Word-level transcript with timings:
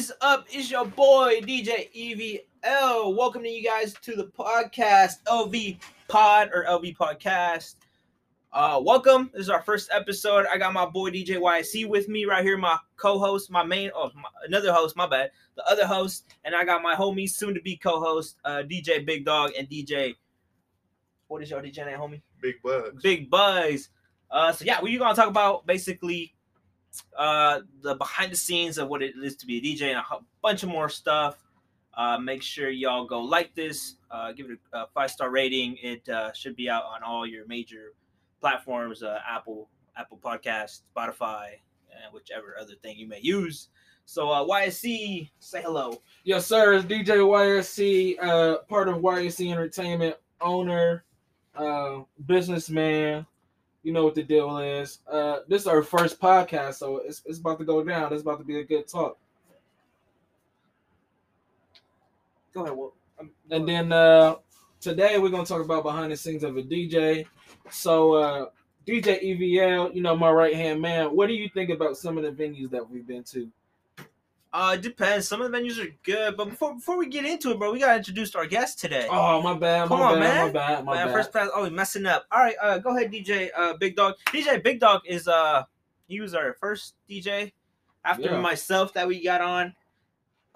is 0.00 0.12
up? 0.22 0.46
It's 0.50 0.70
your 0.70 0.86
boy 0.86 1.42
DJ 1.42 1.92
EVL. 1.94 3.14
Welcome 3.14 3.42
to 3.42 3.50
you 3.50 3.62
guys 3.62 3.92
to 4.00 4.16
the 4.16 4.28
podcast 4.28 5.22
LV 5.26 5.78
Pod 6.08 6.48
or 6.54 6.64
LV 6.64 6.96
Podcast. 6.96 7.74
Uh, 8.50 8.80
welcome. 8.82 9.28
This 9.34 9.42
is 9.42 9.50
our 9.50 9.60
first 9.60 9.90
episode. 9.92 10.46
I 10.50 10.56
got 10.56 10.72
my 10.72 10.86
boy 10.86 11.10
DJ 11.10 11.36
YC 11.36 11.86
with 11.86 12.08
me 12.08 12.24
right 12.24 12.42
here, 12.42 12.56
my 12.56 12.78
co-host, 12.96 13.50
my 13.50 13.62
main, 13.62 13.90
oh, 13.94 14.10
my, 14.14 14.30
another 14.46 14.72
host, 14.72 14.96
my 14.96 15.06
bad, 15.06 15.32
the 15.56 15.70
other 15.70 15.86
host, 15.86 16.32
and 16.44 16.54
I 16.54 16.64
got 16.64 16.82
my 16.82 16.94
homie, 16.94 17.28
soon 17.28 17.52
to 17.52 17.60
be 17.60 17.76
co-host, 17.76 18.38
uh, 18.46 18.62
DJ 18.62 19.04
Big 19.04 19.26
Dog 19.26 19.50
and 19.58 19.68
DJ. 19.68 20.14
What 21.28 21.42
is 21.42 21.50
your 21.50 21.60
DJ 21.60 21.84
name, 21.84 21.98
homie? 21.98 22.22
Big 22.40 22.54
bugs. 22.62 23.02
Big 23.02 23.28
Buzz. 23.28 23.90
Uh, 24.30 24.50
so 24.50 24.64
yeah, 24.64 24.80
we're 24.80 24.98
gonna 24.98 25.14
talk 25.14 25.28
about 25.28 25.66
basically 25.66 26.32
uh 27.16 27.60
the 27.82 27.94
behind 27.94 28.32
the 28.32 28.36
scenes 28.36 28.78
of 28.78 28.88
what 28.88 29.02
it 29.02 29.14
is 29.22 29.36
to 29.36 29.46
be 29.46 29.58
a 29.58 29.60
DJ 29.60 29.90
and 29.90 29.98
a 29.98 30.04
bunch 30.42 30.62
of 30.62 30.68
more 30.68 30.88
stuff. 30.88 31.36
Uh, 31.96 32.18
make 32.18 32.42
sure 32.42 32.70
y'all 32.70 33.04
go 33.04 33.20
like 33.20 33.54
this, 33.54 33.96
uh, 34.10 34.32
give 34.32 34.48
it 34.48 34.58
a, 34.72 34.86
five 34.94 35.10
star 35.10 35.30
rating. 35.30 35.76
It 35.82 36.08
uh, 36.08 36.32
should 36.32 36.56
be 36.56 36.70
out 36.70 36.84
on 36.84 37.02
all 37.02 37.26
your 37.26 37.46
major 37.46 37.94
platforms: 38.40 39.02
uh, 39.02 39.18
Apple, 39.28 39.68
Apple 39.96 40.18
Podcast, 40.22 40.82
Spotify, 40.96 41.48
and 41.90 42.12
whichever 42.12 42.56
other 42.58 42.74
thing 42.82 42.96
you 42.96 43.08
may 43.08 43.20
use. 43.20 43.68
So 44.06 44.30
uh, 44.30 44.44
YSC, 44.44 45.30
say 45.38 45.62
hello. 45.62 46.02
Yes, 46.24 46.46
sir. 46.46 46.74
It's 46.74 46.84
DJ 46.84 47.18
YSC, 47.18 48.16
uh, 48.20 48.58
part 48.68 48.88
of 48.88 48.96
YSC 48.96 49.52
Entertainment, 49.52 50.16
owner, 50.40 51.04
uh, 51.54 52.00
businessman. 52.26 53.26
You 53.82 53.92
know 53.92 54.04
what 54.04 54.14
the 54.14 54.22
deal 54.22 54.58
is. 54.58 54.98
Uh, 55.10 55.38
this 55.48 55.62
is 55.62 55.68
our 55.68 55.82
first 55.82 56.20
podcast, 56.20 56.74
so 56.74 56.98
it's, 56.98 57.22
it's 57.24 57.38
about 57.38 57.58
to 57.60 57.64
go 57.64 57.82
down. 57.82 58.12
It's 58.12 58.22
about 58.22 58.38
to 58.38 58.44
be 58.44 58.58
a 58.58 58.64
good 58.64 58.86
talk. 58.86 59.18
Go 62.52 62.64
ahead. 62.64 62.76
Well, 62.76 62.94
And 63.50 63.68
then 63.68 63.92
uh, 63.92 64.36
today 64.80 65.18
we're 65.18 65.30
gonna 65.30 65.46
talk 65.46 65.64
about 65.64 65.82
behind 65.82 66.12
the 66.12 66.16
scenes 66.16 66.44
of 66.44 66.56
a 66.56 66.62
DJ. 66.62 67.26
So 67.70 68.14
uh, 68.14 68.46
DJ 68.86 69.22
EVL, 69.22 69.94
you 69.94 70.02
know 70.02 70.16
my 70.16 70.30
right 70.30 70.54
hand 70.54 70.80
man. 70.80 71.14
What 71.14 71.28
do 71.28 71.34
you 71.34 71.48
think 71.48 71.70
about 71.70 71.96
some 71.96 72.18
of 72.18 72.24
the 72.24 72.30
venues 72.30 72.70
that 72.70 72.88
we've 72.88 73.06
been 73.06 73.24
to? 73.24 73.50
Uh, 74.52 74.72
it 74.74 74.82
depends. 74.82 75.28
Some 75.28 75.40
of 75.40 75.50
the 75.52 75.56
venues 75.56 75.78
are 75.82 75.88
good, 76.02 76.36
but 76.36 76.46
before 76.50 76.74
before 76.74 76.96
we 76.98 77.06
get 77.06 77.24
into 77.24 77.52
it, 77.52 77.58
bro, 77.58 77.70
we 77.72 77.78
gotta 77.78 77.98
introduce 77.98 78.34
our 78.34 78.46
guest 78.46 78.80
today. 78.80 79.06
Oh 79.08 79.40
my 79.40 79.54
bad, 79.54 79.88
my 79.88 79.96
on, 79.96 80.14
bad, 80.14 80.20
man. 80.20 80.46
my 80.46 80.52
bad, 80.52 80.84
my 80.84 80.94
Man, 80.94 81.06
bad. 81.06 81.12
first 81.14 81.32
pass. 81.32 81.48
Oh, 81.54 81.62
we 81.62 81.70
messing 81.70 82.04
up. 82.06 82.24
All 82.32 82.40
right, 82.40 82.56
uh, 82.60 82.78
go 82.78 82.96
ahead, 82.96 83.12
DJ. 83.12 83.50
Uh, 83.56 83.74
Big 83.76 83.94
Dog. 83.94 84.14
DJ 84.26 84.62
Big 84.62 84.80
Dog 84.80 85.02
is 85.06 85.28
uh, 85.28 85.62
he 86.08 86.20
was 86.20 86.34
our 86.34 86.54
first 86.54 86.94
DJ 87.08 87.52
after 88.04 88.22
Yeah. 88.24 88.40
myself 88.40 88.92
that 88.94 89.06
we 89.06 89.22
got 89.22 89.40
on. 89.40 89.72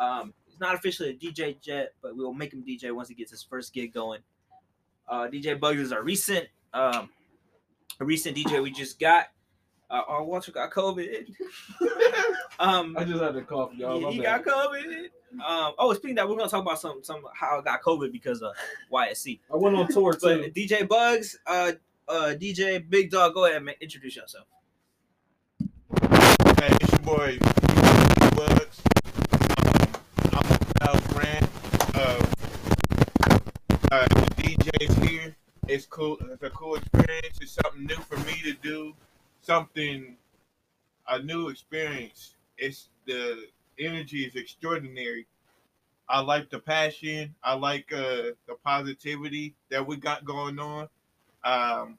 Um, 0.01 0.35
he's 0.45 0.59
not 0.59 0.75
officially 0.75 1.11
a 1.11 1.15
DJ 1.15 1.61
jet, 1.61 1.93
but 2.03 2.17
we'll 2.17 2.33
make 2.35 2.53
him 2.53 2.65
DJ 2.67 2.91
once 2.93 3.09
he 3.09 3.15
gets 3.15 3.31
his 3.31 3.45
first 3.45 3.73
gig 3.73 3.95
going. 3.95 4.21
Uh, 5.09 5.29
DJ 5.29 5.59
Bugs 5.61 5.79
is 5.79 5.93
our 5.93 6.03
recent 6.03 6.49
um, 6.73 7.11
a 8.01 8.05
recent 8.05 8.37
DJ 8.37 8.61
we 8.61 8.73
just 8.73 8.99
got. 8.99 9.27
Uh, 9.95 10.03
our 10.09 10.25
Walter 10.25 10.51
got 10.51 10.73
COVID. 10.73 11.33
um, 12.59 12.97
I 12.99 13.05
just 13.05 13.23
had 13.23 13.35
to 13.35 13.43
cough, 13.43 13.71
y'all. 13.75 14.01
yeah, 14.01 14.11
he 14.11 14.21
bad. 14.21 14.45
got 14.45 14.53
COVID. 14.53 15.05
Um, 15.35 15.75
oh, 15.79 15.93
speaking 15.95 16.19
of 16.19 16.25
that, 16.25 16.29
we're 16.29 16.37
gonna 16.37 16.51
talk 16.51 16.63
about 16.63 16.81
some 16.81 17.05
some 17.05 17.23
how 17.33 17.61
I 17.61 17.63
got 17.63 17.81
COVID 17.81 18.11
because 18.11 18.43
of 18.43 18.57
YSC. 18.93 19.39
I 19.53 19.57
went 19.57 19.77
on 19.77 19.87
tour 19.87 20.13
too. 20.15 20.43
But 20.43 20.53
DJ 20.53 20.89
Bugs, 20.89 21.39
uh, 21.47 21.73
uh, 22.09 22.35
DJ 22.37 22.91
Big 22.91 23.13
Dog, 23.13 23.35
go 23.35 23.45
ahead 23.45 23.59
and 23.59 23.71
introduce 23.81 24.17
yourself. 24.17 24.47
Hey, 25.61 26.77
it's 26.81 26.91
your 26.91 27.01
boy 27.03 27.39
Big 27.39 28.37
Bugs. 28.37 28.83
Um, 30.33 30.43
I'm 30.43 30.51
a 30.51 30.59
proud 30.75 31.03
friend 31.13 31.45
of 31.95 32.35
uh, 33.93 34.07
the 34.09 34.27
DJs 34.43 35.09
here. 35.09 35.37
It's 35.69 35.87
cool. 35.87 36.19
It's 36.33 36.43
a 36.43 36.51
cool 36.51 36.75
experience. 36.75 37.39
It's 37.41 37.57
something 37.63 37.87
new 37.87 37.95
for 37.95 38.17
me 38.27 38.41
to 38.43 38.55
do. 38.55 38.93
Something, 39.45 40.17
a 41.07 41.21
new 41.21 41.49
experience. 41.49 42.37
It's 42.57 42.89
the 43.07 43.47
energy 43.79 44.25
is 44.25 44.37
extraordinary. 44.37 45.27
I 46.09 46.21
like 46.21 46.49
the 46.49 46.59
passion. 46.59 47.35
I 47.43 47.55
like 47.55 47.93
uh, 47.93 48.33
the 48.47 48.55
positivity 48.65 49.55
that 49.71 49.87
we 49.87 49.97
got 49.97 50.25
going 50.25 50.59
on. 50.59 50.89
Um, 51.45 51.99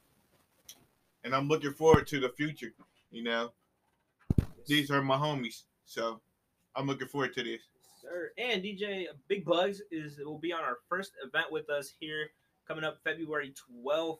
and 1.23 1.35
I'm 1.35 1.47
looking 1.47 1.73
forward 1.73 2.07
to 2.07 2.19
the 2.19 2.29
future. 2.29 2.73
You 3.11 3.23
know, 3.23 3.51
these 4.65 4.89
are 4.89 5.03
my 5.03 5.15
homies, 5.15 5.65
so 5.85 6.19
I'm 6.75 6.87
looking 6.87 7.07
forward 7.07 7.35
to 7.35 7.43
this. 7.43 7.61
Sir, 8.01 8.31
and 8.39 8.63
DJ 8.63 9.05
Big 9.27 9.45
Bugs 9.45 9.83
is 9.91 10.17
will 10.17 10.39
be 10.39 10.51
on 10.51 10.61
our 10.61 10.77
first 10.89 11.11
event 11.23 11.51
with 11.51 11.69
us 11.69 11.93
here 11.99 12.31
coming 12.67 12.83
up 12.83 12.97
February 13.03 13.53
12th. 13.83 14.17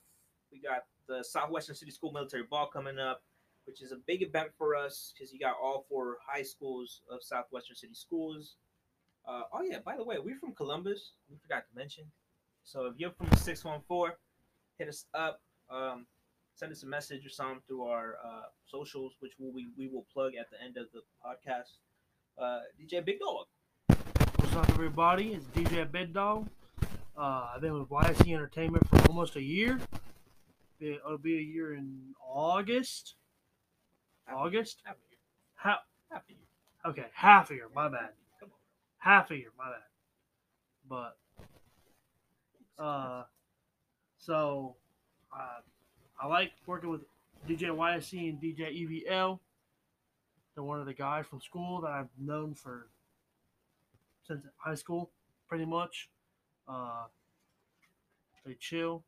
We 0.51 0.59
got 0.59 0.85
the 1.07 1.23
Southwestern 1.23 1.75
City 1.75 1.91
School 1.91 2.11
Military 2.11 2.43
Ball 2.43 2.67
coming 2.67 2.99
up, 2.99 3.23
which 3.65 3.81
is 3.81 3.91
a 3.91 3.97
big 4.07 4.21
event 4.21 4.49
for 4.57 4.75
us 4.75 5.13
because 5.13 5.33
you 5.33 5.39
got 5.39 5.55
all 5.61 5.85
four 5.89 6.17
high 6.25 6.43
schools 6.43 7.01
of 7.11 7.23
Southwestern 7.23 7.75
City 7.75 7.93
Schools. 7.93 8.55
Uh, 9.27 9.41
oh 9.53 9.61
yeah, 9.61 9.79
by 9.83 9.95
the 9.95 10.03
way, 10.03 10.17
we're 10.23 10.37
from 10.37 10.53
Columbus. 10.53 11.13
We 11.29 11.37
forgot 11.37 11.63
to 11.69 11.77
mention. 11.77 12.05
So 12.63 12.85
if 12.85 12.93
you're 12.97 13.11
from 13.11 13.27
the 13.29 13.37
614, 13.37 14.15
hit 14.77 14.87
us 14.87 15.05
up. 15.13 15.41
Um, 15.69 16.05
send 16.55 16.71
us 16.71 16.83
a 16.83 16.87
message 16.87 17.25
or 17.25 17.29
something 17.29 17.61
through 17.67 17.83
our 17.83 18.15
uh, 18.23 18.43
socials, 18.65 19.13
which 19.19 19.33
will 19.39 19.51
we, 19.51 19.67
we 19.77 19.87
will 19.87 20.05
plug 20.13 20.33
at 20.39 20.49
the 20.49 20.61
end 20.63 20.77
of 20.77 20.87
the 20.93 21.01
podcast. 21.25 21.77
Uh, 22.37 22.61
DJ 22.79 23.03
Big 23.03 23.19
Dog. 23.19 23.45
What's 24.37 24.55
up, 24.55 24.69
everybody? 24.69 25.33
It's 25.33 25.45
DJ 25.45 25.91
Big 25.91 26.13
Dog. 26.13 26.47
Uh, 27.17 27.47
I've 27.55 27.61
been 27.61 27.79
with 27.79 27.89
YSC 27.89 28.33
Entertainment 28.33 28.87
for 28.89 29.07
almost 29.07 29.35
a 29.37 29.41
year. 29.41 29.79
It- 30.79 31.01
It'll 31.05 31.17
be 31.17 31.37
a 31.37 31.41
year 31.41 31.73
in 31.73 32.13
August. 32.21 33.15
August? 34.27 34.81
Half 34.85 34.95
a 34.95 35.09
year. 35.09 35.19
Half, 35.55 35.79
Half 36.11 36.23
a 36.29 36.31
year. 36.33 36.39
okay, 36.85 37.05
half 37.13 37.51
a 37.51 37.53
year. 37.55 37.69
My 37.73 37.87
bad. 37.87 38.09
Come 38.39 38.49
on. 38.51 38.57
Half 38.97 39.31
a 39.31 39.35
year. 39.37 39.51
My 39.57 39.69
bad. 39.71 39.81
But 40.87 41.17
uh, 42.83 43.23
so 44.17 44.75
uh, 45.33 45.61
I 46.21 46.27
like 46.27 46.51
working 46.65 46.89
with 46.89 47.01
DJ 47.47 47.69
YSC 47.69 48.29
and 48.29 48.41
DJ 48.41 49.05
EVL. 49.07 49.39
They're 50.53 50.63
one 50.63 50.79
of 50.79 50.85
the 50.85 50.93
guys 50.93 51.25
from 51.27 51.41
school 51.41 51.81
that 51.81 51.91
I've 51.91 52.09
known 52.19 52.53
for 52.53 52.87
since 54.27 54.43
high 54.57 54.75
school, 54.75 55.11
pretty 55.47 55.65
much. 55.65 56.09
Uh, 56.67 57.05
they 58.45 58.55
chill. 58.59 59.03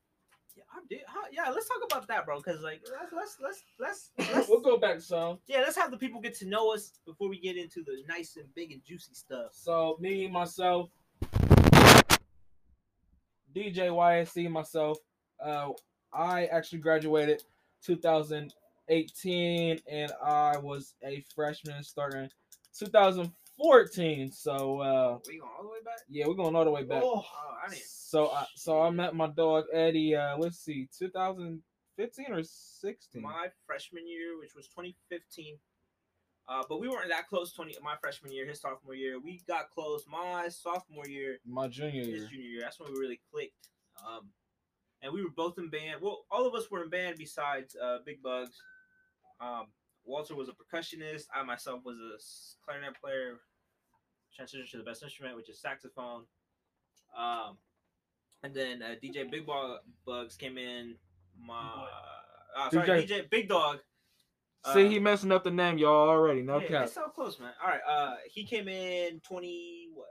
Yeah, 0.58 0.64
did. 0.90 1.02
How, 1.06 1.22
yeah, 1.32 1.52
let's 1.52 1.68
talk 1.68 1.78
about 1.86 2.08
that, 2.08 2.26
bro. 2.26 2.38
Because 2.38 2.62
like, 2.62 2.82
let's 3.14 3.14
let's 3.14 3.38
let's 3.80 4.10
let's, 4.18 4.32
let's 4.34 4.50
we'll 4.50 4.62
go 4.62 4.78
back 4.78 5.00
some. 5.02 5.38
yeah, 5.48 5.60
let's 5.60 5.78
have 5.78 5.92
the 5.92 5.98
people 5.98 6.20
get 6.20 6.34
to 6.36 6.48
know 6.48 6.74
us 6.74 6.94
before 7.06 7.30
we 7.30 7.40
get 7.40 7.58
into 7.58 7.84
the 7.84 8.04
nice 8.08 8.38
and 8.38 8.52
big 8.56 8.72
and 8.72 8.84
juicy 8.84 9.14
stuff. 9.14 9.52
So 9.52 9.98
me 10.00 10.28
myself, 10.28 10.90
DJ 13.56 13.90
YSC 13.90 14.50
myself. 14.50 14.98
Uh, 15.40 15.70
I 16.12 16.46
actually 16.48 16.80
graduated 16.80 17.44
2018, 17.84 19.80
and 19.88 20.12
I 20.24 20.58
was 20.58 20.96
a 21.04 21.24
freshman 21.36 21.84
starting 21.84 22.32
2014. 23.58 24.32
So 24.32 24.80
uh, 24.80 25.18
We 25.28 25.40
going 25.40 25.52
all 25.58 25.64
the 25.64 25.70
way 25.70 25.80
back? 25.84 26.00
yeah, 26.10 26.26
we're 26.28 26.36
going 26.36 26.56
all 26.56 26.66
the 26.66 26.72
way 26.72 26.84
back. 26.84 27.02
Oh. 27.04 27.24
So 27.86 28.30
I 28.32 28.46
so 28.56 28.82
I 28.82 28.90
met 28.92 29.14
my 29.16 29.28
dog 29.28 29.66
Eddie. 29.74 30.16
Uh, 30.16 30.38
let's 30.38 30.60
see, 30.60 30.88
2015 30.98 32.26
or 32.32 32.44
16. 32.44 33.22
My 33.22 33.48
freshman 33.66 34.08
year, 34.08 34.40
which 34.40 34.54
was 34.56 34.68
2015. 34.68 35.58
Uh, 36.50 36.64
but 36.70 36.80
we 36.80 36.88
weren't 36.88 37.10
that 37.10 37.28
close. 37.28 37.52
20 37.52 37.76
my 37.84 37.96
freshman 38.00 38.32
year, 38.32 38.48
his 38.48 38.62
sophomore 38.62 38.96
year, 38.96 39.20
we 39.20 39.42
got 39.48 39.70
close. 39.70 40.06
My 40.10 40.48
sophomore 40.48 41.08
year, 41.08 41.40
My 41.46 41.68
junior 41.68 42.00
his 42.00 42.08
year. 42.08 42.28
junior 42.32 42.46
year. 42.48 42.62
That's 42.62 42.80
when 42.80 42.94
we 42.94 43.00
really 43.00 43.20
clicked. 43.34 43.68
Um, 44.08 44.30
and 45.02 45.12
we 45.14 45.22
were 45.24 45.32
both 45.36 45.58
in 45.58 45.70
band. 45.70 46.00
Well, 46.02 46.20
all 46.32 46.48
of 46.48 46.56
us 46.56 46.72
were 46.72 46.84
in 46.84 46.90
band 46.90 47.18
besides 47.18 47.76
uh, 47.76 47.98
Big 48.06 48.24
Bugs. 48.24 48.56
Um, 49.42 49.66
Walter 50.08 50.36
was 50.36 50.50
a 50.50 50.54
percussionist. 50.54 51.26
I 51.36 51.44
myself 51.44 51.82
was 51.86 51.98
a 51.98 52.66
clarinet 52.66 53.00
player. 53.00 53.36
Transitioned 54.40 54.72
to 54.72 54.78
the 54.78 54.84
best 54.84 55.04
instrument, 55.04 55.36
which 55.36 55.50
is 55.50 55.60
saxophone. 55.60 56.24
Um, 57.18 57.58
and 58.44 58.54
then 58.54 58.82
uh, 58.82 58.96
DJ 59.04 59.30
Big 59.30 59.46
Bug 59.46 59.80
Bugs 60.06 60.36
came 60.36 60.58
in. 60.58 60.96
My 61.40 61.88
uh, 62.58 62.70
sorry, 62.70 62.88
DJ 62.88 63.08
DJ 63.08 63.30
Big 63.30 63.50
Dog. 63.50 63.80
See, 64.74 64.86
uh, 64.86 64.90
he 64.90 65.00
messing 65.00 65.32
up 65.32 65.44
the 65.44 65.52
name, 65.52 65.78
y'all 65.78 66.10
already. 66.10 66.42
No 66.42 66.60
yeah, 66.60 66.68
cap. 66.68 66.84
It's 66.86 66.94
so 66.94 67.08
close, 67.10 67.40
man. 67.40 67.52
All 67.62 67.70
right. 67.70 67.82
Uh, 67.88 68.16
he 68.32 68.46
came 68.46 68.68
in 68.68 69.20
twenty 69.22 69.90
what? 69.94 70.08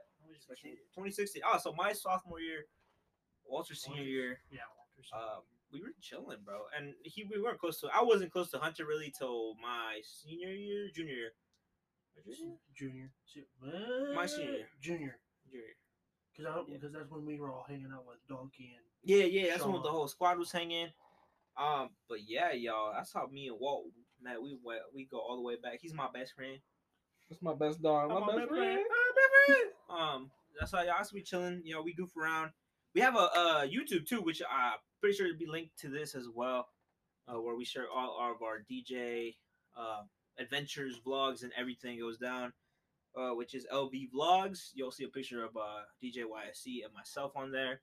Twenty 0.95 1.11
sixteen. 1.11 1.43
Oh, 1.47 1.59
so 1.59 1.73
my 1.73 1.93
sophomore 1.93 2.41
year, 2.41 2.67
Walter's 3.45 3.83
senior 3.83 4.03
year. 4.03 4.41
Yeah. 4.51 4.61
Walter's- 4.77 5.13
Um, 5.13 5.43
we 5.81 5.89
were 5.89 5.95
chilling, 6.01 6.39
bro, 6.45 6.61
and 6.77 6.95
he 7.03 7.25
we 7.25 7.41
weren't 7.41 7.59
close 7.59 7.81
to. 7.81 7.89
I 7.95 8.03
wasn't 8.03 8.33
close 8.33 8.51
to 8.53 8.59
Hunter 8.59 8.87
really 8.87 9.13
till 9.17 9.55
my 9.61 10.01
senior 10.03 10.49
year, 10.51 10.89
junior 10.95 11.15
year, 11.15 11.33
Junior. 12.75 13.11
Se- 13.27 13.45
My 14.15 14.27
senior. 14.27 14.69
Junior. 14.81 15.19
Junior. 15.51 15.65
Because 16.33 16.47
I 16.53 16.59
Yeah. 16.59 16.75
because 16.79 16.93
that's 16.93 17.11
when 17.11 17.25
we 17.27 17.39
were 17.39 17.51
all 17.53 17.65
hanging 17.69 17.93
out 17.93 18.07
with 18.07 18.19
Donkey 18.29 18.75
and 18.77 18.85
Yeah, 19.03 19.25
yeah, 19.25 19.51
that's 19.53 19.65
when 19.65 19.83
the 19.83 19.91
whole 19.91 20.09
squad 20.09 20.39
was 20.39 20.51
hanging. 20.53 20.93
Um, 21.57 21.91
but 22.09 22.23
yeah, 22.23 22.53
y'all, 22.53 22.93
that's 22.93 23.13
how 23.13 23.27
me 23.27 23.49
and 23.49 23.59
Walt, 23.59 23.87
man, 24.21 24.43
we 24.43 24.59
went, 24.63 24.83
we 24.95 25.05
go 25.07 25.19
all 25.19 25.37
the 25.37 25.43
way 25.43 25.57
back. 25.57 25.79
He's 25.81 25.95
my 25.95 26.09
best 26.13 26.35
friend. 26.35 26.59
That's 27.31 27.41
my 27.43 27.55
best 27.55 27.81
dog. 27.83 28.09
My, 28.11 28.21
My 28.21 28.27
best 28.27 28.39
best 28.39 28.49
friend. 28.51 28.81
friend. 29.47 29.71
Um, 29.89 30.31
that's 30.59 30.73
how 30.73 30.83
y'all 30.83 31.05
we 31.13 31.23
chilling. 31.23 31.63
You 31.65 31.75
know, 31.75 31.83
we 31.83 31.95
goof 31.95 32.15
around. 32.17 32.51
We 32.95 33.01
have 33.03 33.15
a 33.17 33.19
uh 33.35 33.67
YouTube 33.67 34.07
too, 34.07 34.21
which 34.23 34.43
I'm 34.43 34.79
pretty 35.01 35.17
sure 35.17 35.29
to 35.29 35.39
be 35.39 35.47
linked 35.47 35.79
to 35.81 35.89
this 35.89 36.15
as 36.15 36.29
well, 36.35 36.69
uh, 37.29 37.41
where 37.41 37.57
we 37.57 37.65
share 37.65 37.87
all 37.95 38.19
of 38.19 38.43
our 38.43 38.65
DJ 38.71 39.37
uh, 39.77 40.03
adventures, 40.39 41.01
vlogs, 41.07 41.43
and 41.43 41.53
everything 41.57 41.99
goes 41.99 42.19
down. 42.19 42.53
Uh, 43.17 43.31
which 43.31 43.55
is 43.55 43.67
LV 43.73 44.11
Vlogs. 44.15 44.73
You'll 44.75 44.91
see 44.91 45.05
a 45.05 45.09
picture 45.09 45.43
of 45.43 45.57
uh, 45.57 45.85
DJ 46.05 46.25
YSC 46.25 46.85
and 46.85 46.93
myself 46.95 47.33
on 47.35 47.51
there. 47.51 47.81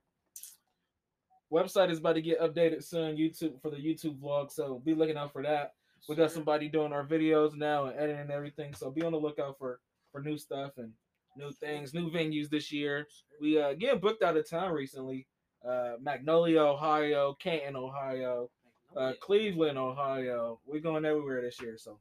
Website 1.51 1.89
is 1.89 1.98
about 1.98 2.13
to 2.13 2.21
get 2.21 2.39
updated 2.39 2.83
soon. 2.83 3.18
YouTube 3.18 3.60
for 3.60 3.71
the 3.71 3.77
YouTube 3.77 4.19
vlog, 4.19 4.51
so 4.51 4.80
be 4.86 4.94
looking 4.94 5.18
out 5.18 5.33
for 5.33 5.42
that. 5.42 5.74
We 6.07 6.15
got 6.15 6.31
somebody 6.31 6.69
doing 6.69 6.94
our 6.94 7.04
videos 7.04 7.56
now 7.56 7.86
and 7.86 7.98
editing 7.98 8.21
and 8.21 8.31
everything, 8.31 8.75
so 8.75 8.92
be 8.92 9.01
on 9.01 9.12
the 9.12 9.18
lookout 9.18 9.57
for 9.57 9.80
for 10.12 10.21
new 10.21 10.38
stuff 10.38 10.74
and 10.77 10.92
new 11.36 11.51
things, 11.51 11.95
new 11.95 12.12
venues 12.12 12.50
this 12.50 12.71
year. 12.71 13.07
We 13.42 13.60
uh 13.60 13.74
getting 13.74 14.00
booked 14.00 14.21
out 14.21 14.38
of 14.38 14.48
town 14.48 14.71
recently. 14.71 15.25
Uh, 15.68 15.94
Magnolia, 16.01 16.62
Ohio, 16.62 17.36
Canton, 17.39 17.75
Ohio, 17.75 18.50
uh, 18.98 19.13
Cleveland, 19.21 19.77
Ohio. 19.77 20.60
We're 20.65 20.81
going 20.81 21.06
everywhere 21.06 21.42
this 21.42 21.62
year, 21.62 21.77
so 21.77 22.00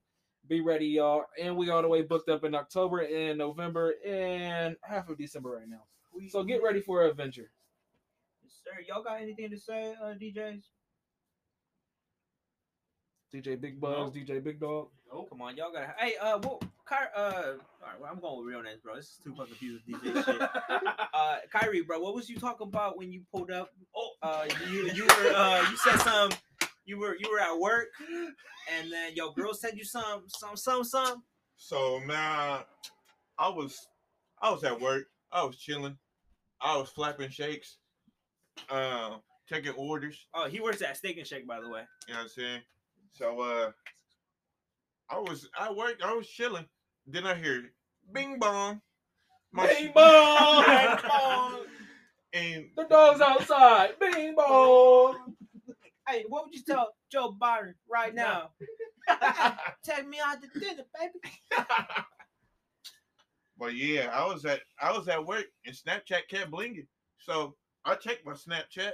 be 0.49 0.61
ready, 0.61 0.87
y'all. 0.87 1.25
And 1.41 1.57
we 1.57 1.71
all 1.71 1.83
the 1.83 1.89
way 1.89 2.03
booked 2.03 2.29
up 2.29 2.45
in 2.45 2.55
October 2.55 3.01
and 3.01 3.39
November 3.39 3.95
and 4.05 4.77
half 4.83 5.09
of 5.09 5.19
December 5.19 5.51
right 5.51 5.69
now. 5.69 5.85
So 6.29 6.43
get 6.43 6.63
ready 6.63 6.81
for 6.81 7.05
an 7.05 7.11
adventure. 7.11 7.51
Yes, 8.43 8.61
sir. 8.65 8.85
Y'all 8.89 9.03
got 9.03 9.21
anything 9.23 9.51
to 9.51 9.59
say, 9.59 9.95
uh, 10.03 10.15
DJs? 10.15 10.63
DJ 13.35 13.59
Big 13.61 13.81
Buzz, 13.81 14.13
DJ 14.13 14.43
Big 14.45 14.61
Dog. 14.61 14.89
Oh, 15.11 15.23
come 15.25 15.41
on, 15.41 15.57
y'all 15.57 15.73
gotta. 15.73 15.95
Hey, 15.99 16.17
uh, 16.21 16.39
well, 16.43 16.61
Ky- 16.89 16.95
uh, 17.17 17.21
all 17.21 17.33
right, 17.33 18.01
well, 18.01 18.11
I'm 18.13 18.21
going 18.21 18.45
with 18.45 18.55
real 18.55 18.63
names, 18.63 18.81
bro. 18.83 18.97
This 18.97 19.07
is 19.07 19.21
too 19.25 19.31
fucking 19.35 19.55
confused 19.55 19.85
with 19.89 20.03
DJ 20.03 20.25
shit. 20.25 20.51
Uh, 21.15 21.37
Kyrie, 21.53 21.83
bro, 21.83 22.01
what 22.01 22.15
was 22.15 22.29
you 22.29 22.37
talking 22.37 22.67
about 22.67 22.97
when 22.99 23.11
you 23.13 23.23
pulled 23.33 23.51
up? 23.51 23.71
Oh, 23.97 24.11
uh, 24.23 24.47
you 24.71 24.91
you 24.93 25.05
were 25.05 25.33
uh, 25.35 25.65
you 25.71 25.77
said 25.77 25.99
some. 25.99 26.31
You 26.85 26.99
were 26.99 27.17
you 27.19 27.31
were 27.31 27.39
at 27.39 27.57
work, 27.59 27.89
and 28.77 28.93
then 28.93 29.13
your 29.15 29.33
girl 29.35 29.55
said 29.55 29.73
you 29.77 29.85
some 29.85 30.25
some 30.29 30.57
some 30.57 30.85
some. 30.85 31.23
So 31.57 32.01
man, 32.01 32.61
I 33.39 33.49
was 33.49 33.79
I 34.41 34.51
was 34.51 34.65
at 34.65 34.81
work. 34.81 35.05
I 35.31 35.45
was 35.45 35.57
chilling. 35.57 35.97
I 36.61 36.77
was 36.77 36.91
flapping 36.91 37.31
shakes, 37.31 37.79
uh, 38.69 39.17
taking 39.49 39.73
orders. 39.73 40.27
Oh, 40.35 40.49
he 40.49 40.61
works 40.61 40.83
at 40.83 40.97
Steak 40.97 41.19
and 41.19 41.27
Shake, 41.27 41.47
by 41.47 41.61
the 41.61 41.69
way. 41.69 41.83
You 42.09 42.15
know 42.15 42.21
what 42.21 42.25
I'm 42.25 42.29
saying? 42.29 42.61
So 43.13 43.41
uh, 43.41 43.71
I 45.11 45.19
was 45.19 45.49
I 45.59 45.73
work. 45.73 45.97
I 46.05 46.15
was 46.15 46.29
chilling. 46.29 46.67
Then 47.07 47.27
I 47.27 47.35
hear 47.35 47.65
bing 48.13 48.39
bong. 48.39 48.81
My 49.53 49.67
Bing 49.67 49.89
sh- 49.89 49.95
bong! 49.95 50.65
Bing 50.67 51.09
bong! 51.09 51.61
and 52.33 52.65
The 52.77 52.85
dog's 52.85 53.21
outside. 53.21 53.99
Bing 54.01 54.35
bong. 54.35 55.35
Hey, 56.09 56.25
what 56.29 56.47
would 56.47 56.55
you 56.55 56.63
tell 56.63 56.95
Joe 57.11 57.37
Biden 57.41 57.75
right 57.91 58.15
now? 58.15 58.51
Take 59.85 60.09
me 60.09 60.19
out 60.25 60.39
to 60.43 60.59
dinner, 60.59 60.85
baby. 60.99 61.35
But 63.59 63.75
yeah, 63.77 64.11
I 64.13 64.27
was 64.27 64.45
at 64.45 64.61
I 64.81 64.91
was 64.91 65.07
at 65.07 65.25
work 65.25 65.45
and 65.67 65.77
Snapchat 65.77 66.27
kept 66.29 66.51
blinking. 66.51 66.89
So 67.19 67.55
I 67.85 67.95
checked 67.95 68.27
my 68.27 68.33
Snapchat, 68.33 68.93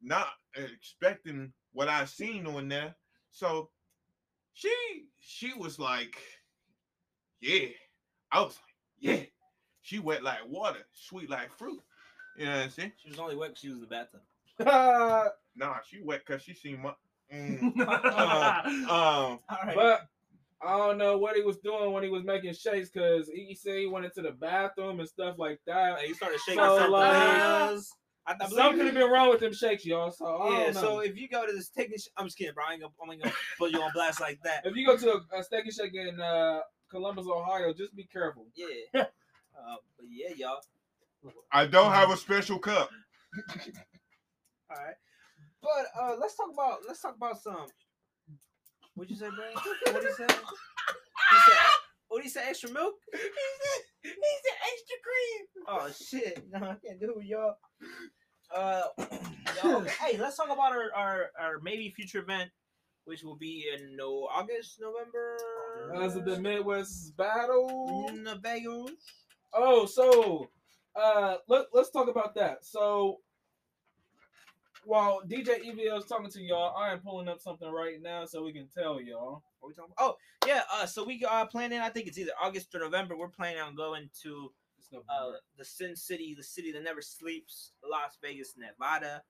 not 0.00 0.28
expecting 0.54 1.52
what 1.72 1.88
I 1.88 2.04
seen 2.04 2.46
on 2.46 2.68
there. 2.68 2.94
So 3.34 3.68
she 4.52 4.72
she 5.20 5.52
was 5.54 5.78
like, 5.78 6.16
Yeah. 7.40 7.68
I 8.32 8.40
was 8.40 8.56
like, 8.56 8.74
Yeah. 9.00 9.24
She 9.82 9.98
wet 9.98 10.22
like 10.22 10.48
water, 10.48 10.78
sweet 10.92 11.28
like 11.28 11.52
fruit. 11.52 11.82
You 12.36 12.46
know 12.46 12.52
what 12.52 12.62
I'm 12.62 12.70
saying? 12.70 12.92
She 13.02 13.10
was 13.10 13.18
only 13.18 13.36
wet 13.36 13.50
because 13.50 13.60
she 13.60 13.68
was 13.68 13.76
in 13.78 13.80
the 13.82 13.86
bathtub. 13.88 14.22
Nah, 15.56 15.76
she 15.88 16.00
wet 16.00 16.22
because 16.26 16.42
she 16.42 16.52
seen 16.54 16.80
my 16.82 16.94
mm, 17.32 17.62
um 17.78 18.88
All 18.88 19.40
right. 19.48 19.74
but 19.76 20.08
I 20.60 20.76
don't 20.78 20.98
know 20.98 21.18
what 21.18 21.36
he 21.36 21.42
was 21.42 21.58
doing 21.58 21.92
when 21.92 22.02
he 22.02 22.08
was 22.08 22.24
making 22.24 22.54
shakes 22.54 22.88
because 22.90 23.28
he 23.28 23.54
said 23.54 23.78
he 23.78 23.86
went 23.86 24.04
into 24.04 24.22
the 24.22 24.32
bathroom 24.32 24.98
and 25.00 25.08
stuff 25.08 25.36
like 25.38 25.60
that. 25.66 26.00
Hey, 26.00 26.08
you 26.08 26.14
started 26.14 26.40
shaking 26.40 26.64
So, 26.64 26.76
something. 26.76 26.90
like, 26.92 27.40
else. 27.42 27.92
I, 28.26 28.32
I 28.40 28.48
Something 28.48 28.76
could 28.78 28.86
have 28.86 28.94
been 28.94 29.10
wrong 29.10 29.28
with 29.28 29.40
them 29.40 29.52
shakes, 29.52 29.84
y'all. 29.84 30.10
So 30.10 30.24
I 30.24 30.50
Yeah, 30.50 30.64
don't 30.64 30.74
know. 30.74 30.80
so 30.80 30.98
if 31.00 31.16
you 31.16 31.28
go 31.28 31.46
to 31.46 31.52
this 31.52 31.68
taking, 31.68 31.98
sh- 31.98 32.08
I'm 32.16 32.26
just 32.26 32.38
kidding, 32.38 32.54
bro. 32.54 32.64
I 32.68 32.72
ain't 32.72 32.80
gonna, 32.82 32.92
I'm 33.02 33.12
ain't 33.12 33.22
gonna 33.22 33.34
put 33.58 33.70
you 33.72 33.82
on 33.82 33.92
blast 33.92 34.20
like 34.20 34.40
that. 34.44 34.62
if 34.64 34.74
you 34.76 34.86
go 34.86 34.96
to 34.96 35.12
a, 35.32 35.38
a 35.38 35.42
steak 35.44 35.64
and 35.64 35.74
shake 35.74 35.94
in 35.94 36.18
uh, 36.20 36.60
Columbus, 36.90 37.26
Ohio, 37.26 37.72
just 37.74 37.94
be 37.94 38.04
careful. 38.04 38.46
Yeah. 38.54 38.66
uh, 39.02 39.06
but 39.98 40.06
yeah, 40.10 40.34
y'all. 40.36 40.60
I 41.52 41.66
don't 41.66 41.92
have 41.92 42.10
a 42.10 42.16
special 42.16 42.58
cup. 42.58 42.90
All 44.70 44.76
right. 44.76 44.94
But 45.62 45.86
uh, 46.00 46.16
let's 46.20 46.36
talk 46.36 46.50
about 46.52 46.78
let's 46.86 47.00
talk 47.00 47.16
about 47.16 47.40
some. 47.42 47.66
What'd 48.94 49.10
you 49.10 49.16
say, 49.16 49.28
bro? 49.28 49.44
What 49.92 50.00
did 50.00 50.08
he 50.08 50.14
say? 50.14 50.26
He 50.26 51.36
said, 51.50 51.58
"What 52.08 52.18
did 52.18 52.24
he 52.24 52.28
say? 52.30 52.42
Extra 52.48 52.70
milk?" 52.70 52.94
he 54.04 54.10
said 54.44 54.58
extra 54.72 54.96
cream. 55.02 55.46
Oh 55.66 55.90
shit! 55.92 56.46
No, 56.50 56.58
I 56.58 56.76
can't 56.86 57.00
do 57.00 57.16
it, 57.20 57.26
y'all. 57.26 57.54
Uh, 58.54 58.82
y'all, 59.62 59.76
okay, 59.76 59.92
hey, 60.00 60.18
let's 60.18 60.36
talk 60.36 60.46
about 60.46 60.72
our, 60.72 60.92
our 60.94 61.26
our 61.40 61.60
maybe 61.62 61.90
future 61.90 62.20
event, 62.20 62.50
which 63.04 63.22
will 63.24 63.36
be 63.36 63.66
in 63.74 63.96
no 63.96 64.28
August, 64.32 64.80
November. 64.80 65.36
As 66.04 66.16
of 66.16 66.24
the 66.24 66.38
Midwest 66.38 67.16
battle. 67.16 68.06
in 68.08 68.24
the 68.24 68.36
Vegas. 68.36 68.92
Oh, 69.52 69.86
so 69.86 70.48
uh 70.96 71.36
let, 71.48 71.66
let's 71.72 71.90
talk 71.90 72.08
about 72.08 72.34
that. 72.34 72.64
So 72.64 73.18
while 74.84 75.22
DJ 75.26 75.64
EVL 75.66 75.98
is 75.98 76.06
talking 76.06 76.30
to 76.30 76.40
y'all, 76.40 76.76
I 76.76 76.92
am 76.92 77.00
pulling 77.00 77.28
up 77.28 77.40
something 77.40 77.70
right 77.70 78.00
now 78.00 78.24
so 78.24 78.42
we 78.42 78.52
can 78.52 78.68
tell 78.68 79.00
y'all. 79.00 79.42
What 79.60 79.68
we 79.68 79.74
talking 79.74 79.92
about? 79.96 80.16
Oh, 80.16 80.46
yeah. 80.46 80.62
Uh, 80.72 80.86
so 80.86 81.04
we 81.04 81.24
are 81.24 81.46
planning. 81.46 81.80
I 81.80 81.88
think 81.88 82.06
it's 82.06 82.18
either 82.18 82.32
August 82.42 82.74
or 82.74 82.80
November. 82.80 83.16
We're 83.16 83.28
planning 83.28 83.60
on 83.60 83.74
going 83.74 84.10
to 84.22 84.50
uh 85.08 85.32
the 85.58 85.64
Sin 85.64 85.96
City, 85.96 86.34
the 86.36 86.42
city 86.42 86.70
that 86.72 86.84
never 86.84 87.02
sleeps, 87.02 87.72
Las 87.88 88.18
Vegas, 88.22 88.54
Nevada. 88.56 89.22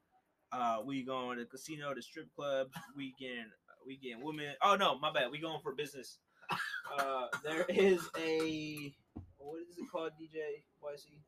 Uh, 0.52 0.78
we 0.84 1.02
going 1.02 1.38
to 1.38 1.44
the 1.44 1.50
casino, 1.50 1.94
the 1.94 2.02
strip 2.02 2.28
club. 2.34 2.68
We 2.96 3.14
getting 3.18 3.50
we 3.86 3.96
getting 3.96 4.24
women. 4.24 4.54
Oh 4.62 4.76
no, 4.76 4.98
my 4.98 5.12
bad. 5.12 5.30
We 5.30 5.38
going 5.38 5.60
for 5.62 5.74
business. 5.74 6.18
Uh, 6.98 7.26
there 7.42 7.64
is 7.68 8.08
a 8.18 8.94
what 9.38 9.60
is 9.62 9.78
it 9.78 9.90
called, 9.90 10.12
DJ 10.20 10.62
YC? 10.82 11.18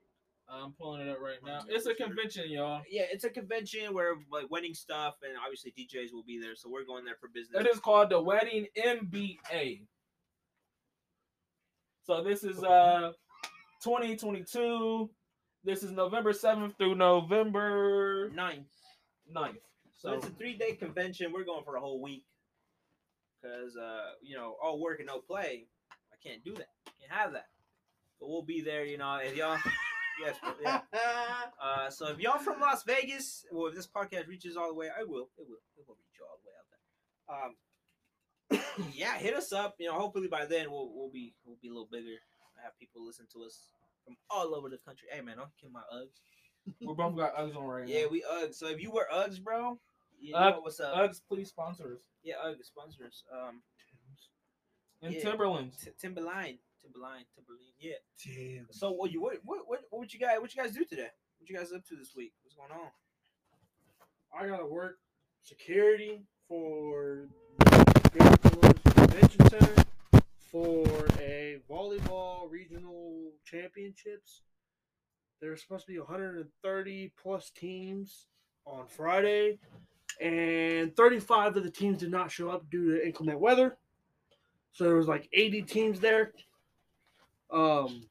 I'm 0.48 0.72
pulling 0.72 1.06
it 1.06 1.10
up 1.10 1.18
right 1.20 1.38
now. 1.44 1.60
It's 1.68 1.86
a 1.86 1.94
convention, 1.94 2.44
y'all. 2.48 2.82
Yeah, 2.88 3.04
it's 3.10 3.24
a 3.24 3.30
convention 3.30 3.92
where 3.92 4.14
like 4.30 4.50
wedding 4.50 4.74
stuff 4.74 5.14
and 5.22 5.32
obviously 5.42 5.72
DJs 5.76 6.12
will 6.12 6.22
be 6.22 6.40
there. 6.40 6.54
So 6.54 6.70
we're 6.70 6.84
going 6.84 7.04
there 7.04 7.16
for 7.20 7.28
business. 7.28 7.60
It 7.60 7.68
is 7.68 7.80
called 7.80 8.10
the 8.10 8.20
Wedding 8.20 8.66
MBA. 8.78 9.82
So 12.04 12.22
this 12.22 12.44
is 12.44 12.62
uh 12.62 13.12
2022. 13.82 15.10
This 15.64 15.82
is 15.82 15.90
November 15.90 16.32
7th 16.32 16.78
through 16.78 16.94
November 16.94 18.30
ninth. 18.32 18.68
9th. 19.34 19.54
So 19.96 20.10
So 20.10 20.12
it's 20.12 20.26
a 20.26 20.30
three 20.30 20.56
day 20.56 20.74
convention. 20.74 21.32
We're 21.32 21.44
going 21.44 21.64
for 21.64 21.74
a 21.74 21.80
whole 21.80 22.00
week 22.00 22.24
because 23.42 23.76
uh, 23.76 24.12
you 24.22 24.36
know 24.36 24.54
all 24.62 24.80
work 24.80 25.00
and 25.00 25.08
no 25.08 25.18
play. 25.18 25.66
I 26.12 26.16
can't 26.28 26.44
do 26.44 26.54
that. 26.54 26.68
I 26.86 26.90
Can't 27.00 27.12
have 27.12 27.32
that. 27.32 27.48
But 28.20 28.28
we'll 28.28 28.42
be 28.42 28.60
there. 28.60 28.84
You 28.84 28.98
know, 28.98 29.16
if 29.16 29.36
y'all. 29.36 29.58
Yes. 30.22 30.36
bro, 30.42 30.52
Yeah. 30.62 30.80
Uh, 31.62 31.90
so 31.90 32.08
if 32.08 32.18
y'all 32.18 32.38
from 32.38 32.60
Las 32.60 32.82
Vegas, 32.84 33.44
well, 33.50 33.66
if 33.66 33.74
this 33.74 33.86
podcast 33.88 34.28
reaches 34.28 34.56
all 34.56 34.68
the 34.68 34.74
way, 34.74 34.88
I 34.88 35.02
will. 35.04 35.30
It 35.38 35.46
will. 35.48 35.58
It 35.76 35.84
will 35.86 35.96
reach 35.96 36.18
you 36.18 36.24
all 36.26 36.38
the 36.42 36.46
way 36.46 36.54
out 36.58 37.50
there. 38.50 38.86
Um, 38.86 38.90
yeah, 38.94 39.16
hit 39.18 39.34
us 39.34 39.52
up. 39.52 39.74
You 39.78 39.88
know, 39.88 39.94
hopefully 39.94 40.28
by 40.28 40.44
then 40.46 40.70
we'll 40.70 40.90
we'll 40.94 41.10
be 41.10 41.34
we'll 41.44 41.56
be 41.60 41.68
a 41.68 41.72
little 41.72 41.88
bigger. 41.90 42.16
I 42.58 42.62
have 42.64 42.78
people 42.78 43.04
listen 43.04 43.26
to 43.32 43.42
us 43.44 43.68
from 44.04 44.16
all 44.30 44.54
over 44.54 44.68
the 44.68 44.78
country. 44.78 45.08
Hey 45.10 45.20
man, 45.22 45.38
don't 45.38 45.50
kill 45.60 45.70
my 45.70 45.82
Uggs. 45.92 46.20
we 46.80 46.94
both 46.94 47.16
got 47.16 47.36
Uggs 47.36 47.56
on 47.56 47.64
right 47.64 47.88
Yeah, 47.88 47.94
now. 47.96 48.00
Yeah, 48.02 48.06
we 48.10 48.24
Uggs. 48.32 48.54
So 48.54 48.68
if 48.68 48.80
you 48.80 48.90
wear 48.92 49.06
Uggs, 49.12 49.42
bro, 49.42 49.78
you 50.20 50.32
know 50.32 50.38
Ugg- 50.38 50.62
what's 50.62 50.78
up. 50.80 50.94
Uggs, 50.94 51.20
please 51.28 51.48
sponsor 51.48 51.94
us. 51.94 52.00
Yeah, 52.22 52.34
Ugg 52.44 52.56
sponsors. 52.62 53.24
Um, 53.32 53.62
And 55.02 55.14
Yeah. 55.14 55.20
Timberlands. 55.22 55.76
T- 55.84 55.90
Timberline, 55.98 56.58
Timberline, 56.86 57.24
Timberline. 57.34 57.74
Yeah. 57.78 57.94
Damn. 58.24 58.66
So 58.70 58.92
what 58.92 59.10
you 59.10 59.20
what 59.20 59.38
what 59.44 59.60
what 59.66 59.80
what 59.90 60.12
you 60.12 60.20
guys 60.20 60.38
what 60.40 60.54
you 60.54 60.62
guys 60.62 60.72
do 60.72 60.84
today? 60.84 61.08
What 61.38 61.48
you 61.48 61.56
guys 61.56 61.72
up 61.72 61.84
to 61.86 61.96
this 61.96 62.12
week? 62.16 62.32
What's 62.42 62.54
going 62.54 62.70
on? 62.70 62.90
I 64.38 64.48
gotta 64.48 64.66
work 64.66 64.98
security 65.42 66.22
for 66.48 67.28
Falls 67.60 68.74
Convention 68.94 69.48
Center 69.48 69.84
for 70.38 70.86
a 71.20 71.58
volleyball 71.68 72.50
regional 72.50 73.32
championships. 73.44 74.42
There's 75.40 75.62
supposed 75.62 75.86
to 75.86 75.92
be 75.92 75.98
130 75.98 77.12
plus 77.20 77.50
teams 77.50 78.26
on 78.64 78.86
Friday, 78.86 79.58
and 80.20 80.96
35 80.96 81.56
of 81.56 81.62
the 81.62 81.70
teams 81.70 81.98
did 81.98 82.10
not 82.10 82.30
show 82.30 82.48
up 82.48 82.68
due 82.70 82.96
to 82.96 83.06
inclement 83.06 83.38
weather. 83.38 83.76
So 84.72 84.84
there 84.84 84.96
was 84.96 85.08
like 85.08 85.28
80 85.32 85.62
teams 85.62 86.00
there. 86.00 86.32
Um, 87.50 88.02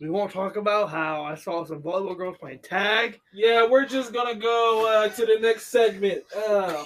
we 0.00 0.10
won't 0.10 0.30
talk 0.30 0.56
about 0.56 0.90
how 0.90 1.22
I 1.22 1.34
saw 1.34 1.64
some 1.64 1.82
volleyball 1.82 2.16
girls 2.16 2.36
playing 2.38 2.58
tag. 2.58 3.20
Yeah, 3.32 3.66
we're 3.66 3.86
just 3.86 4.12
gonna 4.12 4.34
go 4.34 4.86
uh, 4.86 5.08
to 5.08 5.26
the 5.26 5.38
next 5.40 5.68
segment. 5.68 6.22
Uh, 6.36 6.84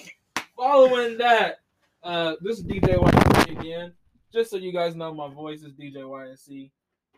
following 0.57 1.19
that, 1.19 1.61
uh, 2.03 2.35
this 2.41 2.59
is 2.59 2.65
DJ 2.65 2.97
YSC 2.97 3.59
again. 3.59 3.93
Just 4.33 4.51
so 4.51 4.57
you 4.57 4.73
guys 4.73 4.95
know, 4.95 5.13
my 5.13 5.29
voice 5.29 5.63
is 5.63 5.73
DJ 5.73 5.97
YSC. 5.97 6.71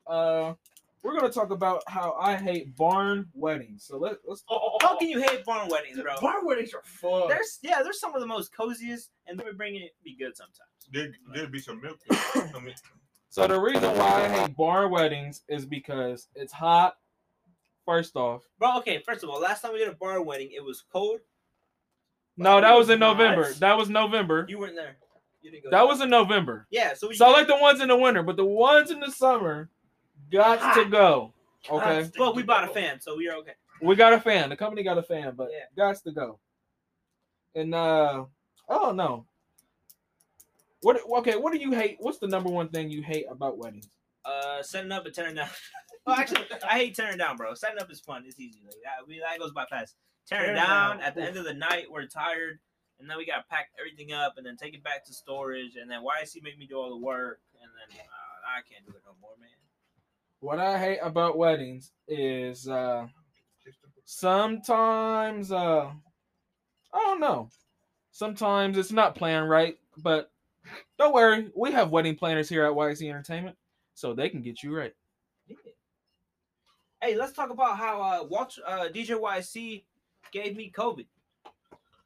Uh, 0.07 0.55
we're 1.03 1.19
gonna 1.19 1.33
talk 1.33 1.51
about 1.51 1.83
how 1.89 2.17
I 2.19 2.37
hate 2.37 2.75
barn 2.77 3.29
weddings. 3.35 3.85
So 3.85 3.99
let, 3.99 4.17
let's. 4.27 4.45
Oh, 4.49 4.79
How 4.81 4.97
can 4.97 5.09
you 5.09 5.21
hate 5.21 5.45
barn 5.45 5.69
weddings, 5.69 6.01
bro? 6.01 6.15
Barn 6.21 6.47
weddings 6.47 6.73
are 6.73 6.83
fun. 6.85 7.29
There's 7.29 7.59
yeah, 7.61 7.83
there's 7.83 8.01
some 8.01 8.15
of 8.15 8.21
the 8.21 8.27
most 8.27 8.55
coziest, 8.55 9.11
and 9.27 9.39
they 9.39 9.45
bringing 9.55 9.83
it 9.83 9.95
be 10.05 10.15
good 10.15 10.37
sometimes. 10.37 10.71
There, 10.91 11.13
there'd 11.35 11.53
be 11.53 11.59
some 11.59 11.81
milk. 11.83 11.99
So 13.33 13.47
the 13.47 13.59
reason 13.59 13.97
why 13.97 14.27
I 14.27 14.29
hate 14.29 14.55
barn 14.59 14.91
weddings 14.91 15.41
is 15.49 15.65
because 15.65 16.29
it's 16.35 16.53
hot. 16.53 16.97
First 17.87 18.15
off, 18.15 18.43
Bro, 18.59 18.77
okay, 18.81 19.03
first 19.07 19.25
of 19.25 19.31
all, 19.31 19.41
last 19.41 19.63
time 19.63 19.73
we 19.73 19.79
did 19.79 19.89
a 19.89 19.95
barn 19.95 20.27
wedding, 20.27 20.51
it 20.55 20.63
was 20.63 20.85
cold. 20.93 21.21
no, 22.37 22.61
that 22.61 22.75
was 22.75 22.91
in 22.91 22.99
Not. 22.99 23.17
November. 23.17 23.55
That 23.55 23.79
was 23.79 23.89
November. 23.89 24.45
You 24.51 24.59
weren't 24.59 24.77
there. 24.77 24.99
You 25.41 25.51
didn't 25.51 25.65
go. 25.65 25.71
That 25.71 25.87
was 25.87 26.03
in 26.03 26.11
November. 26.11 26.67
yeah. 26.71 26.93
So 26.93 27.09
we 27.09 27.15
So 27.15 27.25
I 27.25 27.31
like 27.31 27.47
the 27.47 27.57
ones 27.57 27.81
in 27.81 27.89
the 27.89 27.97
winter, 27.97 28.23
but 28.23 28.37
the 28.37 28.45
ones 28.45 28.91
in 28.91 29.01
the 29.01 29.11
summer 29.11 29.71
got 30.31 30.75
to 30.75 30.85
go. 30.85 31.33
Okay. 31.71 32.11
Well, 32.19 32.35
we 32.35 32.43
bought 32.43 32.65
a 32.65 32.75
fan, 32.75 33.01
so 33.01 33.17
we 33.17 33.31
are 33.31 33.37
okay. 33.39 33.55
We 33.81 33.97
got 33.97 34.13
a 34.13 34.21
fan. 34.21 34.51
The 34.51 34.57
company 34.57 34.83
got 34.83 34.99
a 34.99 35.03
fan, 35.03 35.33
but 35.37 35.49
Yeah. 35.51 35.65
got 35.75 35.97
to 36.05 36.13
go. 36.13 36.39
And 37.55 37.75
uh 37.75 38.27
oh 38.69 38.93
no. 38.93 39.25
What 40.83 41.01
okay, 41.19 41.37
what 41.37 41.53
do 41.53 41.59
you 41.61 41.73
hate? 41.73 41.97
What's 42.01 42.19
the 42.19 42.27
number 42.27 42.51
one 42.51 42.69
thing 42.69 42.91
you 42.91 43.03
hate 43.03 43.27
about 43.31 43.57
weddings? 43.57 43.89
Uh, 44.25 44.63
setting 44.63 44.93
up 44.93 45.07
and 45.07 45.15
turning 45.15 45.37
down. 45.37 45.49
oh, 46.07 46.15
actually, 46.15 46.45
I 46.69 46.79
hate 46.79 46.97
turning 46.97 47.19
down, 47.19 47.37
bro. 47.37 47.55
Setting 47.55 47.79
up 47.79 47.91
is 47.91 48.01
fun. 48.01 48.25
It's 48.27 48.39
easy. 48.39 48.61
Like 48.65 48.75
that, 48.85 49.07
we, 49.07 49.21
that 49.21 49.39
goes 49.39 49.53
by 49.53 49.65
fast. 49.67 49.95
Tearing 50.29 50.55
Tearing 50.55 50.57
down, 50.57 50.99
down, 50.99 51.07
at 51.07 51.15
the 51.15 51.23
end 51.23 51.37
of 51.37 51.45
the 51.45 51.55
night, 51.55 51.87
we're 51.91 52.07
tired, 52.07 52.59
and 52.99 53.09
then 53.09 53.17
we 53.17 53.25
gotta 53.27 53.45
pack 53.49 53.69
everything 53.79 54.13
up 54.13 54.35
and 54.37 54.47
then 54.47 54.57
take 54.57 54.75
it 54.75 54.83
back 54.83 55.05
to 55.07 55.15
storage, 55.15 55.77
and 55.81 55.91
then 55.91 56.01
YC 56.01 56.43
make 56.43 56.59
me 56.59 56.67
do 56.67 56.77
all 56.77 56.91
the 56.91 57.05
work, 57.05 57.41
and 57.61 57.71
then 57.71 58.01
uh, 58.01 58.59
I 58.59 58.63
can't 58.69 58.85
do 58.85 58.93
it 58.93 59.03
no 59.07 59.13
more, 59.21 59.33
man. 59.41 59.51
What 60.41 60.59
I 60.59 60.79
hate 60.79 60.99
about 61.01 61.39
weddings 61.39 61.93
is 62.09 62.67
uh 62.67 63.07
sometimes 64.05 65.53
uh 65.53 65.93
I 66.93 66.99
don't 66.99 67.21
know. 67.21 67.49
Sometimes 68.11 68.77
it's 68.77 68.91
not 68.91 69.15
planned 69.15 69.49
right, 69.49 69.77
but 69.97 70.32
don't 70.99 71.15
worry, 71.15 71.51
we 71.57 71.73
have 71.73 71.91
wedding 71.91 72.17
planners 72.17 72.49
here 72.49 72.65
at 72.65 72.73
YC 72.73 73.09
Entertainment, 73.09 73.57
so 73.95 74.15
they 74.15 74.29
can 74.29 74.43
get 74.43 74.63
you 74.63 74.77
right. 74.77 74.93
Yeah. 75.47 75.57
Hey, 77.03 77.17
let's 77.17 77.33
talk 77.33 77.51
about 77.51 77.79
how 77.79 78.01
uh, 78.01 78.25
Walter, 78.25 78.63
uh, 78.67 78.89
DJ 78.89 79.21
YC 79.21 79.83
gave 80.33 80.57
me 80.57 80.73
COVID. 80.77 81.07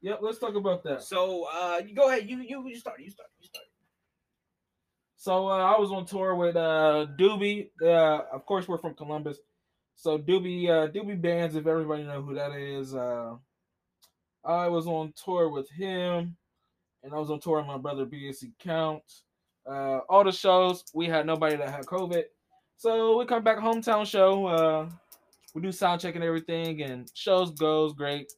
Yep, 0.00 0.18
let's 0.22 0.38
talk 0.38 0.54
about 0.54 0.82
that. 0.84 1.02
So 1.02 1.46
uh, 1.52 1.80
you 1.86 1.94
go 1.94 2.08
ahead. 2.08 2.28
You 2.28 2.38
you 2.38 2.66
you 2.68 2.76
start. 2.78 3.00
You 3.00 3.10
start. 3.10 3.28
You 3.40 3.46
start. 3.46 3.66
So 5.16 5.48
uh, 5.48 5.56
I 5.56 5.78
was 5.80 5.90
on 5.90 6.06
tour 6.06 6.34
with 6.34 6.56
uh 6.56 7.06
Doobie. 7.18 7.70
Uh, 7.82 8.22
of 8.32 8.46
course, 8.46 8.68
we're 8.68 8.78
from 8.78 8.94
Columbus. 8.94 9.38
So 9.96 10.18
Doobie, 10.18 10.68
uh, 10.68 10.88
Doobie 10.92 11.20
Bands, 11.20 11.56
if 11.56 11.66
everybody 11.66 12.04
know 12.04 12.22
who 12.22 12.34
that 12.34 12.52
is. 12.52 12.94
Uh, 12.94 13.34
I 14.44 14.68
was 14.68 14.86
on 14.86 15.12
tour 15.24 15.48
with 15.48 15.68
him, 15.70 16.36
and 17.06 17.14
I 17.14 17.18
was 17.18 17.30
on 17.30 17.38
tour 17.38 17.58
with 17.58 17.66
my 17.66 17.78
brother 17.78 18.04
BSC 18.04 18.52
Count. 18.58 19.00
Uh, 19.64 20.00
all 20.08 20.24
the 20.24 20.32
shows 20.32 20.84
we 20.92 21.06
had 21.06 21.24
nobody 21.24 21.56
that 21.56 21.70
had 21.70 21.86
COVID. 21.86 22.24
So 22.76 23.16
we 23.18 23.24
come 23.24 23.44
back 23.44 23.58
hometown 23.58 24.04
show. 24.06 24.46
Uh, 24.46 24.88
we 25.54 25.62
do 25.62 25.70
sound 25.72 26.00
check 26.00 26.16
and 26.16 26.24
everything, 26.24 26.82
and 26.82 27.08
shows 27.14 27.52
goes 27.52 27.94
great. 27.94 28.30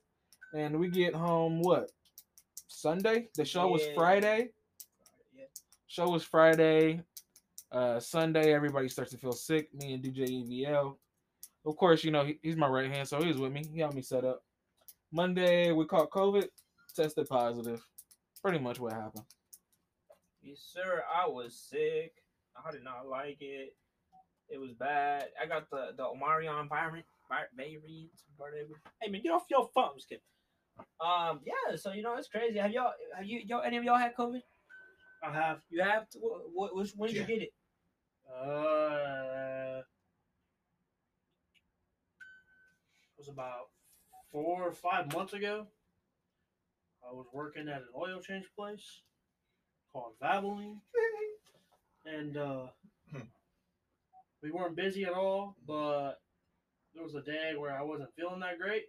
And 0.55 0.79
we 0.79 0.89
get 0.89 1.15
home 1.15 1.61
what 1.61 1.91
Sunday? 2.69 3.29
The 3.37 3.45
show 3.45 3.69
was 3.69 3.83
Friday 3.95 4.51
Yeah. 5.35 5.45
show 5.87 6.09
was 6.11 6.23
Friday. 6.23 7.03
Uh, 7.73 7.99
Sunday, 8.01 8.55
everybody 8.55 8.89
starts 8.89 9.11
to 9.11 9.19
feel 9.19 9.33
sick. 9.33 9.75
Me 9.75 9.95
and 9.95 10.03
DJ 10.03 10.29
EVL. 10.43 10.97
Of 11.67 11.77
course, 11.77 12.05
you 12.05 12.11
know, 12.11 12.25
he, 12.25 12.39
he's 12.43 12.57
my 12.57 12.69
right 12.69 12.91
hand, 12.91 13.09
so 13.09 13.19
he 13.21 13.29
was 13.29 13.39
with 13.39 13.53
me. 13.53 13.65
He 13.73 13.81
helped 13.81 13.95
me 13.95 14.03
set 14.03 14.25
up. 14.25 14.43
Monday, 15.11 15.73
we 15.73 15.85
caught 15.87 16.11
COVID, 16.11 16.49
tested 16.95 17.29
positive. 17.29 17.83
Pretty 18.43 18.59
much 18.59 18.79
what 18.79 18.93
happened. 18.93 19.25
Yes, 20.43 20.59
sir. 20.73 21.03
I 21.15 21.27
was 21.29 21.55
sick. 21.55 22.13
I 22.57 22.71
did 22.71 22.85
not 22.85 23.09
like 23.09 23.39
it. 23.41 23.75
It 24.49 24.59
was 24.59 24.73
bad. 24.73 25.27
I 25.43 25.47
got 25.47 25.69
the 25.71 25.93
the 25.97 26.05
Omarion 26.05 26.69
variant, 26.69 27.07
vi- 27.29 27.45
variant, 27.57 28.11
whatever. 28.37 28.81
Hey 29.01 29.11
man, 29.11 29.21
get 29.23 29.33
off 29.33 29.45
your 29.51 29.69
phone. 29.75 29.91
I'm 29.91 29.97
just 29.97 30.09
kidding. 30.09 30.23
Um, 31.01 31.41
yeah. 31.45 31.77
So 31.77 31.93
you 31.93 32.03
know 32.03 32.17
it's 32.17 32.29
crazy. 32.29 32.59
Have 32.59 32.71
y'all? 32.71 32.93
Have 33.17 33.27
you? 33.27 33.41
Y'all? 33.45 33.63
Any 33.63 33.77
of 33.77 33.85
y'all 33.85 33.97
had 33.99 34.15
COVID? 34.17 34.41
I 35.23 35.33
have 35.33 35.59
You 35.69 35.83
have? 35.83 36.07
What? 36.15 36.43
what 36.55 36.77
which, 36.77 36.93
when 36.97 37.09
did 37.11 37.17
Yeah. 37.17 37.23
you 37.23 37.27
get 37.29 37.43
it? 37.43 37.53
uh 38.31 39.79
it 43.11 43.19
was 43.19 43.29
about 43.29 43.69
four 44.31 44.63
or 44.69 44.73
five 44.73 45.13
months 45.13 45.33
ago. 45.33 45.67
I 47.09 47.15
was 47.15 47.27
working 47.33 47.69
at 47.69 47.83
an 47.83 47.89
oil 47.97 48.21
change 48.21 48.47
place 48.57 49.01
called 49.93 50.13
Valvoline. 50.23 50.81
and 52.05 52.37
uh 52.37 52.67
Hmm. 53.11 53.23
we 54.43 54.51
weren't 54.51 54.77
busy 54.77 55.05
at 55.05 55.15
all, 55.15 55.57
but 55.67 56.21
there 56.95 57.03
was 57.03 57.15
a 57.15 57.23
day 57.23 57.55
where 57.57 57.75
I 57.75 57.83
wasn't 57.83 58.15
feeling 58.15 58.41
that 58.41 58.59
great. 58.59 58.85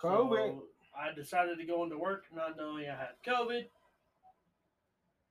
COVID. 0.00 0.50
So 0.56 0.64
I 0.96 1.12
decided 1.12 1.58
to 1.58 1.64
go 1.64 1.82
into 1.82 1.98
work 1.98 2.26
not 2.32 2.56
knowing 2.56 2.88
I 2.88 2.96
had 2.96 3.16
COVID. 3.26 3.64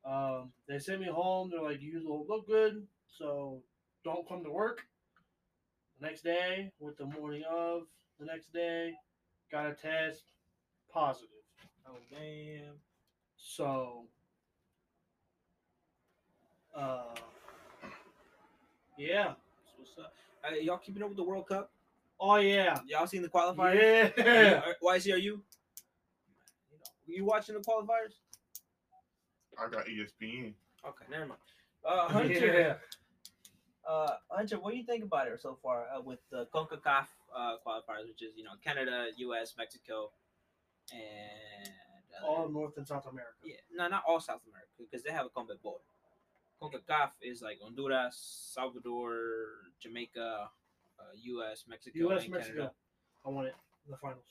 Um, 0.03 0.51
they 0.67 0.79
sent 0.79 1.01
me 1.01 1.07
home. 1.07 1.49
They're 1.49 1.61
like, 1.61 1.81
you 1.81 2.01
don't 2.01 2.27
look 2.27 2.47
good, 2.47 2.85
so 3.17 3.61
don't 4.03 4.27
come 4.27 4.43
to 4.43 4.51
work. 4.51 4.81
The 5.99 6.07
next 6.07 6.21
day, 6.23 6.71
with 6.79 6.97
the 6.97 7.05
morning 7.05 7.43
of 7.49 7.83
the 8.19 8.25
next 8.25 8.51
day, 8.51 8.93
got 9.51 9.67
a 9.67 9.73
test 9.73 10.23
positive. 10.91 11.36
Oh 11.89 11.97
damn. 12.11 12.73
So, 13.37 14.03
uh, 16.75 17.15
yeah. 18.97 19.23
That's 19.25 19.77
what's 19.77 19.97
up? 19.99 20.13
Uh, 20.43 20.55
y'all 20.55 20.77
keeping 20.77 21.01
up 21.03 21.09
with 21.09 21.17
the 21.17 21.23
World 21.23 21.47
Cup? 21.47 21.71
Oh 22.19 22.37
yeah. 22.37 22.79
Y'all 22.87 23.07
seen 23.07 23.21
the 23.21 23.29
qualifiers? 23.29 24.11
Yeah. 24.17 24.61
Are- 24.65 24.97
YC, 24.97 25.13
are 25.13 25.17
you? 25.17 25.41
You 27.05 27.25
watching 27.25 27.55
the 27.55 27.61
qualifiers? 27.61 28.13
I 29.57 29.69
got 29.69 29.85
ESPN. 29.85 30.53
Okay, 30.85 31.05
never 31.09 31.25
mind. 31.25 31.39
Uh, 31.85 32.07
Hunter, 32.09 32.79
uh, 33.87 34.09
Hunter, 34.29 34.59
what 34.59 34.71
do 34.71 34.77
you 34.77 34.83
think 34.83 35.03
about 35.03 35.27
it 35.27 35.39
so 35.41 35.57
far 35.63 35.85
uh, 35.95 36.01
with 36.01 36.19
the 36.31 36.47
CONCACAF 36.53 37.07
uh, 37.35 37.55
qualifiers, 37.65 38.07
which 38.07 38.21
is 38.21 38.33
you 38.35 38.43
know 38.43 38.51
Canada, 38.63 39.07
U.S., 39.17 39.53
Mexico, 39.57 40.11
and 40.91 41.71
All 42.25 42.49
North 42.49 42.77
and 42.77 42.87
South 42.87 43.05
America. 43.07 43.33
yeah, 43.43 43.55
no, 43.73 43.87
not 43.87 44.03
all 44.07 44.19
South 44.19 44.41
America 44.47 44.69
because 44.77 45.03
they 45.03 45.11
have 45.11 45.25
a 45.25 45.29
combat 45.29 45.61
border. 45.61 45.83
CONCACAF 46.61 47.11
is 47.21 47.41
like 47.41 47.59
Honduras, 47.61 48.49
Salvador, 48.53 49.13
Jamaica, 49.79 50.49
uh, 50.99 51.03
U.S., 51.23 51.65
Mexico, 51.69 51.97
U.S. 51.99 52.23
and 52.23 52.31
Mexico. 52.31 52.53
Canada. 52.55 52.71
I 53.25 53.29
want 53.29 53.47
it 53.47 53.55
in 53.85 53.91
the 53.91 53.97
finals. 53.97 54.25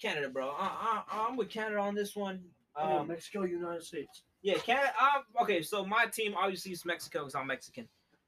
Canada, 0.00 0.28
bro. 0.28 0.48
I, 0.50 1.02
I, 1.08 1.28
I'm 1.28 1.36
with 1.36 1.48
Canada 1.48 1.78
on 1.78 1.94
this 1.94 2.16
one. 2.16 2.42
Oh, 2.76 2.98
Um, 2.98 3.08
Mexico, 3.08 3.44
United 3.44 3.82
States. 3.84 4.22
Yeah, 4.42 4.58
Canada. 4.58 4.92
Um, 5.00 5.22
okay, 5.42 5.62
so 5.62 5.84
my 5.84 6.06
team 6.06 6.34
obviously 6.36 6.72
is 6.72 6.84
Mexico 6.84 7.20
because 7.20 7.34
I'm 7.34 7.46
Mexican, 7.46 7.86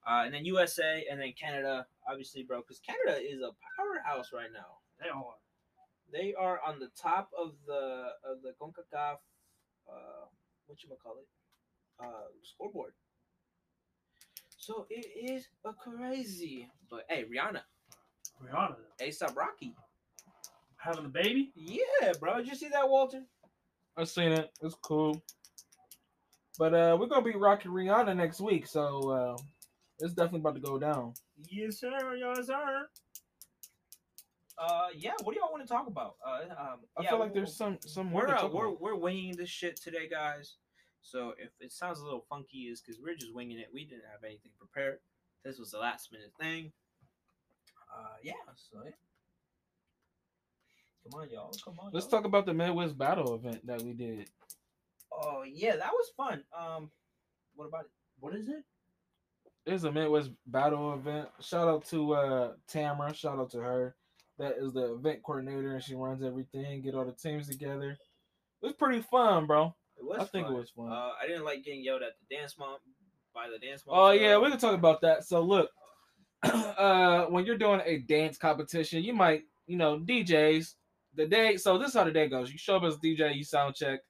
uh, 0.09 0.23
and 0.25 0.35
then 0.35 0.45
USA, 0.45 1.05
and 1.11 1.21
then 1.21 1.33
Canada, 1.33 1.87
obviously, 2.09 2.43
bro, 2.43 2.61
because 2.61 2.81
Canada 2.81 3.19
is 3.21 3.41
a 3.41 3.51
powerhouse 3.77 4.31
right 4.33 4.53
now. 4.53 4.79
They 5.01 5.09
are. 5.09 5.35
They 6.13 6.35
are 6.39 6.61
on 6.67 6.79
the 6.79 6.91
top 7.01 7.31
of 7.39 7.53
the 7.67 8.11
of 8.25 8.43
the 8.43 8.53
Concacaf, 8.61 9.17
uh, 9.89 10.27
what 10.67 10.83
you 10.83 10.91
call 11.03 11.17
it, 11.19 11.27
uh, 12.05 12.29
scoreboard. 12.43 12.93
So 14.59 14.87
it 14.91 15.07
is 15.17 15.49
a 15.65 15.73
crazy, 15.73 16.69
but 16.91 17.05
hey, 17.09 17.25
Rihanna, 17.25 17.63
Rihanna 18.45 18.77
ASAP 19.01 19.35
Rocky, 19.35 19.75
having 20.77 21.07
a 21.07 21.09
baby. 21.09 21.51
yeah, 21.57 22.13
bro. 22.21 22.37
Did 22.39 22.49
you 22.49 22.55
see 22.57 22.69
that, 22.69 22.89
Walter? 22.89 23.23
I 23.97 24.05
seen 24.05 24.33
it. 24.33 24.51
It's 24.63 24.77
cool. 24.83 25.23
But 26.59 26.75
uh, 26.75 26.97
we're 27.01 27.07
gonna 27.07 27.25
be 27.25 27.35
rocking 27.35 27.71
Rihanna 27.73 28.15
next 28.17 28.41
week, 28.41 28.67
so 28.67 29.11
uh, 29.11 29.37
it's 29.99 30.13
definitely 30.13 30.41
about 30.41 30.55
to 30.57 30.61
go 30.61 30.79
down. 30.79 31.15
Yes, 31.51 31.81
sir. 31.81 32.15
Yes, 32.17 32.47
sir. 32.47 32.87
Uh, 34.59 34.89
yeah. 34.95 35.13
What 35.23 35.35
do 35.35 35.41
y'all 35.41 35.51
want 35.51 35.63
to 35.63 35.69
talk 35.69 35.87
about? 35.87 36.17
Uh, 36.27 36.43
um, 36.51 36.79
I 36.97 37.03
yeah, 37.03 37.11
feel 37.11 37.19
like 37.19 37.29
we'll- 37.29 37.35
there's 37.45 37.57
some 37.57 37.79
some 37.81 38.13
we're 38.13 38.29
uh, 38.29 38.47
we're 38.49 38.67
about. 38.67 38.81
we're 38.81 38.95
winging 38.97 39.37
this 39.37 39.49
shit 39.49 39.77
today, 39.81 40.09
guys. 40.09 40.57
So 41.01 41.35
if 41.39 41.51
it 41.61 41.73
sounds 41.73 41.99
a 42.01 42.05
little 42.05 42.25
funky, 42.29 42.69
is 42.69 42.81
because 42.81 43.01
we're 43.01 43.17
just 43.17 43.35
winging 43.35 43.59
it. 43.59 43.69
We 43.73 43.85
didn't 43.85 44.05
have 44.13 44.23
anything 44.25 44.53
prepared. 44.59 44.99
This 45.45 45.59
was 45.59 45.73
a 45.73 45.79
last 45.79 46.13
minute 46.13 46.33
thing. 46.39 46.73
Uh, 47.93 48.17
yeah. 48.23 48.33
So 48.57 48.79
yeah. 48.85 48.91
Come 51.11 51.21
on, 51.21 51.31
y'all. 51.31 51.53
Come 51.65 51.75
on. 51.81 51.91
Let's 51.93 52.07
y'all. 52.07 52.11
talk 52.21 52.25
about 52.27 52.47
the 52.47 52.55
Midwest 52.55 52.97
Battle 52.97 53.35
event 53.35 53.67
that 53.67 53.83
we 53.83 53.93
did. 53.93 54.31
Oh 55.11 55.43
yeah, 55.45 55.77
that 55.77 55.93
was 55.93 56.11
fun. 56.17 56.45
Um, 56.57 56.91
what 57.57 57.67
about 57.67 57.83
it? 57.87 57.91
What 58.21 58.35
is 58.37 58.49
it? 58.49 58.63
It's 59.67 59.85
a 59.85 59.93
Midwest 59.93 60.31
Battle 60.47 60.95
event. 60.95 61.29
Shout 61.41 61.69
out 61.69 61.85
to 61.87 62.13
uh 62.15 62.53
Tamara. 62.69 63.13
Shout 63.15 63.39
out 63.39 63.51
to 63.51 63.59
her. 63.59 63.97
That 64.39 64.55
is 64.59 64.73
the 64.73 64.95
event 64.95 65.23
coordinator, 65.23 65.75
and 65.75 65.83
she 65.83 65.95
runs 65.95 66.23
everything. 66.23 66.83
Get 66.83 66.95
all 66.95 67.05
the 67.05 67.13
teams 67.13 67.49
together. 67.49 67.91
It 67.91 68.67
was 68.67 68.73
pretty 68.75 69.03
fun, 69.03 69.47
bro. 69.47 69.75
It 69.99 70.05
was. 70.05 70.19
I 70.21 70.25
think 70.25 70.47
it 70.47 70.51
fun. 70.51 70.57
was 70.57 70.71
fun. 70.71 70.89
Uh, 70.91 71.11
I 71.23 71.27
didn't 71.27 71.45
like 71.45 71.65
getting 71.65 71.85
yelled 71.85 72.03
at 72.03 72.13
the 72.19 72.37
dance 72.37 72.57
mom 72.59 72.79
by 73.35 73.49
the 73.49 73.59
dance 73.65 73.83
mom. 73.87 73.97
Oh 73.99 74.11
yeah, 74.11 74.39
we 74.39 74.51
can 74.51 74.59
talk 74.59 74.75
about 74.75 75.01
that. 75.03 75.25
So 75.25 75.43
look, 75.43 75.71
uh, 76.43 77.27
when 77.27 77.45
you're 77.45 77.59
doing 77.59 77.83
a 77.85 77.99
dance 77.99 78.39
competition, 78.39 79.03
you 79.03 79.13
might, 79.13 79.43
you 79.67 79.77
know, 79.77 79.99
DJs. 79.99 80.75
The 81.15 81.27
day, 81.27 81.59
so 81.59 81.77
this 81.77 81.89
is 81.89 81.95
how 81.95 82.05
the 82.05 82.11
day 82.11 82.27
goes. 82.27 82.51
You 82.51 82.57
show 82.57 82.77
up 82.77 82.85
as 82.85 82.97
DJ, 82.97 83.37
you 83.37 83.45
sound 83.45 83.75
check, 83.75 84.01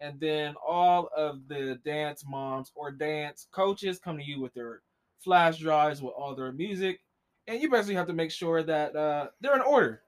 and 0.00 0.18
then 0.18 0.56
all 0.66 1.08
of 1.16 1.46
the 1.46 1.78
dance 1.84 2.24
moms 2.26 2.72
or 2.74 2.90
dance 2.90 3.46
coaches 3.52 4.00
come 4.00 4.18
to 4.18 4.24
you 4.24 4.40
with 4.40 4.52
their 4.52 4.82
flash 5.20 5.58
drives 5.58 6.02
with 6.02 6.14
all 6.16 6.34
their 6.34 6.50
music, 6.50 7.00
and 7.46 7.60
you 7.60 7.70
basically 7.70 7.94
have 7.94 8.06
to 8.06 8.12
make 8.12 8.30
sure 8.30 8.62
that 8.62 8.94
uh, 8.96 9.28
they're 9.40 9.54
in 9.56 9.62
order. 9.62 10.02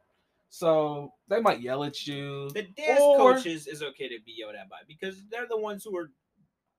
So 0.49 1.15
they 1.29 1.41
might 1.41 1.61
yell 1.61 1.83
at 1.85 2.07
you. 2.07 2.51
The 2.51 2.65
dance 2.77 3.01
Or- 3.01 3.35
coaches 3.35 3.67
is 3.67 3.83
okay 3.83 4.09
to 4.09 4.19
be 4.25 4.35
yelled 4.39 4.55
at 4.55 4.69
by 4.69 4.79
because 4.87 5.25
they're 5.31 5.49
the 5.49 5.59
ones 5.59 5.83
who 5.85 5.97
are 5.97 6.11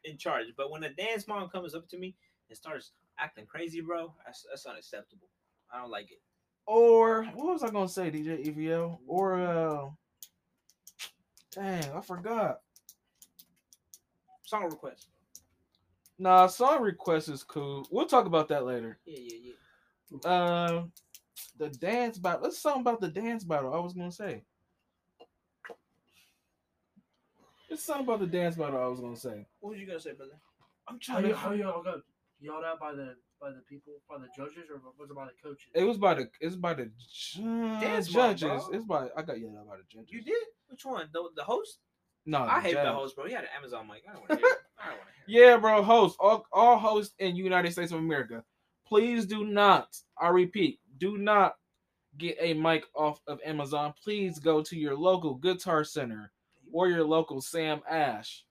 in 0.03 0.17
charge. 0.17 0.45
But 0.55 0.69
when 0.69 0.83
a 0.83 0.93
dance 0.93 1.27
mom 1.27 1.49
comes 1.49 1.73
up 1.73 1.87
to 1.89 1.97
me 1.97 2.15
and 2.49 2.57
starts 2.57 2.91
acting 3.17 3.45
crazy, 3.45 3.81
bro, 3.81 4.13
that's, 4.25 4.45
that's 4.49 4.65
unacceptable. 4.65 5.27
I 5.73 5.79
don't 5.79 5.89
like 5.89 6.11
it. 6.11 6.21
Or 6.65 7.23
what 7.33 7.53
was 7.53 7.63
I 7.63 7.71
gonna 7.71 7.89
say, 7.89 8.11
DJ 8.11 8.45
EVO? 8.47 8.99
Or 9.07 9.39
uh 9.41 9.89
dang, 11.51 11.91
I 11.91 12.01
forgot. 12.01 12.59
Song 14.43 14.65
request. 14.65 15.07
Nah, 16.19 16.47
song 16.47 16.81
request 16.83 17.27
is 17.27 17.43
cool. 17.43 17.87
We'll 17.91 18.05
talk 18.05 18.27
about 18.27 18.47
that 18.49 18.65
later. 18.65 18.99
Yeah, 19.05 19.19
yeah, 19.19 19.37
yeah. 19.41 19.53
Uh, 20.23 20.83
the 21.57 21.69
dance 21.69 22.17
battle. 22.17 22.41
Let's 22.43 22.61
talk 22.61 22.77
about 22.77 23.01
the 23.01 23.07
dance 23.07 23.43
battle. 23.43 23.73
I 23.73 23.79
was 23.79 23.93
gonna 23.93 24.11
say. 24.11 24.43
It's 27.69 27.83
something 27.83 28.05
about 28.05 28.19
the 28.19 28.27
dance 28.27 28.55
battle. 28.55 28.79
I 28.81 28.87
was 28.87 28.99
gonna 28.99 29.15
say. 29.15 29.45
What 29.59 29.71
was 29.71 29.79
you 29.79 29.87
gonna 29.87 29.99
say, 29.99 30.13
brother? 30.13 30.39
I'm 30.87 30.95
How 30.95 31.13
trying 31.13 31.25
you 31.25 31.31
to. 31.31 31.37
how 31.37 31.51
y'all 31.53 31.83
got 31.83 31.99
yelled 32.39 32.63
at 32.63 32.79
by 32.79 32.91
the 32.93 33.15
by 33.41 33.49
the 33.49 33.61
people 33.67 33.93
by 34.09 34.17
the 34.17 34.27
judges 34.35 34.69
or 34.69 34.81
was 34.99 35.09
it 35.09 35.15
by 35.15 35.25
the 35.25 35.31
coaches? 35.41 35.71
It 35.73 35.83
was 35.83 35.97
by 35.97 36.13
the. 36.13 36.29
It's 36.39 36.55
by 36.55 36.73
the 36.73 36.91
ju- 37.09 37.41
Dance 37.79 38.07
judges. 38.07 38.41
bro. 38.43 38.69
It's 38.73 38.85
by. 38.85 39.07
I 39.17 39.21
got 39.23 39.39
yelled 39.39 39.55
at 39.55 39.67
by 39.67 39.77
the 39.77 39.83
judges. 39.89 40.11
You 40.11 40.21
did? 40.23 40.35
Which 40.67 40.85
one? 40.85 41.07
The, 41.13 41.29
the 41.35 41.43
host? 41.43 41.79
No, 42.25 42.39
I 42.43 42.61
hate 42.61 42.75
the 42.75 42.91
host, 42.93 43.15
bro. 43.15 43.25
He 43.25 43.33
had 43.33 43.43
an 43.43 43.49
Amazon 43.57 43.87
mic. 43.87 44.03
I 44.09 44.13
don't 44.13 44.21
want 44.21 44.29
to 44.31 44.37
hear 44.37 44.47
it. 44.53 44.57
I 44.79 44.87
don't 44.89 44.97
want 44.97 45.09
to 45.09 45.31
hear 45.31 45.45
it. 45.45 45.51
Yeah, 45.51 45.57
bro. 45.57 45.83
Host 45.83 46.15
all, 46.19 46.45
all 46.53 46.77
hosts 46.77 47.15
in 47.19 47.35
United 47.35 47.71
States 47.73 47.91
of 47.91 47.99
America, 47.99 48.43
please 48.93 49.25
do 49.25 49.43
not. 49.43 49.87
I 50.21 50.27
repeat, 50.27 50.79
do 50.99 51.17
not 51.17 51.55
get 52.19 52.37
a 52.39 52.53
mic 52.53 52.85
off 52.95 53.19
of 53.25 53.39
Amazon. 53.43 53.91
Please 54.03 54.37
go 54.37 54.61
to 54.61 54.77
your 54.77 54.95
local 54.95 55.33
Guitar 55.33 55.83
Center 55.83 56.31
or 56.71 56.89
your 56.89 57.03
local 57.03 57.41
Sam 57.41 57.81
Ash 57.89 58.45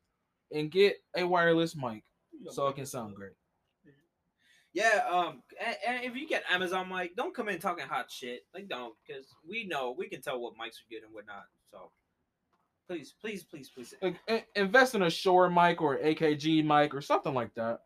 and 0.50 0.68
get 0.68 0.96
a 1.16 1.24
wireless 1.24 1.76
mic 1.76 2.02
so 2.50 2.66
it 2.66 2.74
can 2.74 2.87
sound 2.87 3.14
great. 3.14 3.35
Yeah, 4.72 5.02
um, 5.09 5.44
and, 5.64 5.76
and 5.87 6.05
if 6.05 6.16
you 6.16 6.26
get 6.26 6.42
Amazon 6.50 6.88
mic, 6.88 7.14
don't 7.14 7.33
come 7.33 7.48
in 7.48 7.61
talking 7.61 7.87
hot 7.87 8.11
shit. 8.11 8.40
Like, 8.52 8.68
don't, 8.68 8.94
because 9.07 9.26
we 9.48 9.64
know 9.64 9.94
we 9.96 10.09
can 10.09 10.22
tell 10.22 10.40
what 10.40 10.55
mics 10.55 10.81
are 10.81 10.90
good 10.90 11.05
and 11.05 11.12
what 11.14 11.26
not. 11.26 11.44
So, 11.70 11.92
please, 12.88 13.14
please, 13.20 13.44
please, 13.44 13.68
please, 13.68 13.94
Like, 14.02 14.48
invest 14.57 14.96
in 14.96 15.02
a 15.02 15.11
Shure 15.11 15.48
mic 15.48 15.81
or 15.81 15.98
AKG 15.98 16.64
mic 16.64 16.94
or 16.96 17.00
something 17.00 17.33
like 17.33 17.55
that. 17.55 17.83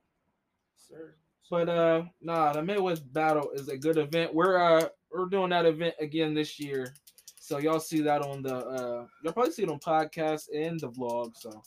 sir. 0.74 1.16
But 1.50 1.68
uh, 1.68 2.04
nah, 2.20 2.52
the 2.52 2.62
Midwest 2.62 3.12
Battle 3.12 3.50
is 3.54 3.68
a 3.68 3.76
good 3.76 3.98
event. 3.98 4.34
We're 4.34 4.58
uh 4.58 4.88
we're 5.12 5.26
doing 5.26 5.50
that 5.50 5.66
event 5.66 5.94
again 6.00 6.34
this 6.34 6.58
year, 6.58 6.92
so 7.38 7.58
y'all 7.58 7.80
see 7.80 8.00
that 8.02 8.22
on 8.22 8.42
the 8.42 8.56
uh 8.56 9.06
you'll 9.22 9.32
probably 9.32 9.52
see 9.52 9.62
it 9.62 9.70
on 9.70 9.78
podcast 9.78 10.44
and 10.52 10.80
the 10.80 10.90
vlog. 10.90 11.36
So 11.36 11.62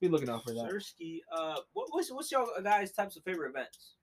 be 0.00 0.08
looking 0.08 0.28
out 0.28 0.44
for 0.44 0.52
that. 0.54 0.70
Sirski, 0.70 1.20
uh, 1.32 1.56
what, 1.72 1.86
what's 1.90 2.10
what's 2.10 2.30
your 2.32 2.46
guys' 2.62 2.92
types 2.92 3.16
of 3.16 3.22
favorite 3.22 3.50
events? 3.50 3.94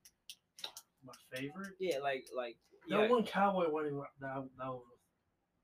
My 1.06 1.14
favorite. 1.36 1.74
Yeah, 1.80 2.00
like 2.00 2.28
like 2.36 2.58
That 2.90 3.02
yeah, 3.02 3.08
one 3.08 3.26
cowboy 3.26 3.70
wedding 3.70 3.98
that, 4.22 4.44
that 4.58 4.68
was 4.68 4.82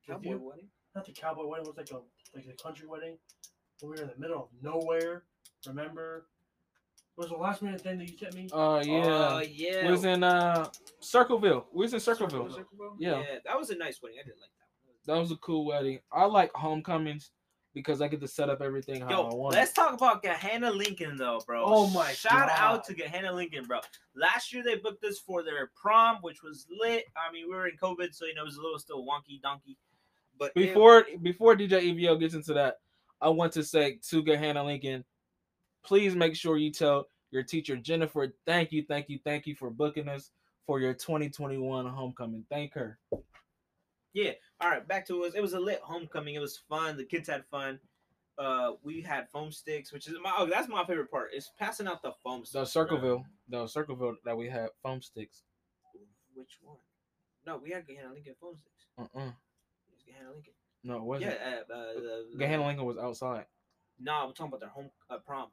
cowboy 0.06 0.38
wedding. 0.38 0.68
not 0.96 1.06
the 1.06 1.14
cowboy 1.14 1.48
wedding 1.48 1.66
it 1.66 1.76
was 1.76 1.78
like 1.78 1.92
a 1.92 2.38
like 2.38 2.48
a 2.54 2.62
country 2.62 2.88
wedding. 2.88 3.18
We 3.82 3.88
were 3.88 3.96
in 3.96 4.08
the 4.08 4.20
middle 4.20 4.44
of 4.44 4.50
nowhere. 4.62 5.24
Remember? 5.66 6.26
It 7.20 7.24
was 7.24 7.32
the 7.32 7.36
last 7.38 7.62
minute 7.62 7.82
thing 7.82 7.98
that 8.00 8.10
you 8.10 8.18
sent 8.18 8.34
me. 8.34 8.48
Uh 8.54 8.82
yeah, 8.86 9.06
Uh, 9.06 9.44
yeah. 9.46 9.86
we 9.86 9.92
was 9.92 10.06
in 10.06 10.24
uh 10.24 10.70
Circleville. 11.02 11.68
We 11.74 11.84
was 11.84 11.94
in 11.94 12.00
Circleville. 12.00 12.50
Circleville. 12.50 12.66
Circleville? 12.72 12.96
Yeah. 12.98 13.22
that 13.46 13.58
was 13.60 13.72
a 13.72 13.76
nice 13.76 14.00
wedding. 14.02 14.20
I 14.24 14.26
did 14.26 14.36
like 14.40 14.50
that. 14.58 14.66
One. 14.86 14.96
That 15.18 15.22
was 15.22 15.32
a 15.32 15.36
cool 15.38 15.66
wedding. 15.66 16.00
I 16.14 16.24
like 16.26 16.50
homecomings 16.56 17.32
because 17.74 18.02
I 18.02 18.08
get 18.08 18.22
to 18.22 18.28
set 18.28 18.50
up 18.50 18.62
everything 18.62 19.02
how 19.02 19.08
I 19.08 19.12
Yo, 19.12 19.36
want. 19.36 19.54
let's 19.56 19.74
talk 19.74 19.94
about 19.94 20.24
Gahanna 20.24 20.74
Lincoln 20.74 21.18
though, 21.18 21.42
bro. 21.46 21.62
Oh 21.66 21.88
my 21.90 22.10
Shout 22.14 22.48
God. 22.48 22.52
out 22.58 22.84
to 22.86 22.94
Gahanna 22.96 23.34
Lincoln, 23.34 23.66
bro. 23.66 23.80
Last 24.16 24.54
year 24.54 24.64
they 24.64 24.76
booked 24.76 25.04
us 25.04 25.20
for 25.20 25.44
their 25.44 25.72
prom, 25.76 26.20
which 26.22 26.42
was 26.42 26.68
lit. 26.72 27.04
I 27.18 27.34
mean, 27.34 27.48
we 27.50 27.56
were 27.56 27.68
in 27.68 27.76
COVID, 27.76 28.14
so 28.16 28.28
you 28.28 28.34
know 28.34 28.44
it 28.44 28.46
was 28.46 28.56
a 28.56 28.62
little 28.62 28.80
still 28.80 29.04
wonky 29.06 29.42
donkey. 29.42 29.78
But 30.38 30.54
it- 30.56 30.68
before 30.68 31.06
before 31.22 31.56
DJ 31.58 31.82
EVO 31.94 32.18
gets 32.18 32.34
into 32.34 32.54
that, 32.54 32.76
I 33.20 33.28
want 33.28 33.52
to 33.54 33.64
say 33.64 34.00
to 34.10 34.24
Gahanna 34.24 34.64
Lincoln, 34.66 35.04
please 35.84 36.16
make 36.16 36.36
sure 36.36 36.58
you 36.58 36.72
tell 36.72 37.08
your 37.32 37.44
teacher 37.44 37.76
Jennifer, 37.76 38.34
thank 38.46 38.72
you, 38.72 38.84
thank 38.88 39.10
you, 39.10 39.20
thank 39.24 39.46
you 39.46 39.56
for 39.56 39.70
booking 39.70 40.08
us 40.08 40.32
for 40.66 40.80
your 40.80 40.94
2021 40.94 41.86
homecoming. 41.88 42.46
Thank 42.50 42.74
her. 42.74 43.00
Yeah. 44.14 44.32
All 44.62 44.70
right, 44.70 44.88
back 44.88 45.06
to 45.08 45.24
us. 45.24 45.34
It 45.34 45.42
was 45.42 45.54
a 45.54 45.60
lit 45.60 45.80
homecoming. 45.84 46.36
It 46.36 46.42
was 46.42 46.58
fun. 46.70 46.98
The 46.98 47.06
kids 47.06 47.30
had 47.30 47.46
fun. 47.46 47.80
Uh, 48.38 48.74
we 48.84 49.02
had 49.02 49.30
foam 49.30 49.52
sticks, 49.52 49.92
which 49.92 50.08
is 50.08 50.14
my 50.24 50.32
oh, 50.38 50.46
that's 50.46 50.70
my 50.70 50.86
favorite 50.86 51.12
part. 51.12 51.34
Is 51.34 51.52
passing 51.60 51.88
out 51.88 52.02
the 52.02 52.14
foam 52.24 52.46
sticks. 52.46 52.52
The 52.54 52.60
bro. 52.60 52.66
Circleville, 52.66 53.26
the 53.50 53.68
Circleville 53.68 54.16
that 54.24 54.38
we 54.38 54.48
had 54.48 54.70
foam 54.82 55.02
sticks. 55.02 55.44
Which 56.34 56.58
one? 56.64 56.78
No, 57.46 57.58
we 57.58 57.72
had 57.72 57.86
Gahanna 57.86 58.14
Lincoln 58.14 58.36
foam 58.40 58.56
sticks. 58.56 58.86
Uh-uh. 58.98 59.28
It 59.28 59.92
was 59.92 60.04
Gahanna 60.08 60.34
Lincoln. 60.34 60.54
No, 60.84 60.98
it 60.98 61.04
wasn't. 61.04 61.32
Yeah, 61.32 61.60
uh, 61.70 61.74
uh, 61.74 62.38
Gahanna 62.38 62.66
Lincoln 62.66 62.86
was 62.86 62.98
outside. 62.98 63.46
No, 64.00 64.26
we're 64.28 64.34
talking 64.34 64.48
about 64.48 64.62
their 64.62 64.70
home 64.70 64.90
uh, 65.10 65.18
prom. 65.18 65.50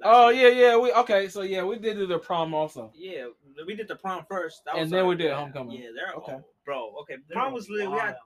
Last 0.00 0.12
Oh 0.14 0.28
year. 0.30 0.48
yeah, 0.50 0.68
yeah. 0.70 0.76
We 0.76 0.92
okay. 0.92 1.28
So 1.28 1.42
yeah, 1.42 1.62
we 1.64 1.78
did 1.78 1.96
do 1.96 2.06
the 2.06 2.18
prom 2.18 2.54
also. 2.54 2.92
Yeah, 2.94 3.26
we 3.66 3.74
did 3.74 3.88
the 3.88 3.96
prom 3.96 4.24
first. 4.28 4.64
That 4.64 4.72
And 4.74 4.82
was 4.82 4.90
then 4.90 5.00
our- 5.00 5.06
we 5.06 5.16
did 5.16 5.32
homecoming. 5.32 5.80
Yeah, 5.80 5.90
there. 5.94 6.14
Okay. 6.16 6.32
Okay, 6.34 6.42
bro. 6.64 6.94
Okay, 7.02 7.16
They 7.28 7.34
prom 7.34 7.52
was 7.52 7.68
lit. 7.68 7.90
We 7.90 7.98
had 7.98 8.16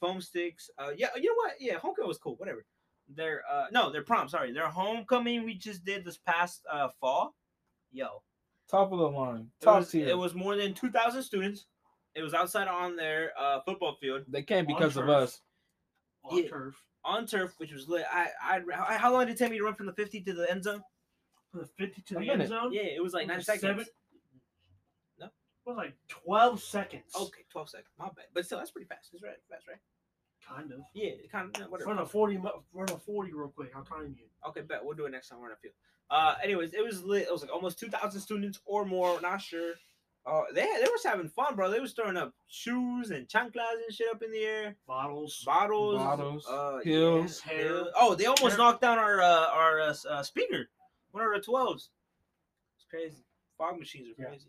foam 0.00 0.20
sticks. 0.20 0.70
Uh, 0.78 0.90
yeah, 0.96 1.08
you 1.16 1.28
know 1.30 1.34
what? 1.36 1.52
Yeah, 1.60 1.78
homecoming 1.78 2.08
was 2.08 2.18
cool. 2.18 2.36
Whatever. 2.36 2.64
Their 3.08 3.42
uh, 3.50 3.66
no, 3.70 3.90
their 3.90 4.02
prom. 4.02 4.28
Sorry, 4.28 4.52
their 4.52 4.68
homecoming. 4.68 5.44
We 5.44 5.54
just 5.54 5.84
did 5.84 6.04
this 6.04 6.16
past 6.16 6.62
uh 6.70 6.88
fall. 7.00 7.34
Yo, 7.92 8.22
Top 8.68 8.90
of 8.92 8.98
the 8.98 9.08
line. 9.10 9.50
it 9.60 9.64
Top 9.64 9.80
was, 9.80 9.90
tier. 9.90 10.08
it 10.08 10.16
was 10.18 10.34
more 10.34 10.56
than 10.56 10.72
two 10.74 10.90
thousand 10.90 11.22
students. 11.22 11.66
It 12.14 12.22
was 12.22 12.32
outside 12.32 12.66
on 12.68 12.96
their 12.96 13.32
uh 13.38 13.60
football 13.60 13.96
field 14.00 14.22
they 14.28 14.42
came 14.42 14.66
On 14.66 14.74
because 14.74 14.96
of 14.96 15.08
us. 15.08 15.40
on 16.24 16.38
Yeah. 16.42 16.48
turf. 16.48 16.74
on 17.04 17.26
turf, 17.26 17.52
which 17.58 17.72
was 17.72 17.86
lit. 17.88 18.06
I, 18.10 18.28
I, 18.42 18.60
how- 18.72 18.98
how 18.98 19.12
long 19.12 19.26
did 19.26 19.34
it 19.34 19.38
take 19.38 19.50
me 19.50 19.58
to 19.58 19.64
run 19.64 19.74
from 19.74 19.86
the 19.86 19.92
fifty 19.92 20.20
to 20.22 20.32
the 20.32 20.50
end 20.50 20.64
zone? 20.64 20.82
From 21.54 21.62
the 21.62 21.68
50 21.86 22.02
to 22.02 22.14
A 22.16 22.18
the 22.18 22.20
minute. 22.26 22.40
end 22.40 22.48
zone. 22.48 22.72
Yeah, 22.72 22.82
it 22.82 23.00
was 23.02 23.12
like 23.14 23.24
It 23.24 23.28
ninety 23.28 23.44
seconds. 23.44 23.62
seven- 23.62 23.86
No? 25.20 25.26
It 25.26 25.32
was 25.64 25.76
like 25.76 25.94
12 26.08 26.60
seconds. 26.60 27.14
Okay, 27.14 27.42
twelve 27.48 27.68
seconds. 27.70 27.90
My 27.96 28.06
bad, 28.06 28.26
but 28.34 28.44
still, 28.44 28.58
that's 28.58 28.72
pretty 28.72 28.88
fast. 28.88 29.10
It's 29.12 29.22
right, 29.22 29.36
fast, 29.48 29.68
right? 29.68 29.78
Kind 30.46 30.72
of. 30.72 30.80
Yeah, 30.94 31.10
it 31.10 31.30
kind 31.30 31.56
of 31.56 31.70
whatever. 31.70 31.90
Run 31.90 31.98
a 32.00 32.06
40, 32.06 32.38
run 32.72 32.90
a 32.90 32.98
40 32.98 33.32
real 33.32 33.48
quick. 33.48 33.70
I'll 33.74 33.84
time 33.84 34.16
you. 34.18 34.26
Okay, 34.48 34.62
bet 34.62 34.84
we'll 34.84 34.96
do 34.96 35.06
it 35.06 35.10
next 35.10 35.28
time 35.28 35.38
we're 35.38 35.46
in 35.46 35.52
a 35.52 35.56
field. 35.56 35.74
Uh, 36.10 36.34
anyways, 36.42 36.74
it 36.74 36.84
was 36.84 37.02
lit. 37.04 37.22
It 37.28 37.32
was 37.32 37.42
like 37.42 37.52
almost 37.52 37.78
two 37.78 37.88
thousand 37.88 38.20
students 38.20 38.58
or 38.66 38.84
more. 38.84 39.20
Not 39.20 39.40
sure. 39.40 39.74
Uh, 40.26 40.42
they 40.54 40.62
they 40.62 40.88
was 40.90 41.04
having 41.04 41.28
fun, 41.28 41.54
bro. 41.54 41.70
They 41.70 41.80
was 41.80 41.92
throwing 41.92 42.16
up 42.16 42.34
shoes 42.46 43.10
and 43.10 43.28
chanclas 43.28 43.74
and 43.86 43.92
shit 43.94 44.08
up 44.10 44.22
in 44.22 44.30
the 44.32 44.38
air, 44.44 44.76
Bottles. 44.86 45.42
bottles, 45.44 45.96
Bottles, 45.98 46.46
uh, 46.48 46.80
hills. 46.82 47.42
yeah, 47.46 47.52
hill- 47.58 47.90
Oh, 47.94 48.14
they 48.14 48.24
almost 48.26 48.42
Hair. 48.42 48.56
knocked 48.58 48.80
down 48.82 48.98
our 48.98 49.20
uh, 49.22 49.46
our 49.48 49.80
uh, 49.80 49.94
uh, 50.08 50.22
speaker. 50.22 50.68
One 51.14 51.24
of 51.24 51.32
the 51.32 51.40
twelves. 51.40 51.90
It's 52.76 52.86
crazy. 52.90 53.22
Fog 53.56 53.78
machines 53.78 54.08
are 54.10 54.20
crazy. 54.20 54.48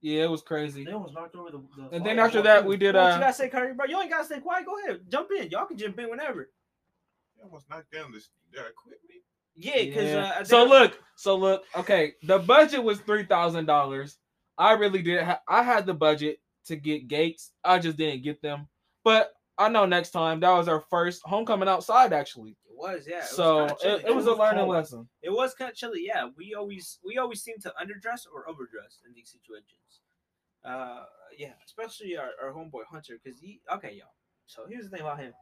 Yeah, 0.00 0.24
it 0.24 0.30
was 0.30 0.40
crazy. 0.40 0.82
They 0.82 0.92
almost 0.92 1.12
knocked 1.12 1.36
over 1.36 1.50
the. 1.50 1.62
the 1.76 1.94
And 1.94 2.06
then 2.06 2.16
fire 2.16 2.24
after 2.24 2.40
that, 2.40 2.64
we 2.64 2.78
did 2.78 2.94
What 2.94 3.02
you 3.02 3.08
uh 3.08 3.18
gotta 3.20 3.34
say, 3.34 3.50
Curry, 3.50 3.74
bro? 3.74 3.84
You 3.84 4.00
ain't 4.00 4.08
gotta 4.08 4.24
stay 4.24 4.40
quiet. 4.40 4.64
Go 4.64 4.78
ahead, 4.78 5.02
jump 5.10 5.28
in. 5.38 5.50
Y'all 5.50 5.66
can 5.66 5.76
jump 5.76 5.98
in 5.98 6.08
whenever. 6.08 6.48
You 7.36 7.44
almost 7.44 7.68
knocked 7.68 7.92
down 7.92 8.12
this 8.12 8.30
uh, 8.56 8.62
equipment. 8.62 9.22
Yeah, 9.56 9.84
because 9.84 10.10
yeah. 10.10 10.32
uh, 10.40 10.44
so 10.44 10.64
look, 10.64 10.98
so 11.16 11.36
look, 11.36 11.64
okay, 11.76 12.14
the 12.22 12.38
budget 12.38 12.82
was 12.82 13.00
three 13.00 13.26
thousand 13.26 13.66
dollars. 13.66 14.16
I 14.56 14.72
really 14.72 15.02
did. 15.02 15.22
Ha- 15.22 15.42
I 15.46 15.62
had 15.62 15.84
the 15.84 15.92
budget 15.92 16.40
to 16.64 16.76
get 16.76 17.08
gates. 17.08 17.50
I 17.62 17.78
just 17.78 17.98
didn't 17.98 18.22
get 18.22 18.40
them. 18.40 18.68
But 19.04 19.34
I 19.58 19.68
know 19.68 19.84
next 19.86 20.10
time 20.10 20.40
that 20.40 20.50
was 20.52 20.68
our 20.68 20.80
first 20.88 21.20
homecoming 21.24 21.68
outside 21.68 22.12
actually. 22.12 22.50
it 22.68 22.76
was 22.76 23.06
yeah. 23.08 23.18
It 23.18 23.24
so 23.24 23.68
chilly. 23.80 24.00
it, 24.02 24.06
it 24.08 24.14
was 24.16 24.26
a 24.26 24.32
learning 24.34 24.64
cold. 24.64 24.74
lesson. 24.76 25.08
It 25.22 25.30
was 25.30 25.54
kind 25.54 25.70
of 25.70 25.76
chilly. 25.76 26.04
Yeah, 26.06 26.28
we 26.36 26.54
always 26.54 26.98
we 27.04 27.18
always 27.18 27.42
seem 27.42 27.58
to 27.60 27.70
underdress 27.80 28.22
or 28.32 28.48
overdress 28.48 29.00
in 29.06 29.12
these 29.14 29.30
situations. 29.30 30.00
Uh, 30.64 31.04
yeah, 31.36 31.52
especially 31.66 32.16
our, 32.16 32.30
our 32.42 32.52
homeboy 32.52 32.84
Hunter, 32.90 33.18
because 33.22 33.38
he 33.40 33.60
okay, 33.74 33.94
y'all. 33.94 34.14
So 34.46 34.62
here's 34.68 34.84
the 34.84 34.90
thing 34.90 35.00
about 35.00 35.18
him. 35.18 35.32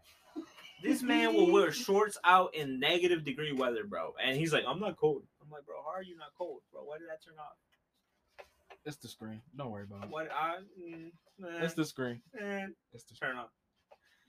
This 0.83 1.03
man 1.03 1.33
will 1.35 1.51
wear 1.51 1.73
shorts 1.87 2.19
out 2.25 2.55
in 2.55 2.79
negative 2.81 3.25
degree 3.25 3.53
weather, 3.53 3.85
bro, 3.85 4.15
and 4.23 4.37
he's 4.37 4.53
like, 4.53 4.65
"I'm 4.67 4.81
not 4.81 4.97
cold." 4.97 5.23
I'm 5.43 5.51
like, 5.51 5.65
"Bro, 5.67 5.77
how 5.85 5.91
are 5.91 6.03
you 6.03 6.17
not 6.17 6.29
cold, 6.37 6.61
bro? 6.73 6.83
Why 6.85 6.99
did 6.99 7.09
that 7.09 7.23
turn 7.25 7.35
off? 7.39 7.57
It's 8.85 8.97
the 8.99 9.09
screen. 9.09 9.41
Don't 9.57 9.71
worry 9.71 9.85
about 9.85 10.05
it. 10.05 10.11
What 10.11 10.29
I 10.33 10.57
mm, 10.81 11.07
eh, 11.43 11.65
It's 11.65 11.75
the 11.75 11.85
screen. 11.85 12.21
eh, 12.41 12.67
It's 12.93 13.05
the 13.05 13.15
screen. 13.15 13.31
turn 13.33 13.39
off." 13.39 13.51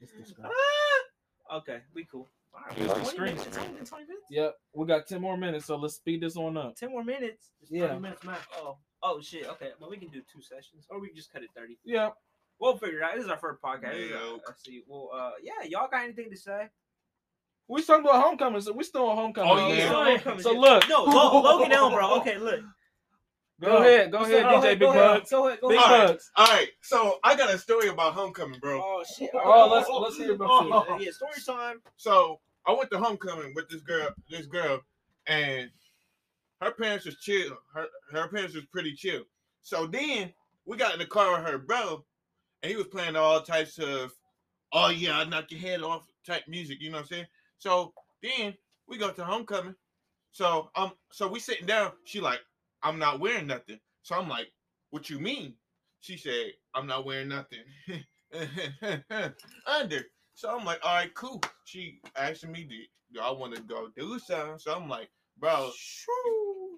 It's 0.02 0.12
the 0.14 0.26
screen. 0.26 0.48
Ah! 0.50 1.58
Okay, 1.58 1.80
we 1.94 2.06
cool. 2.06 2.28
All 2.54 2.62
right, 2.68 2.78
It's 2.78 2.88
the 2.88 2.94
20 2.94 3.06
screen. 3.10 3.36
minutes, 3.36 3.56
20 3.58 3.72
minutes, 3.74 3.90
20 3.90 4.06
minutes? 4.06 4.26
Yep, 4.30 4.56
we 4.74 4.86
got 4.88 5.08
ten 5.08 5.22
more 5.22 5.38
minutes, 5.38 5.66
so 5.66 5.76
let's 5.78 5.96
speed 5.96 6.22
this 6.22 6.36
on 6.38 6.58
up. 6.58 6.76
Ten 6.76 6.90
more 6.90 7.04
minutes. 7.04 7.52
It's 7.62 7.72
Yeah. 7.72 7.98
minutes 7.98 8.24
max. 8.24 8.46
Oh, 8.58 8.78
oh 9.04 9.22
shit. 9.22 9.48
Okay, 9.48 9.72
well 9.80 9.90
we 9.90 9.98
can 9.98 10.10
do 10.10 10.22
two 10.32 10.42
sessions, 10.42 10.86
or 10.90 11.00
we 11.00 11.08
can 11.08 11.16
just 11.16 11.32
cut 11.32 11.44
it 11.44 11.50
thirty. 11.56 11.78
Yeah, 11.84 12.10
We'll 12.60 12.76
figure 12.78 12.98
it 13.00 13.04
out. 13.04 13.14
This 13.16 13.24
is 13.26 13.30
our 13.30 13.38
first 13.38 13.62
podcast. 13.62 13.92
This 13.94 14.10
is 14.10 14.12
our- 14.14 14.24
Milk. 14.24 14.42
Let's 14.48 14.64
see. 14.64 14.82
Well, 14.88 15.10
uh, 15.14 15.32
yeah, 15.44 15.62
y'all 15.68 15.88
got 15.88 16.04
anything 16.04 16.32
to 16.32 16.38
say? 16.38 16.70
we 17.68 17.84
talking 17.84 18.06
about 18.06 18.24
homecoming, 18.24 18.62
so 18.62 18.72
we 18.72 18.84
still 18.84 19.08
on 19.10 19.16
homecoming. 19.18 19.52
Oh, 19.52 19.68
yeah. 19.74 19.90
So, 19.90 20.04
homecoming, 20.06 20.40
So 20.42 20.52
yeah. 20.54 20.60
look, 20.60 20.90
no, 20.90 21.04
Lo- 21.04 21.42
Logan 21.42 21.72
Elm, 21.74 21.94
bro. 21.94 22.16
Okay, 22.22 22.38
look. 22.38 22.62
Go 23.60 23.78
ahead, 23.78 24.12
go 24.12 24.20
ahead. 24.20 24.46
DJ 24.46 24.62
Big 24.74 24.80
go 24.80 24.90
ahead, 24.92 25.20
Bugs. 25.20 25.30
Go 25.32 25.48
ahead, 25.48 25.62
go 25.62 25.70
Big 25.70 25.78
ahead. 25.80 25.92
All 25.92 25.98
right. 26.00 26.08
Bugs. 26.10 26.32
All 26.36 26.48
right, 26.48 26.68
so 26.82 27.18
I 27.24 27.36
got 27.36 27.54
a 27.54 27.58
story 27.58 27.90
about 27.90 28.14
homecoming, 28.14 28.60
bro. 28.60 28.80
Oh 28.84 29.04
shit. 29.18 29.32
Oh, 29.34 29.70
let's 29.74 29.90
let's 29.90 30.18
hear 30.18 30.34
about 30.34 30.50
Oh, 30.50 30.96
it. 30.96 31.02
yeah, 31.04 31.12
story 31.12 31.32
time. 31.46 31.82
So 31.96 32.40
I 32.68 32.74
went 32.74 32.92
to 32.92 33.00
homecoming 33.00 33.54
with 33.56 33.68
this 33.70 33.82
girl, 33.82 34.10
this 34.30 34.46
girl, 34.46 34.82
and 35.26 35.70
her 36.62 36.72
parents 36.72 37.06
was 37.06 37.16
chill. 37.20 37.58
Her 37.74 37.88
her 38.12 38.28
parents 38.28 38.54
was 38.56 38.66
pretty 38.66 38.94
chill. 38.94 39.24
So 39.64 39.88
then 39.88 40.34
we 40.66 40.78
got 40.78 40.94
in 40.94 41.00
the 41.00 41.06
car 41.06 41.32
with 41.42 41.50
her 41.50 41.58
bro, 41.58 42.06
and 42.62 42.70
he 42.70 42.76
was 42.78 42.88
playing 42.88 43.16
all 43.16 43.42
types 43.42 43.80
of, 43.80 44.12
oh 44.72 44.90
yeah, 44.90 45.18
I 45.20 45.24
knock 45.26 45.50
your 45.52 45.60
head 45.62 45.82
off 45.82 46.06
type 46.26 46.44
music. 46.48 46.78
You 46.80 46.90
know 46.92 46.98
what 46.98 47.02
I'm 47.04 47.08
saying? 47.08 47.26
So 47.58 47.94
then 48.22 48.54
we 48.88 48.98
go 48.98 49.10
to 49.12 49.24
homecoming. 49.24 49.76
So 50.32 50.70
um, 50.76 50.92
so 51.12 51.28
we 51.28 51.40
sitting 51.40 51.66
down. 51.66 51.94
She 52.06 52.20
like, 52.22 52.40
I'm 52.84 53.00
not 53.00 53.20
wearing 53.20 53.48
nothing. 53.48 53.80
So 54.04 54.16
I'm 54.16 54.30
like, 54.30 54.48
what 54.92 55.10
you 55.10 55.20
mean? 55.20 55.54
She 56.00 56.18
said, 56.18 56.54
I'm 56.74 56.88
not 56.88 57.06
wearing 57.06 57.30
nothing. 57.30 57.64
Under. 59.68 60.06
So 60.36 60.56
I'm 60.56 60.64
like, 60.64 60.80
all 60.84 60.96
right, 60.96 61.14
cool. 61.16 61.42
She 61.66 62.00
asked 62.16 62.48
me, 62.48 62.64
do, 62.64 62.76
do 63.14 63.22
I 63.22 63.32
want 63.32 63.56
to 63.56 63.62
go 63.62 63.88
do 63.98 64.20
something? 64.20 64.60
So 64.60 64.76
I'm 64.76 64.88
like, 64.88 65.10
bro, 65.40 65.72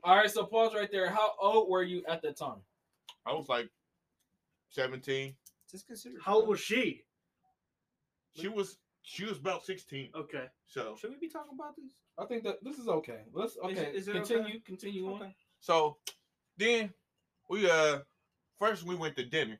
All 0.03 0.15
right, 0.15 0.31
so 0.31 0.45
pause 0.45 0.73
right 0.73 0.89
there. 0.91 1.09
How 1.09 1.33
old 1.41 1.69
were 1.69 1.83
you 1.83 2.03
at 2.07 2.21
the 2.21 2.31
time? 2.31 2.61
I 3.25 3.33
was 3.33 3.49
like 3.49 3.69
17. 4.69 5.35
Just 5.69 5.87
consider. 5.87 6.15
How 6.23 6.35
old 6.35 6.47
was 6.47 6.59
she? 6.59 7.03
She 8.39 8.47
was 8.47 8.77
she 9.01 9.25
was 9.25 9.37
about 9.37 9.65
16. 9.65 10.09
Okay. 10.15 10.45
So 10.65 10.95
Should 10.99 11.11
we 11.11 11.17
be 11.17 11.29
talking 11.29 11.53
about 11.53 11.75
this? 11.75 11.91
I 12.17 12.25
think 12.25 12.43
that 12.43 12.63
this 12.63 12.77
is 12.77 12.87
okay. 12.87 13.21
Let's 13.33 13.57
okay. 13.63 13.91
is 13.93 14.07
it 14.07 14.13
continue, 14.13 14.43
okay? 14.43 14.61
continue 14.65 15.07
on. 15.07 15.21
Okay. 15.21 15.35
So 15.59 15.97
then 16.57 16.93
we 17.49 17.69
uh 17.69 17.99
first 18.59 18.83
we 18.83 18.95
went 18.95 19.15
to 19.17 19.25
dinner. 19.25 19.59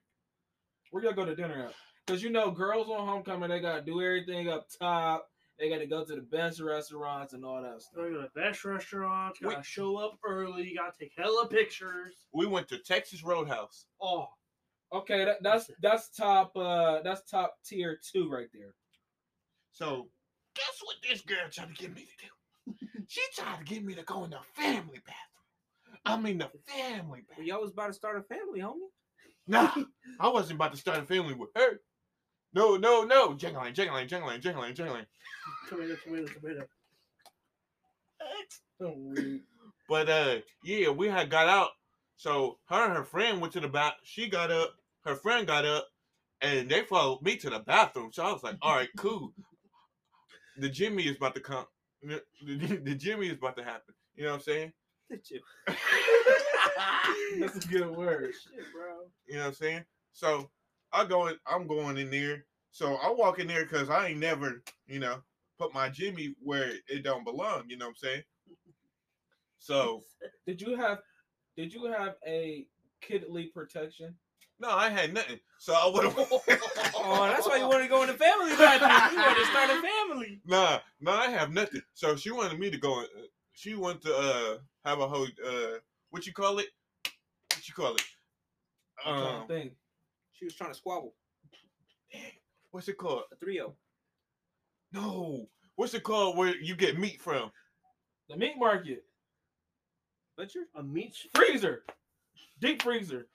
We're 0.92 1.02
gonna 1.02 1.16
go 1.16 1.26
to 1.26 1.36
dinner 1.36 1.68
at. 1.68 1.74
Cause 2.08 2.24
you 2.24 2.32
know, 2.32 2.50
girls 2.50 2.88
on 2.90 3.08
homecoming, 3.08 3.50
they 3.50 3.60
gotta 3.60 3.82
do 3.82 4.02
everything 4.02 4.50
up 4.50 4.68
top. 4.80 5.30
They 5.60 5.70
gotta 5.70 5.86
go 5.86 6.04
to 6.04 6.16
the 6.16 6.22
best 6.22 6.62
restaurants 6.62 7.34
and 7.34 7.46
all 7.46 7.62
that 7.62 7.82
stuff. 7.82 7.96
Go 7.96 8.10
to 8.10 8.30
the 8.34 8.40
best 8.40 8.66
restaurants. 8.66 9.40
Gotta 9.40 9.58
Wait. 9.58 9.66
show 9.66 9.98
up 9.98 10.18
early. 10.26 10.74
Gotta 10.76 10.94
take 11.00 11.14
hella 11.18 11.48
pictures. 11.48 12.16
We 12.34 12.46
went 12.48 12.68
to 12.70 12.80
Texas 12.80 13.24
Roadhouse. 13.24 13.86
Oh, 14.02 14.30
Okay, 14.92 15.24
that, 15.24 15.38
that's 15.44 15.70
that's 15.82 16.10
top 16.10 16.56
uh 16.58 17.02
that's 17.04 17.30
top 17.30 17.58
tier 17.64 18.00
two 18.12 18.30
right 18.30 18.48
there. 18.54 18.74
So 19.72 20.08
guess 20.56 20.80
what 20.84 20.96
this 21.08 21.22
girl 21.22 21.38
tried 21.52 21.76
to 21.76 21.82
get 21.82 21.94
me 21.94 22.02
to 22.02 22.26
do? 22.26 23.04
she 23.08 23.22
tried 23.36 23.60
to 23.60 23.64
get 23.66 23.84
me 23.84 23.94
to 23.96 24.04
go 24.04 24.24
in 24.24 24.32
the 24.32 24.40
family 24.56 25.00
bathroom. 25.06 25.29
I 26.06 26.18
mean 26.18 26.38
the 26.38 26.50
family 26.68 27.24
Well, 27.38 27.46
y'all 27.46 27.62
was 27.62 27.72
about 27.72 27.88
to 27.88 27.94
start 27.94 28.18
a 28.18 28.24
family, 28.24 28.62
homie. 28.62 28.90
Nah, 29.48 29.72
I 30.20 30.28
wasn't 30.30 30.58
about 30.58 30.72
to 30.74 30.78
start 30.78 31.00
a 31.00 31.06
family 31.06 31.34
with 31.34 31.50
her. 31.56 31.80
No, 32.54 32.78
no, 32.78 33.04
no. 33.04 33.34
Jingling, 33.34 33.74
jingling, 33.74 34.08
jingling, 34.08 34.42
jingling, 34.42 34.74
jingling. 34.74 35.06
tomato, 35.68 35.96
tomato, 36.04 36.28
tomato. 36.34 36.66
What? 38.78 39.40
But 39.88 40.10
uh, 40.10 40.36
yeah, 40.64 40.90
we 40.90 41.08
had 41.08 41.30
got 41.30 41.48
out. 41.48 41.70
So 42.16 42.58
her 42.68 42.86
and 42.86 42.94
her 42.94 43.04
friend 43.04 43.42
went 43.42 43.54
to 43.54 43.60
the 43.60 43.68
bath. 43.68 43.96
She 44.04 44.30
got 44.30 44.52
up. 44.52 44.74
Her 45.06 45.16
friend 45.16 45.48
got 45.48 45.66
up, 45.66 45.88
and 46.42 46.70
they 46.70 46.84
followed 46.84 47.22
me 47.22 47.38
to 47.38 47.50
the 47.50 47.60
bathroom. 47.60 48.12
So 48.12 48.24
I 48.24 48.32
was 48.32 48.44
like, 48.44 48.58
all 48.62 48.76
right, 48.76 48.90
cool. 48.98 49.34
The 50.58 50.70
Jimmy 50.70 51.04
is 51.04 51.16
about 51.16 51.36
to 51.36 51.42
come. 51.42 51.66
The, 52.04 52.22
the, 52.46 52.82
the 52.84 52.96
Jimmy 52.96 53.28
is 53.28 53.34
about 53.34 53.58
to 53.58 53.64
happen. 53.64 53.96
You 54.16 54.26
know 54.26 54.32
what 54.32 54.36
I'm 54.38 54.42
saying? 54.42 54.74
Did 55.10 55.30
you? 55.32 55.40
That's 57.40 57.66
a 57.66 57.68
good 57.68 57.90
word. 57.96 58.34
Shit, 58.34 58.66
bro. 58.74 59.08
You 59.28 59.36
know 59.36 59.40
what 59.42 59.48
I'm 59.48 59.54
saying? 59.54 59.86
So 60.14 60.50
I 60.94 61.06
go 61.06 61.28
in, 61.28 61.36
I'm 61.48 61.68
going 61.68 61.98
in 61.98 62.12
there. 62.12 62.46
So 62.72 62.96
I 62.96 63.10
walk 63.12 63.40
in 63.40 63.48
there 63.48 63.64
because 63.64 63.90
I 63.90 64.08
ain't 64.10 64.20
never, 64.20 64.62
you 64.88 65.00
know, 65.00 65.18
put 65.58 65.74
my 65.74 65.90
Jimmy 65.90 66.36
where 66.44 66.74
it 66.88 67.04
don't 67.04 67.24
belong. 67.24 67.64
You 67.68 67.78
know 67.78 67.86
what 67.86 67.92
I'm 67.92 67.96
saying? 67.96 68.24
So 69.58 70.04
Did 70.48 70.62
you 70.62 70.76
have 70.78 71.00
did 71.58 71.74
you 71.74 71.86
have 71.86 72.16
a 72.26 72.66
kidly 73.02 73.46
protection? 73.48 74.16
no, 74.60 74.70
I 74.70 74.90
had 74.90 75.14
nothing. 75.14 75.40
So 75.58 75.74
I 75.74 75.88
would 75.88 76.06
have. 76.06 76.18
Oh, 77.02 77.26
that's 77.26 77.48
why 77.48 77.58
you 77.58 77.68
wanted 77.68 77.84
to 77.84 77.90
go 77.90 78.02
in 78.02 78.08
the 78.08 78.14
family 78.14 78.56
bathroom. 78.56 79.14
You 79.14 79.26
wanted 79.26 79.40
to 79.40 79.46
start 79.46 79.70
a 79.70 79.82
family. 79.82 80.42
Nah, 80.46 80.80
nah, 81.00 81.14
I 81.18 81.28
have 81.28 81.52
nothing. 81.52 81.82
So 81.94 82.16
she 82.16 82.30
wanted 82.30 82.60
me 82.60 82.70
to 82.70 82.78
go. 82.78 83.04
She 83.60 83.76
wanted 83.76 84.04
to 84.04 84.16
uh 84.16 84.58
have 84.86 85.00
a 85.02 85.08
whole 85.08 85.28
uh 85.46 85.80
what 86.12 86.26
you 86.26 86.32
call 86.32 86.60
it? 86.60 86.68
What 87.54 87.68
you 87.68 87.74
call 87.74 87.94
it? 87.94 88.04
I'm 89.06 89.14
Um, 89.16 89.42
to 89.48 89.54
think. 89.54 89.74
She 90.32 90.46
was 90.46 90.56
trying 90.56 90.72
to 90.72 90.78
squabble 90.78 91.14
what's 92.72 92.88
it 92.88 92.98
called? 92.98 93.24
a 93.34 93.36
trio. 93.36 93.76
No, 94.94 95.50
what's 95.76 95.94
it 95.94 96.04
called 96.04 96.38
where 96.38 96.56
you 96.56 96.74
get 96.74 96.98
meat 96.98 97.22
from? 97.22 97.52
The 98.30 98.38
meat 98.38 98.58
market. 98.58 99.04
Butcher. 100.38 100.62
A 100.76 100.82
meat, 100.84 101.14
sh- 101.16 101.28
Freezer. 101.36 101.84
Deep 102.62 102.82
freezer. 102.82 103.28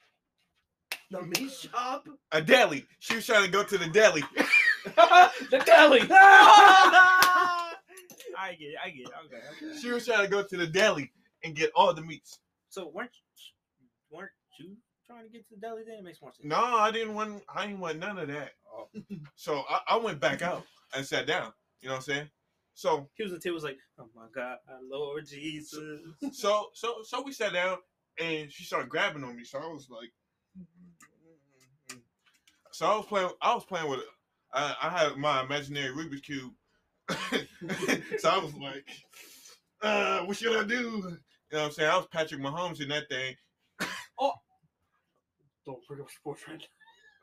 the 1.10 1.20
meat 1.20 1.50
shop. 1.52 2.08
A 2.32 2.40
deli. 2.40 2.86
She 2.98 3.16
was 3.16 3.26
trying 3.26 3.44
to 3.44 3.50
go 3.50 3.62
to 3.62 3.76
the 3.76 3.88
deli. 3.88 4.22
the 5.50 5.62
deli. 5.66 6.00
I 8.38 8.54
get 8.54 8.66
it. 8.66 8.76
I 8.84 8.90
get 8.90 9.06
it. 9.06 9.12
Okay. 9.26 9.66
okay. 9.66 9.78
She 9.80 9.90
was 9.90 10.06
trying 10.06 10.24
to 10.24 10.30
go 10.30 10.42
to 10.42 10.56
the 10.56 10.66
deli 10.66 11.10
and 11.42 11.54
get 11.54 11.70
all 11.74 11.92
the 11.94 12.02
meats. 12.02 12.40
So 12.68 12.90
weren't 12.92 13.10
weren't 14.10 14.30
you 14.58 14.76
trying 15.06 15.24
to 15.24 15.30
get 15.30 15.46
to 15.48 15.54
the 15.54 15.60
deli? 15.60 15.82
Then 15.86 15.98
it 15.98 16.04
makes 16.04 16.20
more 16.20 16.32
sense. 16.32 16.44
No, 16.44 16.56
I 16.56 16.90
didn't 16.90 17.14
want. 17.14 17.42
I 17.54 17.66
didn't 17.66 17.80
want 17.80 17.98
none 17.98 18.18
of 18.18 18.28
that. 18.28 18.52
Oh. 18.72 18.88
So 19.36 19.62
I, 19.68 19.80
I 19.88 19.96
went 19.98 20.20
back 20.20 20.42
out 20.42 20.64
and 20.94 21.04
sat 21.04 21.26
down. 21.26 21.52
You 21.80 21.88
know 21.88 21.94
what 21.94 21.98
I'm 21.98 22.14
saying? 22.14 22.30
So 22.74 23.08
He 23.14 23.22
was 23.22 23.32
the 23.38 23.50
was 23.50 23.62
like, 23.62 23.78
oh 23.98 24.08
my 24.14 24.26
god, 24.34 24.58
Lord 24.90 25.26
Jesus. 25.26 26.00
so 26.32 26.68
so 26.74 26.96
so 27.04 27.22
we 27.22 27.32
sat 27.32 27.52
down 27.52 27.78
and 28.18 28.50
she 28.50 28.64
started 28.64 28.88
grabbing 28.88 29.24
on 29.24 29.36
me. 29.36 29.44
So 29.44 29.58
I 29.58 29.66
was 29.66 29.88
like, 29.90 30.10
so 32.72 32.86
I 32.86 32.96
was 32.96 33.06
playing. 33.06 33.30
I 33.40 33.54
was 33.54 33.64
playing 33.64 33.88
with. 33.88 34.00
I, 34.52 34.74
I 34.82 34.88
had 34.88 35.16
my 35.16 35.42
imaginary 35.42 35.90
Rubik's 35.90 36.20
cube. 36.22 36.52
so 38.18 38.28
I 38.28 38.38
was 38.38 38.54
like, 38.54 38.88
uh, 39.82 40.20
what 40.20 40.36
should 40.36 40.56
I 40.56 40.64
do? 40.64 40.74
You 40.74 40.80
know 41.52 41.58
what 41.58 41.64
I'm 41.66 41.72
saying? 41.72 41.90
I 41.90 41.96
was 41.96 42.06
Patrick 42.12 42.40
Mahomes 42.40 42.80
in 42.80 42.88
that 42.88 43.08
thing. 43.08 43.34
Oh, 44.18 44.32
don't 45.66 45.84
bring 45.88 46.00
up 46.00 46.10
sports 46.10 46.42
right 46.48 46.62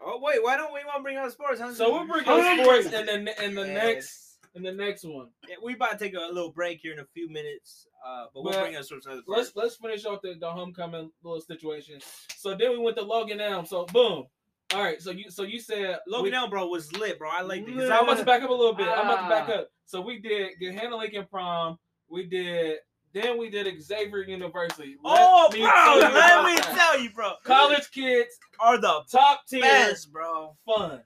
Oh 0.05 0.19
wait, 0.21 0.43
why 0.43 0.57
don't 0.57 0.73
we 0.73 0.83
want 0.83 0.97
to 0.97 1.03
bring 1.03 1.17
up 1.17 1.31
sports? 1.31 1.61
Huh? 1.61 1.73
So 1.73 1.91
we'll 1.91 2.07
bring 2.07 2.27
up 2.27 2.59
sports 2.59 2.87
in 2.87 3.05
the 3.25 3.45
in 3.45 3.55
the 3.55 3.65
Yes. 3.65 3.73
next 3.73 4.37
And 4.55 4.65
the 4.65 4.71
next 4.73 5.03
one. 5.05 5.29
Yeah, 5.47 5.55
we 5.63 5.75
about 5.75 5.91
to 5.91 5.97
take 5.97 6.15
a 6.15 6.19
little 6.19 6.51
break 6.51 6.79
here 6.81 6.91
in 6.91 6.99
a 6.99 7.05
few 7.13 7.29
minutes, 7.29 7.87
uh, 8.05 8.25
but 8.33 8.43
we'll 8.43 8.51
Well, 8.51 8.63
bring 8.63 8.75
us 8.75 8.89
towards 8.89 9.05
another. 9.05 9.21
Let's 9.27 9.55
let's 9.55 9.75
finish 9.77 10.05
off 10.05 10.21
the, 10.21 10.35
the 10.39 10.51
homecoming 10.51 11.11
little 11.23 11.39
situation. 11.39 11.99
So 12.35 12.55
then 12.55 12.71
we 12.71 12.79
went 12.79 12.97
to 12.97 13.03
Logan 13.03 13.39
Elm. 13.39 13.65
So 13.65 13.85
boom. 13.85 14.25
All 14.73 14.81
right. 14.81 15.01
So 15.01 15.11
you 15.11 15.29
so 15.29 15.43
you 15.43 15.59
said 15.59 15.99
Logan 16.07 16.31
we- 16.31 16.37
Elm, 16.37 16.49
bro, 16.49 16.67
was 16.67 16.91
lit, 16.93 17.17
bro. 17.19 17.29
I 17.29 17.41
like 17.41 17.65
So 17.67 17.73
I'm 17.91 18.03
about 18.03 18.17
to 18.17 18.25
back 18.25 18.41
up 18.41 18.49
a 18.49 18.53
little 18.53 18.73
bit. 18.73 18.87
I'm 18.87 19.05
about 19.09 19.23
to 19.23 19.29
back 19.29 19.49
Ah. 19.49 19.59
up. 19.61 19.67
So 19.85 20.01
we 20.01 20.19
did 20.19 20.59
get 20.59 20.75
Gahanna 20.75 20.97
Lincoln 20.97 21.25
prom. 21.29 21.77
We 22.09 22.25
did 22.25 22.77
then 23.13 23.37
we 23.37 23.49
did 23.49 23.81
Xavier 23.81 24.19
University. 24.23 24.95
Let 25.03 25.17
Oh, 25.19 25.49
me 25.51 25.59
bro, 25.59 25.67
tell 25.69 25.95
you 25.97 26.01
let 26.15 26.45
me 26.45 26.55
that. 26.55 26.75
tell 26.77 26.99
you, 27.01 27.09
bro. 27.09 27.33
College 27.43 27.91
kids 27.91 28.37
are 28.59 28.77
the 28.77 29.01
top 29.11 29.41
tier 29.49 29.61
best, 29.61 30.11
bro. 30.13 30.55
fun. 30.65 31.01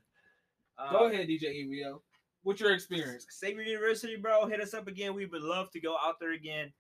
Uh, 0.78 0.92
Go 0.92 1.06
ahead, 1.06 1.28
DJ 1.28 1.46
EVO. 1.66 2.02
What's 2.44 2.62
your 2.62 2.74
experience? 2.74 3.26
Xavier 3.40 3.64
University, 3.64 4.18
bro. 4.18 4.46
Hit 4.46 4.62
us 4.62 4.76
up 4.76 4.88
again. 4.88 5.16
We 5.16 5.26
would 5.26 5.42
love 5.42 5.72
to 5.72 5.80
go 5.80 5.96
out 6.00 6.20
there 6.20 6.34
again. 6.34 6.72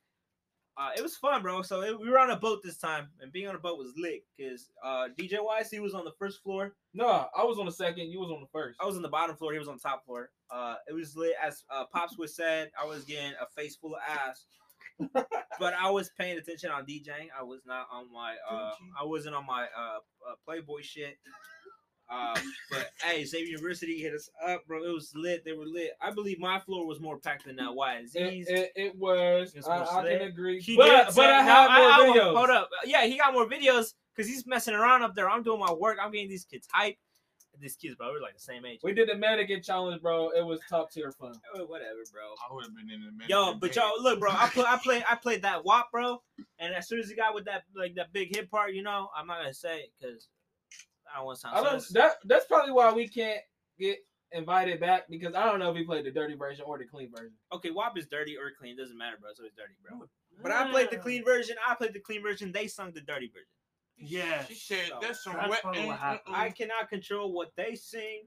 Uh, 0.77 0.89
it 0.97 1.01
was 1.01 1.15
fun, 1.15 1.41
bro. 1.41 1.61
So 1.61 1.83
it, 1.83 1.99
we 1.99 2.09
were 2.09 2.19
on 2.19 2.31
a 2.31 2.35
boat 2.35 2.59
this 2.63 2.77
time, 2.77 3.07
and 3.21 3.31
being 3.31 3.47
on 3.47 3.55
a 3.55 3.59
boat 3.59 3.77
was 3.77 3.93
lit 3.95 4.23
because 4.37 4.69
uh, 4.83 5.07
DJ 5.17 5.35
YC 5.35 5.79
was 5.81 5.93
on 5.93 6.03
the 6.03 6.11
first 6.19 6.43
floor. 6.43 6.75
No, 6.93 7.27
I 7.37 7.43
was 7.43 7.57
on 7.59 7.65
the 7.65 7.71
second. 7.71 8.09
You 8.09 8.19
was 8.19 8.29
on 8.29 8.41
the 8.41 8.47
first. 8.51 8.77
I 8.81 8.85
was 8.85 8.97
on 8.97 9.01
the 9.01 9.09
bottom 9.09 9.37
floor. 9.37 9.53
He 9.53 9.59
was 9.59 9.69
on 9.69 9.75
the 9.75 9.81
top 9.89 10.05
floor. 10.05 10.31
Uh, 10.51 10.75
it 10.89 10.93
was 10.93 11.15
lit. 11.15 11.33
As 11.41 11.63
uh, 11.73 11.85
Pops 11.93 12.17
was 12.17 12.35
said, 12.35 12.71
I 12.81 12.85
was 12.85 13.05
getting 13.05 13.31
a 13.41 13.45
face 13.55 13.77
full 13.77 13.95
of 13.95 14.01
ass. 14.07 14.45
but 15.59 15.73
I 15.73 15.89
was 15.89 16.11
paying 16.17 16.37
attention 16.37 16.71
on 16.71 16.85
DJing. 16.85 17.27
I 17.37 17.43
was 17.43 17.61
not 17.65 17.87
on 17.91 18.11
my. 18.13 18.35
Uh, 18.49 18.71
I 18.99 19.05
wasn't 19.05 19.35
on 19.35 19.45
my 19.45 19.63
uh, 19.77 19.97
uh, 20.29 20.35
Playboy 20.45 20.81
shit. 20.81 21.17
Uh, 22.09 22.39
but 22.69 22.91
hey, 23.03 23.25
Xavier 23.25 23.47
University 23.47 23.99
hit 23.99 24.13
us 24.13 24.29
up, 24.47 24.65
bro. 24.67 24.83
It 24.83 24.93
was 24.93 25.11
lit. 25.15 25.43
They 25.43 25.53
were 25.53 25.65
lit. 25.65 25.91
I 26.01 26.11
believe 26.11 26.39
my 26.39 26.59
floor 26.59 26.85
was 26.85 26.99
more 26.99 27.17
packed 27.17 27.45
than 27.45 27.55
that. 27.55 27.73
Why? 27.73 27.95
It, 27.97 28.09
Z's. 28.09 28.47
it, 28.47 28.71
it 28.75 28.95
was. 28.95 29.53
It's 29.55 29.67
I, 29.67 29.77
more 29.79 29.87
I 29.87 29.93
can 30.09 30.19
slick. 30.19 30.21
agree. 30.21 30.59
He 30.61 30.75
but 30.77 30.85
did 30.85 31.05
but 31.07 31.13
say- 31.13 31.25
I 31.33 31.39
no, 31.39 31.51
have 31.51 31.69
more 31.71 31.89
I- 31.89 32.13
videos. 32.19 32.35
Hold 32.37 32.49
up. 32.51 32.69
Yeah, 32.85 33.05
he 33.05 33.17
got 33.17 33.33
more 33.33 33.47
videos 33.49 33.93
because 34.15 34.29
he's 34.29 34.45
messing 34.45 34.75
around 34.75 35.01
up 35.03 35.15
there. 35.15 35.29
I'm 35.29 35.41
doing 35.43 35.59
my 35.59 35.73
work. 35.73 35.97
I'm 36.01 36.11
getting 36.11 36.29
these 36.29 36.45
kids 36.45 36.67
hype. 36.71 36.97
These 37.57 37.77
kids, 37.77 37.95
bro, 37.95 38.11
we're 38.11 38.19
like 38.21 38.33
the 38.33 38.39
same 38.41 38.65
age. 38.65 38.81
We 38.83 38.91
did 38.93 39.07
the 39.07 39.15
mannequin 39.15 39.61
challenge, 39.63 40.01
bro. 40.01 40.29
It 40.31 40.45
was 40.45 40.59
top 40.69 40.91
tier 40.91 41.13
fun. 41.13 41.39
Oh, 41.55 41.63
Whatever, 41.65 41.99
bro. 42.11 42.21
I 42.49 42.53
would 42.53 42.65
have 42.65 42.75
been 42.75 42.89
in 42.91 42.99
the 43.05 43.11
middle. 43.13 43.53
Yo, 43.53 43.57
but 43.57 43.73
y'all 43.77 43.93
look, 44.01 44.19
bro. 44.19 44.29
I 44.29 44.49
play, 44.49 44.65
I 44.67 44.77
play, 44.77 45.03
I 45.09 45.15
played 45.15 45.41
that 45.43 45.63
WAP, 45.63 45.89
bro. 45.89 46.21
And 46.59 46.73
as 46.75 46.89
soon 46.89 46.99
as 46.99 47.07
he 47.09 47.15
got 47.15 47.33
with 47.33 47.45
that, 47.45 47.63
like 47.73 47.95
that 47.95 48.11
big 48.11 48.35
hit 48.35 48.51
part, 48.51 48.73
you 48.73 48.83
know, 48.83 49.07
I'm 49.17 49.25
not 49.25 49.37
gonna 49.39 49.53
say 49.53 49.77
it 49.79 49.93
because 49.97 50.27
I 51.15 51.19
don't 51.19 51.25
want 51.27 51.37
to 51.37 51.41
sound. 51.41 51.55
I 51.57 51.63
don't. 51.63 51.79
sus. 51.79 51.89
That 51.91 52.11
that's 52.25 52.45
probably 52.45 52.73
why 52.73 52.91
we 52.91 53.07
can't 53.07 53.39
get 53.79 53.99
invited 54.31 54.79
back 54.81 55.03
because 55.09 55.33
I 55.33 55.45
don't 55.45 55.59
know 55.59 55.71
if 55.71 55.77
he 55.77 55.83
played 55.83 56.05
the 56.05 56.11
dirty 56.11 56.35
version 56.35 56.65
or 56.67 56.77
the 56.77 56.83
clean 56.85 57.09
version. 57.09 57.31
Okay, 57.53 57.71
WAP 57.71 57.97
is 57.97 58.05
dirty 58.07 58.35
or 58.37 58.51
clean. 58.57 58.73
It 58.77 58.81
doesn't 58.81 58.97
matter, 58.97 59.15
bro. 59.21 59.29
So 59.33 59.43
It's 59.45 59.55
dirty, 59.55 59.73
bro. 59.87 60.07
But 60.43 60.51
I 60.51 60.69
played 60.69 60.89
the 60.91 60.97
clean 60.97 61.23
version. 61.23 61.55
I 61.65 61.75
played 61.75 61.93
the 61.93 61.99
clean 62.01 62.21
version. 62.21 62.51
They 62.51 62.67
sung 62.67 62.91
the 62.91 62.99
dirty 63.01 63.27
version. 63.27 63.47
Yeah. 63.97 64.43
She 64.45 64.55
said 64.55 64.89
So, 64.89 64.99
that's 65.01 65.23
some 65.23 65.33
that's 65.35 65.49
wet. 65.49 65.61
probably 65.61 65.85
what 65.85 65.97
happened. 65.99 66.35
I 66.35 66.49
cannot 66.49 66.89
control 66.89 67.31
what 67.31 67.51
they 67.55 67.75
sing 67.75 68.23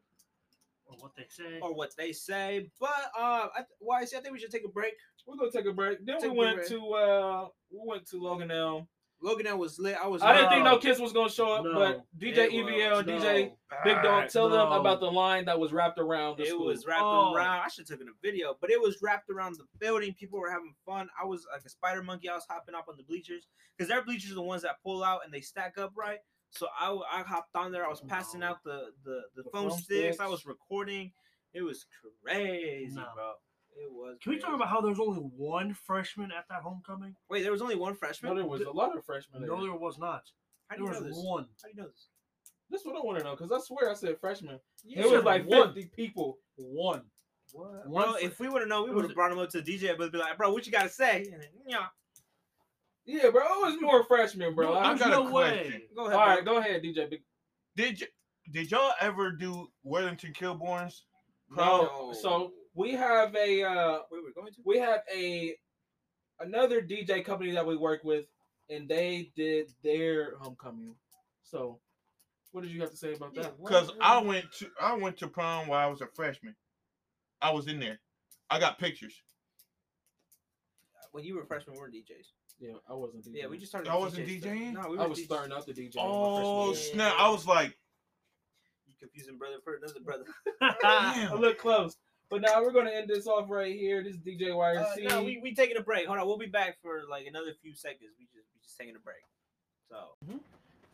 Or 0.87 0.97
what 0.97 1.13
they 1.15 1.27
say. 1.29 1.59
or 1.61 1.75
what 1.75 1.95
they 1.99 2.13
say. 2.13 2.71
But 2.81 2.89
uh, 3.19 3.49
why 3.49 3.51
I, 3.59 3.63
why? 3.81 4.01
I 4.01 4.05
think 4.07 4.31
we 4.33 4.39
should 4.39 4.51
take 4.51 4.65
a 4.65 4.69
break. 4.71 4.95
We're 5.27 5.37
gonna 5.37 5.51
take 5.51 5.67
a 5.67 5.73
break. 5.73 5.99
Then 6.07 6.19
Take 6.21 6.31
we 6.31 6.39
went 6.39 6.57
break. 6.57 6.69
to 6.69 6.93
uh 6.95 7.49
we 7.71 7.81
went 7.85 8.07
to 8.07 8.17
Logan 8.19 8.51
Elm. 8.51 8.89
Logan 9.21 9.59
was 9.59 9.79
lit. 9.79 9.97
I 10.01 10.07
was. 10.07 10.23
I 10.23 10.35
didn't 10.35 10.51
think 10.51 10.65
no 10.65 10.73
No. 10.73 10.79
kids 10.79 11.01
was 11.01 11.13
gonna 11.13 11.29
show 11.31 11.53
up, 11.53 11.65
No. 11.65 11.75
but 11.75 12.05
DJ 12.19 12.45
It 12.47 12.53
EVL 12.53 12.99
and 13.01 13.07
was. 13.09 13.23
DJ 13.25 13.53
Big 13.85 14.03
Dog 14.03 14.29
tell 14.29 14.49
them 14.49 14.71
about 14.73 15.01
the 15.01 15.11
line 15.11 15.45
that 15.47 15.59
was 15.59 15.73
wrapped 15.73 15.99
around 15.99 16.39
the 16.39 16.45
It 16.45 16.49
school. 16.51 16.67
was 16.67 16.87
wrapped 16.87 17.03
Oh. 17.03 17.35
around. 17.35 17.61
I 17.65 17.69
should 17.69 17.89
have 17.89 17.99
taken 17.99 18.09
a 18.09 18.17
video, 18.23 18.57
but 18.61 18.71
it 18.71 18.81
was 18.81 19.03
wrapped 19.03 19.29
around 19.31 19.57
the 19.57 19.65
building. 19.79 20.15
People 20.15 20.39
were 20.39 20.51
having 20.51 20.75
fun. 20.87 21.09
I 21.21 21.25
was 21.27 21.47
like 21.53 21.65
a 21.65 21.69
spider 21.69 22.03
monkey. 22.03 22.29
I 22.29 22.35
was 22.35 22.47
hopping 22.49 22.75
up 22.75 22.87
on 22.89 22.97
the 22.97 23.03
bleachers 23.03 23.49
because 23.77 23.89
their 23.89 24.03
bleachers 24.03 24.31
are 24.33 24.37
the 24.37 24.43
ones 24.43 24.63
that 24.63 24.81
pull 24.83 25.03
out 25.03 25.25
and 25.25 25.33
they 25.35 25.41
stack 25.41 25.79
up 25.79 25.93
right. 25.97 26.21
So 26.51 26.69
I 26.81 27.23
hopped 27.27 27.55
on 27.57 27.73
there. 27.73 27.85
I 27.85 27.89
was 27.89 28.01
passing 28.01 28.43
oh. 28.43 28.47
out 28.49 28.63
the 28.65 28.93
the, 29.05 29.23
the, 29.35 29.43
The 29.43 29.51
phone 29.51 29.71
phone 29.71 29.79
sticks. 29.79 30.21
I 30.21 30.27
was 30.29 30.47
recording. 30.47 31.13
It 31.55 31.63
was 31.63 31.87
crazy, 32.23 32.95
No. 32.95 33.07
bro. 33.15 33.33
It 33.77 33.91
was. 33.93 34.17
Can 34.23 34.33
we 34.33 34.39
talk 34.39 34.55
about 34.55 34.69
how 34.69 34.81
there's 34.81 34.99
only 35.01 35.21
one 35.21 35.73
freshman 35.75 36.33
at 36.33 36.47
that 36.49 36.63
homecoming? 36.63 37.15
Wait, 37.31 37.43
there 37.43 37.53
was 37.53 37.63
only 37.63 37.77
one 37.77 37.95
freshman. 37.95 38.33
no, 38.33 38.37
there 38.41 38.47
was 38.49 38.63
a 38.63 38.71
lot 38.71 38.97
of 38.97 39.05
freshmen. 39.05 39.43
No, 39.47 39.63
there 39.63 39.75
was 39.75 39.99
not. 39.99 40.23
How 40.69 40.77
do 40.77 40.85
There 40.85 40.95
you 40.95 41.01
know 41.01 41.07
was 41.07 41.17
this? 41.17 41.25
one. 41.25 41.47
How 41.63 41.69
do 41.69 41.75
you 41.77 41.83
know 41.83 41.89
this? 41.89 42.09
This 42.71 42.85
what 42.85 42.97
I 42.97 43.01
want 43.05 43.19
to 43.19 43.25
know 43.25 43.37
because 43.37 43.51
I 43.53 43.59
swear 43.65 43.91
I 43.91 43.95
said 43.95 44.19
freshman. 44.21 44.59
You 44.85 45.03
it 45.03 45.11
was 45.11 45.25
like 45.25 45.47
one. 45.47 45.73
fifty 45.75 45.91
people. 45.95 46.39
One. 46.57 47.03
What? 47.53 47.87
One 47.89 48.05
Bro, 48.05 48.15
if 48.21 48.41
we 48.41 48.49
would 48.49 48.61
have 48.61 48.69
known, 48.69 48.89
we 48.89 48.95
would 48.95 49.05
have 49.05 49.15
brought 49.15 49.33
him 49.33 49.39
up 49.39 49.49
to 49.51 49.63
the 49.63 49.73
DJ, 49.79 49.97
but 49.97 50.13
be 50.13 50.19
like, 50.19 50.37
bro, 50.37 50.53
what 50.53 50.67
you 50.67 50.73
gotta 50.73 50.89
say? 50.91 51.23
And 51.33 51.41
then, 51.41 51.49
yeah. 51.67 51.87
Yeah, 53.07 53.31
bro, 53.31 53.41
it 53.43 53.61
was 53.73 53.81
more 53.81 54.05
freshmen, 54.05 54.55
bro. 54.55 54.67
No, 54.67 54.75
I- 54.75 54.85
I 54.85 54.89
there's 54.89 55.01
got 55.01 55.09
a 55.09 55.25
no 55.25 55.31
question. 55.31 55.73
way. 55.73 55.83
Go 55.97 56.07
ahead. 56.07 56.19
all 56.19 56.27
bro. 56.27 56.35
right, 56.35 56.45
go 56.45 56.57
ahead, 56.59 56.83
DJ 56.83 57.09
Big. 57.09 57.23
Did 57.75 58.01
y- 58.03 58.07
did 58.53 58.71
y'all 58.71 58.93
ever 59.01 59.31
do 59.33 59.69
Wellington 59.83 60.35
Kilborns? 60.35 61.03
No, 61.51 61.83
No. 61.85 62.13
so 62.13 62.53
we 62.79 62.93
have 62.93 63.35
a 63.35 63.63
uh 63.65 63.99
Wait, 64.11 64.23
we're 64.25 64.33
going 64.41 64.53
to. 64.53 64.61
we 64.65 64.79
have 64.79 65.01
a 65.15 65.57
another 66.41 66.81
DJ 66.81 67.25
company 67.25 67.51
that 67.53 67.67
we 67.67 67.77
work 67.77 68.05
with, 68.05 68.27
and 68.71 68.89
they 68.89 69.33
did 69.35 69.71
their 69.83 70.37
homecoming. 70.39 70.95
So, 71.43 71.81
what 72.53 72.63
did 72.63 72.71
you 72.71 72.81
have 72.81 72.91
to 72.91 72.97
say 72.97 73.15
about 73.15 73.35
that? 73.35 73.59
Because 73.61 73.91
I 74.01 74.21
went 74.23 74.47
to 74.59 74.71
I 74.81 74.95
went 74.95 75.17
to 75.19 75.27
prom 75.27 75.67
while 75.67 75.85
I 75.87 75.91
was 75.91 76.01
a 76.01 76.07
freshman. 76.15 76.55
I 77.43 77.51
was 77.51 77.67
in 77.67 77.81
there. 77.81 77.99
I 78.51 78.59
got 78.61 78.79
pictures. 78.79 79.15
when 81.13 81.25
you 81.25 81.35
were 81.35 81.43
a 81.43 81.47
freshman, 81.47 81.75
we 81.77 81.81
were 81.81 81.89
DJs. 81.89 82.29
Yeah, 82.61 82.73
I 82.89 82.95
wasn't. 82.95 83.25
DJing. 83.25 83.35
Yeah, 83.35 83.47
we 83.49 83.59
just 83.59 83.71
started. 83.73 83.91
I 83.91 83.97
wasn't 83.97 84.27
DJ 84.27 84.41
stuff. 84.41 84.53
DJing? 84.53 84.73
No, 84.75 84.91
we 84.91 84.97
were 84.97 85.03
I 85.03 85.07
was 85.07 85.19
DJs. 85.19 85.25
starting 85.25 85.53
out 85.53 85.67
the 85.67 85.73
DJ. 85.73 85.95
Oh 85.99 86.67
year. 86.67 86.75
snap! 86.77 87.15
I 87.19 87.29
was 87.29 87.47
like, 87.47 87.77
You 88.87 88.95
confusing 89.01 89.37
brother 89.37 89.57
for 89.65 89.75
another 89.75 90.01
brother. 90.05 90.25
I 90.85 91.35
look 91.35 91.59
close. 91.67 91.97
But 92.31 92.43
now 92.43 92.63
we're 92.63 92.73
gonna 92.73 92.91
end 92.91 93.09
this 93.09 93.27
off 93.27 93.49
right 93.49 93.75
here. 93.75 94.03
This 94.03 94.15
is 94.15 94.21
DJ 94.21 94.53
Uh, 94.53 95.09
no, 95.09 95.23
we 95.23 95.41
we 95.43 95.55
taking 95.55 95.79
a 95.79 95.83
break. 95.83 96.07
Hold 96.07 96.19
on, 96.19 96.27
we'll 96.27 96.39
be 96.39 96.47
back 96.47 96.77
for 96.83 97.03
like 97.11 97.27
another 97.27 97.53
few 97.63 97.75
seconds. 97.75 98.11
We 98.19 98.27
just 98.27 98.49
we 98.55 98.61
just 98.63 98.77
taking 98.77 98.97
a 98.97 98.99
break. 98.99 99.17
So 99.91 100.41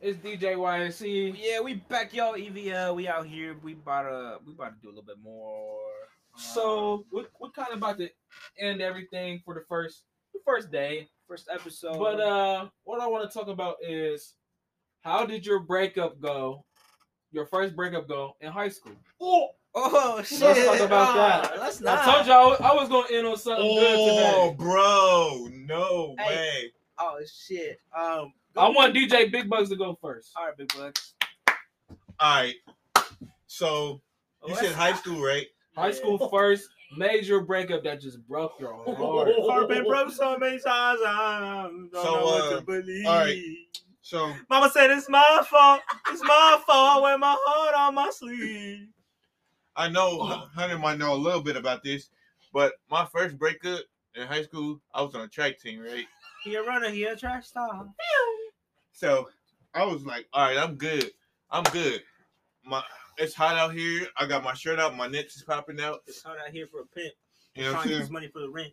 it's 0.01 0.19
DJ 0.19 0.55
YRC. 0.55 1.35
yeah, 1.37 1.61
we 1.61 1.75
back, 1.75 2.15
y'all. 2.15 2.35
EVL, 2.35 2.95
we 2.95 3.09
out 3.09 3.27
here. 3.27 3.57
We 3.63 3.73
about 3.73 4.03
to 4.03 4.39
we 4.47 4.53
about 4.53 4.75
to 4.75 4.81
do 4.81 4.89
a 4.89 4.91
little 4.91 5.03
bit 5.03 5.17
more. 5.23 5.81
So 6.37 7.05
we're, 7.11 7.27
we're 7.41 7.51
kind 7.51 7.69
of 7.71 7.79
about 7.79 7.99
to 7.99 8.09
end 8.59 8.81
everything 8.81 9.41
for 9.45 9.55
the 9.55 9.63
first 9.69 10.05
the 10.33 10.41
first 10.45 10.71
day. 10.71 11.09
first 11.29 11.49
episode. 11.53 11.99
But 11.99 12.21
uh, 12.21 12.69
what 12.85 13.01
I 13.01 13.09
want 13.09 13.29
to 13.29 13.37
talk 13.37 13.49
about 13.49 13.77
is 13.83 14.35
how 15.01 15.27
did 15.27 15.45
your 15.45 15.61
breakup 15.61 16.21
go? 16.21 16.65
Your 17.33 17.47
first 17.47 17.75
breakup 17.75 18.07
go 18.09 18.37
in 18.41 18.53
high 18.53 18.69
school? 18.69 18.95
oh 19.21 19.49
oh 19.75 20.23
shit. 20.23 20.41
talk 20.41 20.81
about 20.81 20.93
Ah, 21.17 21.41
that. 21.51 21.61
Let's 21.61 21.81
not. 21.81 22.07
I 22.07 22.13
told 22.15 22.27
you 22.27 22.33
I 22.33 22.45
was, 22.47 22.61
I 22.61 22.75
was 22.75 22.89
gonna 22.89 23.09
end 23.13 23.27
on 23.27 23.37
something 23.37 23.65
oh, 23.67 23.75
good 23.81 24.15
today. 24.15 24.33
Oh, 24.35 24.53
bro, 24.53 25.49
no 25.53 26.15
Hey. 26.19 26.29
way. 26.37 26.73
Oh 26.99 27.19
shit. 27.27 27.81
Um. 27.97 28.33
I 28.57 28.69
want 28.69 28.95
DJ 28.95 29.33
Big 29.33 29.49
Bugs 29.51 29.69
to 29.71 29.77
go 29.77 29.99
first. 30.01 30.31
All 30.37 30.47
right, 30.47 30.57
big 30.57 30.73
bucks. 30.77 31.15
All 32.21 32.37
right. 32.37 32.55
So 33.47 34.01
Oh, 34.43 34.49
you 34.49 34.55
that's- 34.55 34.71
said 34.73 34.77
high 34.77 34.93
school, 34.95 35.21
right? 35.23 35.47
High 35.77 35.91
school 35.91 36.29
first 36.29 36.69
major 36.97 37.41
breakup 37.41 37.83
that 37.83 38.01
just 38.01 38.25
broke 38.29 38.53
your 38.61 38.73
heart. 38.85 39.29
Heart 39.41 39.69
been 39.69 39.85
broke 39.85 40.13
so 40.13 40.39
many 40.39 40.61
times. 40.61 41.01
I 41.05 41.65
don't 41.65 41.91
So, 41.93 42.03
know 42.05 42.25
what 42.25 42.53
uh, 42.53 42.57
to 42.57 42.61
believe. 42.63 43.07
all 43.07 43.19
right. 43.19 43.43
So 44.03 44.33
Mama 44.51 44.71
said 44.73 44.91
it's 44.91 45.09
my 45.09 45.45
fault. 45.51 45.81
It's 46.13 46.23
my 46.23 46.61
fault. 46.65 46.99
I 46.99 47.01
wear 47.01 47.19
my 47.19 47.35
heart 47.45 47.75
on 47.75 47.95
my 47.97 48.11
sleeve. 48.11 48.87
I 49.77 49.89
know 49.89 50.19
oh. 50.21 50.49
Hunter 50.55 50.79
might 50.79 50.99
know 50.99 51.15
a 51.15 51.17
little 51.17 51.41
bit 51.41 51.57
about 51.57 51.83
this, 51.83 52.11
but 52.53 52.75
my 52.91 53.05
first 53.07 53.39
breakup 53.39 53.81
in 54.15 54.27
high 54.27 54.43
school, 54.43 54.81
I 54.95 55.03
was 55.03 55.15
on 55.15 55.23
a 55.23 55.29
track 55.29 55.61
team, 55.61 55.81
right? 55.81 56.07
He 56.45 56.55
a 56.55 56.63
runner. 56.63 56.91
He 56.91 57.05
a 57.05 57.17
track 57.17 57.45
star. 57.45 57.87
So 58.93 59.29
I 59.75 59.85
was 59.85 60.05
like, 60.05 60.27
all 60.33 60.47
right, 60.47 60.59
I'm 60.59 60.77
good. 60.77 61.11
I'm 61.51 61.65
good. 61.65 62.03
My 62.65 62.83
it's 63.19 63.35
hot 63.35 63.57
out 63.57 63.75
here. 63.75 64.07
I 64.17 64.27
got 64.27 64.45
my 64.45 64.55
shirt 64.55 64.79
out, 64.79 64.97
my 64.97 65.07
nips 65.07 65.37
is 65.37 65.43
popping 65.43 65.81
out. 65.81 66.03
It's 66.07 66.23
hot 66.23 66.37
out 66.45 66.53
here 66.53 66.67
for 66.67 66.81
a 66.81 66.87
pimp. 66.87 67.13
You 67.55 67.65
know 67.65 67.73
what 67.73 67.83
trying 67.83 67.89
to 67.95 68.01
use 68.01 68.11
money 68.11 68.29
for 68.29 68.41
the 68.41 68.51
rent 68.51 68.73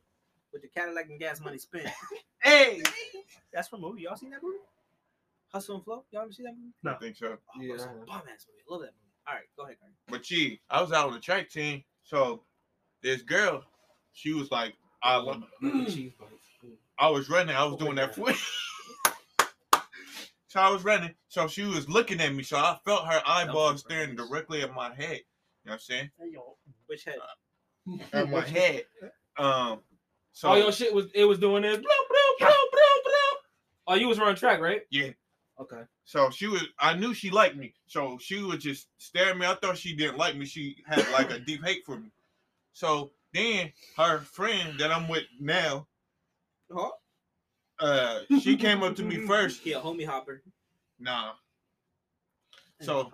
with 0.52 0.62
the 0.62 0.68
Cadillac 0.68 1.10
and 1.10 1.20
gas 1.20 1.40
money 1.40 1.58
spent. 1.58 1.88
Hey, 2.44 2.82
That's 3.54 3.68
from 3.68 3.84
a 3.84 3.88
movie. 3.88 4.02
Y'all 4.02 4.16
seen 4.16 4.32
that 4.32 4.42
movie? 4.42 4.58
Hustle 5.54 5.76
and 5.76 5.84
Flow. 5.84 6.06
Y'all 6.10 6.24
ever 6.24 6.32
see 6.32 6.42
that 6.42 6.56
movie? 6.58 6.74
No. 6.82 6.94
I 6.94 6.96
think 6.96 7.16
so. 7.16 7.38
Oh, 7.38 7.62
Yeah, 7.62 7.76
it's 7.76 7.84
I 7.84 7.86
a 7.86 7.90
have. 7.90 8.06
bomb 8.08 8.22
ass 8.34 8.48
movie. 8.50 8.64
I 8.68 8.74
love 8.74 8.82
that 8.82 8.94
movie. 8.98 9.01
All 9.28 9.34
right, 9.36 9.44
go 9.58 9.64
ahead, 9.64 9.78
Cardi. 9.80 9.94
But 10.10 10.26
she, 10.26 10.60
I 10.70 10.82
was 10.82 10.92
out 10.92 11.08
on 11.08 11.14
the 11.14 11.20
track 11.20 11.50
team. 11.50 11.84
So 12.04 12.44
this 13.04 13.22
girl, 13.22 13.64
she 14.14 14.34
was 14.34 14.52
like, 14.52 14.74
I, 15.04 15.18
Look 15.18 15.42
at 15.64 15.88
cheese 15.88 16.12
bites. 16.20 16.32
I 17.00 17.10
was 17.10 17.30
running. 17.30 17.56
I 17.56 17.64
was 17.64 17.74
Oh, 17.76 17.78
doing 17.78 17.96
my 17.96 18.02
that 18.06 18.16
foot. 18.16 18.36
so 20.48 20.60
I 20.60 20.70
was 20.70 20.84
running. 20.84 21.14
So 21.30 21.48
she 21.48 21.64
was 21.64 21.90
looking 21.90 22.22
at 22.22 22.34
me. 22.34 22.44
So 22.44 22.58
I 22.58 22.78
felt 22.86 23.08
her 23.08 23.22
eyeball 23.26 23.78
staring 23.78 24.16
directly 24.16 24.62
at 24.62 24.74
my 24.76 24.94
head. 24.94 25.22
You 25.64 25.70
know 25.70 25.72
what 25.72 25.74
I'm 25.74 25.80
saying? 25.80 26.12
Hey, 26.20 26.30
yo. 26.34 26.58
Which 26.88 27.06
head? 27.06 27.16
on 28.14 28.30
my 28.32 28.42
head. 28.42 28.84
Um, 29.38 29.80
so 30.34 30.50
All 30.50 30.58
your 30.58 30.72
shit 30.72 30.94
was 30.94 31.08
it 31.16 31.26
was 31.26 31.40
doing 31.40 31.64
this. 31.64 31.80
Oh, 33.88 33.96
you 33.96 34.08
was 34.08 34.20
running 34.20 34.36
track, 34.36 34.60
right? 34.62 34.82
yeah. 34.92 35.10
Okay. 35.62 35.82
So 36.06 36.32
she 36.32 36.48
was. 36.48 36.64
I 36.80 36.96
knew 36.96 37.14
she 37.14 37.30
liked 37.30 37.56
me. 37.56 37.74
So 37.86 38.18
she 38.20 38.42
was 38.42 38.58
just 38.64 38.88
staring 38.98 39.30
at 39.32 39.38
me. 39.38 39.46
I 39.46 39.54
thought 39.56 39.78
she 39.78 39.96
didn't 39.96 40.18
like 40.18 40.36
me. 40.36 40.46
She 40.46 40.78
had 40.88 41.08
like 41.12 41.30
a 41.30 41.40
deep 41.40 41.64
hate 41.64 41.86
for 41.86 41.98
me. 41.98 42.10
So 42.74 43.12
then 43.34 43.72
her 43.98 44.20
friend 44.20 44.80
that 44.80 44.92
I'm 44.92 45.08
with 45.08 45.24
now, 45.40 45.88
Huh? 46.74 46.90
uh, 47.80 48.20
she 48.42 48.56
came 48.56 48.82
up 48.82 48.96
to 48.96 49.04
me 49.04 49.18
first. 49.28 49.62
Yeah, 49.66 49.78
homie 49.82 50.06
hopper. 50.06 50.42
Nah. 51.00 51.34
So 52.82 53.12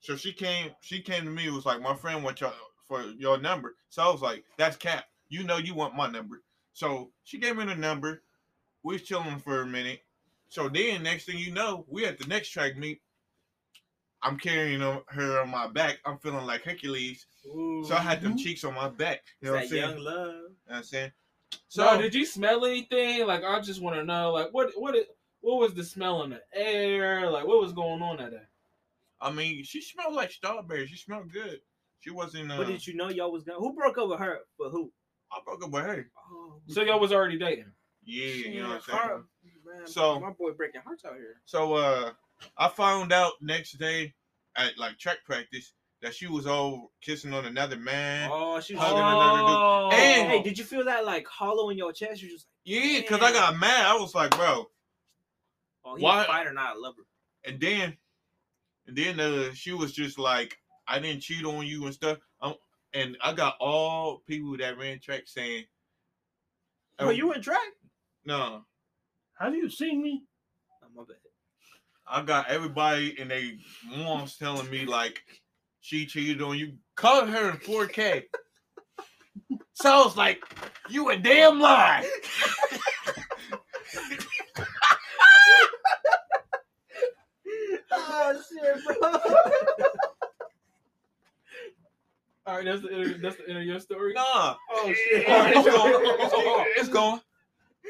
so 0.00 0.16
she 0.16 0.32
came. 0.32 0.70
She 0.80 1.02
came 1.02 1.24
to 1.24 1.30
me. 1.30 1.50
Was 1.50 1.66
like 1.66 1.82
my 1.82 1.94
friend 1.94 2.24
wants 2.24 2.40
your 2.40 2.52
for 2.88 3.02
your 3.18 3.38
number. 3.38 3.74
So 3.90 4.02
I 4.02 4.10
was 4.10 4.22
like, 4.22 4.44
that's 4.56 4.76
cap. 4.76 5.04
You 5.28 5.44
know 5.44 5.58
you 5.58 5.74
want 5.74 5.94
my 5.94 6.08
number. 6.08 6.42
So 6.72 7.10
she 7.24 7.38
gave 7.38 7.56
me 7.56 7.66
the 7.66 7.74
number. 7.74 8.22
We 8.82 8.94
was 8.94 9.02
chilling 9.02 9.40
for 9.40 9.60
a 9.60 9.66
minute. 9.66 10.00
So 10.48 10.68
then 10.68 11.02
next 11.02 11.24
thing 11.26 11.38
you 11.38 11.52
know, 11.52 11.84
we 11.88 12.06
at 12.06 12.18
the 12.18 12.26
next 12.26 12.50
track 12.50 12.76
meet. 12.76 13.00
I'm 14.22 14.38
carrying 14.38 14.80
her 14.80 15.40
on 15.40 15.50
my 15.50 15.66
back. 15.68 15.98
I'm 16.04 16.18
feeling 16.18 16.46
like 16.46 16.62
Hercules. 16.62 17.26
So 17.44 17.94
I 17.94 17.98
had 18.00 18.22
them 18.22 18.36
cheeks 18.36 18.64
on 18.64 18.74
my 18.74 18.88
back. 18.88 19.22
You 19.40 19.48
know 19.48 19.54
what 19.54 19.62
I'm 19.62 19.68
saying? 19.68 19.82
young 19.82 19.98
love. 19.98 20.26
You 20.26 20.32
know 20.32 20.48
what 20.66 20.76
I'm 20.78 20.82
saying? 20.84 21.12
So 21.68 21.84
So 21.84 22.00
did 22.00 22.14
you 22.14 22.24
smell 22.24 22.64
anything? 22.64 23.26
Like 23.26 23.44
I 23.44 23.60
just 23.60 23.80
want 23.80 23.96
to 23.96 24.04
know, 24.04 24.32
like 24.32 24.48
what 24.52 24.70
what 24.76 24.96
what 25.40 25.60
was 25.60 25.74
the 25.74 25.84
smell 25.84 26.22
in 26.24 26.30
the 26.30 26.40
air? 26.54 27.30
Like 27.30 27.46
what 27.46 27.60
was 27.60 27.72
going 27.72 28.02
on 28.02 28.16
that 28.16 28.30
day? 28.32 28.42
I 29.20 29.30
mean, 29.30 29.62
she 29.64 29.80
smelled 29.80 30.14
like 30.14 30.32
strawberry. 30.32 30.86
She 30.86 30.96
smelled 30.96 31.30
good. 31.32 31.60
She 32.00 32.10
wasn't. 32.10 32.50
Uh, 32.50 32.56
But 32.58 32.66
did 32.68 32.86
you 32.86 32.94
know 32.94 33.08
y'all 33.08 33.32
was 33.32 33.44
gonna? 33.44 33.58
Who 33.58 33.74
broke 33.74 33.98
up 33.98 34.08
with 34.08 34.18
her? 34.18 34.40
But 34.58 34.70
who? 34.70 34.92
I 35.30 35.38
broke 35.44 35.62
up 35.64 35.70
with 35.70 35.84
her. 35.84 36.10
Oh, 36.30 36.60
So 36.68 36.82
y'all 36.82 37.00
was 37.00 37.12
already 37.12 37.38
dating. 37.38 37.72
Yeah, 38.04 38.26
you 38.26 38.62
know 38.62 38.68
what 38.68 38.74
I'm 38.76 38.82
saying. 38.82 38.98
Har- 38.98 39.24
man, 39.66 39.86
So- 39.86 40.20
my 40.20 40.30
boy 40.30 40.52
breaking 40.52 40.80
hearts 40.82 41.04
out 41.04 41.14
here. 41.16 41.40
So 41.44 41.74
uh 41.74 42.12
I 42.58 42.68
found 42.68 43.12
out 43.12 43.32
next 43.40 43.72
day 43.78 44.14
at 44.56 44.78
like 44.78 44.98
track 44.98 45.18
practice 45.24 45.72
that 46.02 46.14
she 46.14 46.26
was 46.26 46.46
all 46.46 46.92
kissing 47.00 47.32
on 47.32 47.46
another 47.46 47.76
man. 47.76 48.28
Oh, 48.32 48.60
she 48.60 48.74
was. 48.74 48.82
Hugging 48.82 48.98
another 48.98 49.38
dude. 49.38 49.48
Oh. 49.48 49.90
And- 49.92 50.30
Hey, 50.30 50.42
did 50.42 50.58
you 50.58 50.64
feel 50.64 50.84
that 50.84 51.04
like 51.06 51.26
hollow 51.26 51.70
in 51.70 51.78
your 51.78 51.92
chest? 51.92 52.20
You're 52.22 52.30
just 52.32 52.46
like, 52.46 52.74
Yeah, 52.74 53.00
because 53.00 53.20
I 53.22 53.32
got 53.32 53.58
mad. 53.58 53.86
I 53.86 53.94
was 53.94 54.14
like, 54.14 54.30
bro. 54.32 54.66
oh, 55.84 55.94
he 55.96 56.02
Why- 56.02 56.24
a 56.24 56.26
fighter, 56.26 56.52
not 56.52 56.76
a 56.76 56.78
lover. 56.78 57.02
And 57.44 57.58
then 57.60 57.96
and 58.86 58.96
then 58.96 59.18
uh 59.20 59.52
she 59.54 59.72
was 59.72 59.92
just 59.92 60.18
like, 60.18 60.56
I 60.86 60.98
didn't 60.98 61.22
cheat 61.22 61.44
on 61.44 61.66
you 61.66 61.84
and 61.86 61.94
stuff. 61.94 62.18
Um, 62.40 62.54
and 62.92 63.16
I 63.22 63.32
got 63.32 63.56
all 63.60 64.18
people 64.26 64.56
that 64.58 64.78
ran 64.78 65.00
track 65.00 65.22
saying 65.26 65.64
Oh, 66.98 67.10
you 67.10 67.32
in 67.32 67.42
track? 67.42 67.60
no. 68.24 68.64
Have 69.38 69.54
you 69.54 69.68
seen 69.68 70.02
me? 70.02 70.24
Oh, 70.82 70.86
my 70.94 71.02
bad. 71.02 71.16
I 72.08 72.22
got 72.22 72.48
everybody 72.48 73.16
and 73.18 73.30
they 73.30 73.58
moms 73.84 74.36
telling 74.38 74.70
me 74.70 74.86
like 74.86 75.20
she 75.80 76.06
cheated 76.06 76.40
on 76.40 76.56
you. 76.56 76.74
Call 76.94 77.26
her 77.26 77.50
in 77.50 77.56
4K. 77.58 78.22
so 79.74 79.92
I 79.92 80.04
was 80.04 80.16
like, 80.16 80.42
you 80.88 81.10
a 81.10 81.16
damn 81.16 81.60
lie. 81.60 82.08
oh 87.92 88.42
shit, 88.48 88.84
bro. 88.84 89.20
All 92.46 92.56
right, 92.56 92.64
that's 92.64 92.82
the 92.82 92.92
end 92.92 93.10
of, 93.10 93.20
that's 93.20 93.36
the 93.36 93.48
end 93.48 93.58
of 93.58 93.64
your 93.64 93.80
story. 93.80 94.14
Nah. 94.14 94.54
Oh 94.70 94.86
shit. 94.86 95.24
It's 95.28 95.68
going. 95.68 96.16
It's 96.20 96.32
going. 96.32 96.66
It's 96.76 96.88
going. 96.88 97.20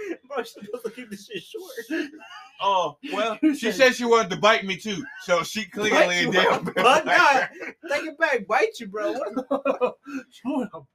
Bro, 0.28 0.42
she's 0.44 0.52
supposed 0.52 0.84
to 0.84 0.90
keep 0.90 1.10
this 1.10 1.26
shit 1.26 1.42
short. 1.42 2.10
Oh, 2.58 2.96
well, 3.12 3.38
she 3.54 3.70
said 3.70 3.94
she 3.94 4.06
wanted 4.06 4.30
to 4.30 4.38
bite 4.38 4.64
me 4.64 4.78
too. 4.78 5.04
So 5.24 5.42
she 5.42 5.66
clearly 5.66 5.90
Bite 5.90 6.22
you. 6.22 6.32
But 6.32 7.04
God, 7.04 7.48
take 7.90 8.04
it 8.06 8.18
back, 8.18 8.46
bite 8.46 8.80
you, 8.80 8.86
bro. 8.86 9.12
What? 9.12 9.98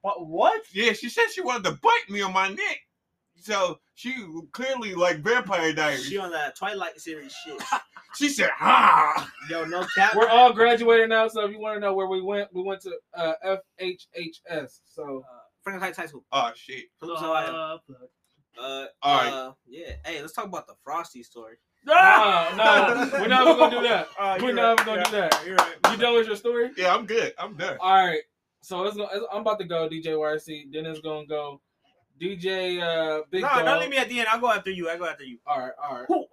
But 0.02 0.26
what? 0.26 0.60
Yeah, 0.72 0.92
she 0.92 1.08
said 1.08 1.26
she 1.32 1.40
wanted 1.40 1.64
to 1.66 1.78
bite 1.80 2.10
me 2.10 2.20
on 2.20 2.32
my 2.32 2.48
neck. 2.48 2.80
So 3.36 3.78
she 3.94 4.14
clearly 4.52 4.94
like 4.94 5.18
Vampire 5.22 5.72
Diaries. 5.72 6.04
She 6.06 6.18
on 6.18 6.32
that 6.32 6.56
Twilight 6.56 7.00
series 7.00 7.32
shit. 7.44 7.60
She 8.16 8.28
said, 8.28 8.50
"Ha." 8.56 9.30
Yo, 9.48 9.64
no 9.64 9.86
cap. 9.96 10.14
We're 10.16 10.28
all 10.28 10.52
graduated 10.52 11.08
now, 11.08 11.28
so 11.28 11.44
if 11.44 11.52
you 11.52 11.58
want 11.60 11.76
to 11.76 11.80
know 11.80 11.94
where 11.94 12.08
we 12.08 12.20
went, 12.20 12.52
we 12.52 12.62
went 12.62 12.80
to 12.82 12.92
uh, 13.16 13.34
FHHS. 13.80 14.80
So 14.84 15.24
uh, 15.28 15.38
Franklin 15.62 15.82
Heights 15.86 15.98
High 15.98 16.06
School. 16.06 16.24
Oh 16.32 16.50
shit. 16.56 16.86
Phillips, 17.00 17.22
Uh, 17.22 17.78
fuck. 17.86 17.96
Uh, 18.60 18.86
All 19.02 19.18
right. 19.22 19.32
uh, 19.32 19.52
yeah. 19.66 19.92
Hey, 20.04 20.20
let's 20.20 20.32
talk 20.34 20.44
about 20.46 20.66
the 20.66 20.74
Frosty 20.84 21.22
story. 21.22 21.56
no, 21.84 21.94
no, 22.56 23.10
we're 23.14 23.26
not 23.28 23.42
even 23.46 23.58
gonna 23.58 23.76
do 23.80 23.82
that. 23.88 24.08
Uh, 24.18 24.38
We're 24.40 24.52
not 24.52 24.78
right, 24.78 24.86
even 24.86 24.86
gonna 24.86 24.96
you're 24.96 25.04
do 25.04 25.10
that. 25.12 25.34
right, 25.34 25.46
You're 25.46 25.56
right. 25.56 25.76
You 25.90 25.96
done 25.96 26.14
with 26.14 26.26
your 26.28 26.36
story? 26.36 26.70
Yeah, 26.76 26.94
I'm 26.94 27.06
good. 27.06 27.32
I'm 27.38 27.56
done. 27.56 27.76
All 27.80 28.06
right. 28.06 28.20
So 28.60 28.80
let's 28.82 28.96
go. 28.96 29.08
I'm 29.32 29.40
about 29.40 29.58
to 29.58 29.64
go. 29.64 29.88
DJ 29.88 30.06
YC. 30.08 30.72
Then 30.72 30.86
it's 30.86 31.00
gonna 31.00 31.26
go. 31.26 31.60
DJ 32.20 32.80
uh, 32.80 33.22
Big 33.30 33.42
No, 33.42 33.48
Dog. 33.48 33.64
don't 33.64 33.80
leave 33.80 33.90
me 33.90 33.96
at 33.96 34.08
the 34.08 34.20
end. 34.20 34.28
I'll 34.30 34.38
go 34.38 34.48
after 34.52 34.70
you. 34.70 34.88
I 34.88 34.96
go 34.96 35.06
after 35.06 35.24
you. 35.24 35.38
All 35.46 35.58
right, 35.58 35.72
all 35.82 35.96
right. 35.96 36.04
Who- 36.06 36.26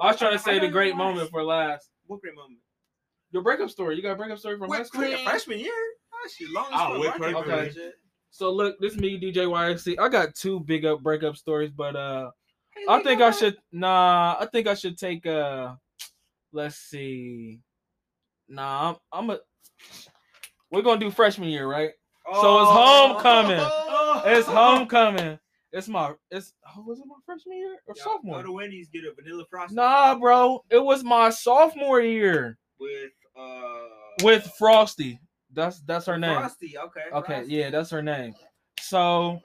I 0.00 0.06
was 0.08 0.16
trying 0.18 0.32
to 0.32 0.38
say 0.40 0.58
the 0.58 0.68
great 0.68 0.96
moment 0.96 1.30
for 1.30 1.42
last. 1.44 1.88
What 2.06 2.20
great 2.20 2.34
moment? 2.34 2.58
Your 3.30 3.42
breakup 3.42 3.70
story. 3.70 3.94
You 3.96 4.02
got 4.02 4.12
a 4.12 4.16
breakup 4.16 4.38
story 4.38 4.58
from 4.58 4.70
high 4.70 4.82
school? 4.82 5.02
freshman 5.24 5.60
year. 5.60 5.72
Ah, 6.12 6.28
shit, 6.36 6.50
long 6.50 6.64
as 6.66 6.70
Oh, 6.74 6.76
fuck, 6.92 7.00
whipped 7.00 7.18
bro. 7.18 7.28
I 7.28 7.32
can't 7.32 7.44
cream. 7.44 7.56
remember 7.58 7.70
Okay. 7.80 7.90
So 8.36 8.52
look, 8.52 8.78
this 8.80 8.92
is 8.92 8.98
me, 8.98 9.18
DJ 9.18 9.46
YC. 9.46 9.98
I 9.98 10.10
got 10.10 10.34
two 10.34 10.60
big 10.60 10.84
up 10.84 11.02
breakup 11.02 11.36
stories, 11.36 11.70
but 11.70 11.96
uh, 11.96 12.30
I 12.86 13.02
think 13.02 13.22
I 13.22 13.30
should. 13.30 13.56
Nah, 13.72 14.36
I 14.38 14.44
think 14.52 14.66
I 14.66 14.74
should 14.74 14.98
take 14.98 15.24
uh, 15.24 15.72
let's 16.52 16.76
see. 16.76 17.60
Nah, 18.46 18.90
I'm, 18.90 18.96
I'm 19.10 19.30
a. 19.30 19.38
We're 20.70 20.82
gonna 20.82 21.00
do 21.00 21.10
freshman 21.10 21.48
year, 21.48 21.66
right? 21.66 21.92
So 22.30 22.60
it's 22.60 22.70
homecoming. 22.70 23.58
Oh. 23.58 23.92
It's 24.26 24.48
homecoming. 24.48 25.38
It's 25.72 25.88
my. 25.88 26.12
It's. 26.30 26.52
Oh, 26.76 26.82
was 26.82 26.98
it 26.98 27.06
my 27.06 27.14
freshman 27.24 27.56
year 27.56 27.76
or 27.86 27.96
sophomore? 27.96 28.38
Go 28.38 28.48
to 28.48 28.52
Wendy's, 28.52 28.88
get 28.90 29.04
a 29.04 29.14
vanilla 29.14 29.44
frosty. 29.48 29.76
Nah, 29.76 30.14
bro. 30.18 30.62
It 30.68 30.82
was 30.84 31.02
my 31.02 31.30
sophomore 31.30 32.02
year 32.02 32.58
With 32.78 33.12
uh. 33.38 33.80
with 34.22 34.52
Frosty. 34.58 35.20
That's 35.56 35.80
that's 35.80 36.06
her 36.06 36.18
name. 36.18 36.36
Frosty. 36.36 36.78
Okay. 36.78 37.00
Okay, 37.12 37.34
Frosty. 37.38 37.54
yeah, 37.54 37.70
that's 37.70 37.90
her 37.90 38.02
name. 38.02 38.34
So 38.78 39.40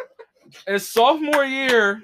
it's 0.68 0.86
sophomore 0.88 1.46
year, 1.46 2.02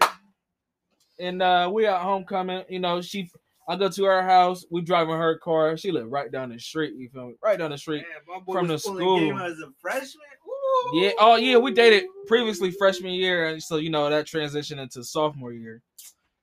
and 1.20 1.42
uh 1.42 1.70
we 1.72 1.86
at 1.86 2.02
homecoming. 2.02 2.64
You 2.70 2.80
know, 2.80 3.02
she 3.02 3.30
I 3.70 3.76
go 3.76 3.90
to 3.90 4.04
her 4.06 4.24
house, 4.24 4.66
we 4.72 4.82
driving 4.82 5.16
her 5.16 5.38
car. 5.40 5.76
She 5.76 5.92
lived 5.92 6.10
right 6.10 6.32
down 6.32 6.50
the 6.50 6.60
street, 6.60 6.94
you 6.96 7.10
feel 7.10 7.28
me? 7.28 7.34
Right 7.44 7.60
down 7.60 7.72
the 7.72 7.78
street. 7.78 8.06
Man, 8.28 8.46
from 8.50 8.68
the 8.68 8.80
school. 8.80 9.20
game 9.20 9.38
as 9.38 9.60
a 9.60 9.70
freshman. 9.82 10.24
Ooh. 10.48 10.92
Yeah, 10.94 11.12
oh 11.20 11.36
yeah, 11.36 11.58
we 11.58 11.74
dated 11.74 12.06
previously 12.28 12.72
freshman 12.72 13.12
year, 13.12 13.50
and 13.50 13.62
so 13.62 13.76
you 13.76 13.90
know 13.90 14.10
that 14.10 14.26
transition 14.26 14.80
into 14.80 15.04
sophomore 15.04 15.52
year. 15.52 15.82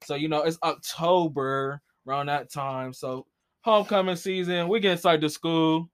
So 0.05 0.17
you 0.17 0.29
know 0.29 0.43
it's 0.43 0.59
October 0.63 1.81
around 2.07 2.27
that 2.27 2.53
time. 2.53 2.93
So 2.93 3.27
homecoming 3.63 4.17
season, 4.17 4.69
we 4.69 4.81
get 4.81 4.93
inside 4.93 5.23
the 5.23 5.31
school. 5.31 5.89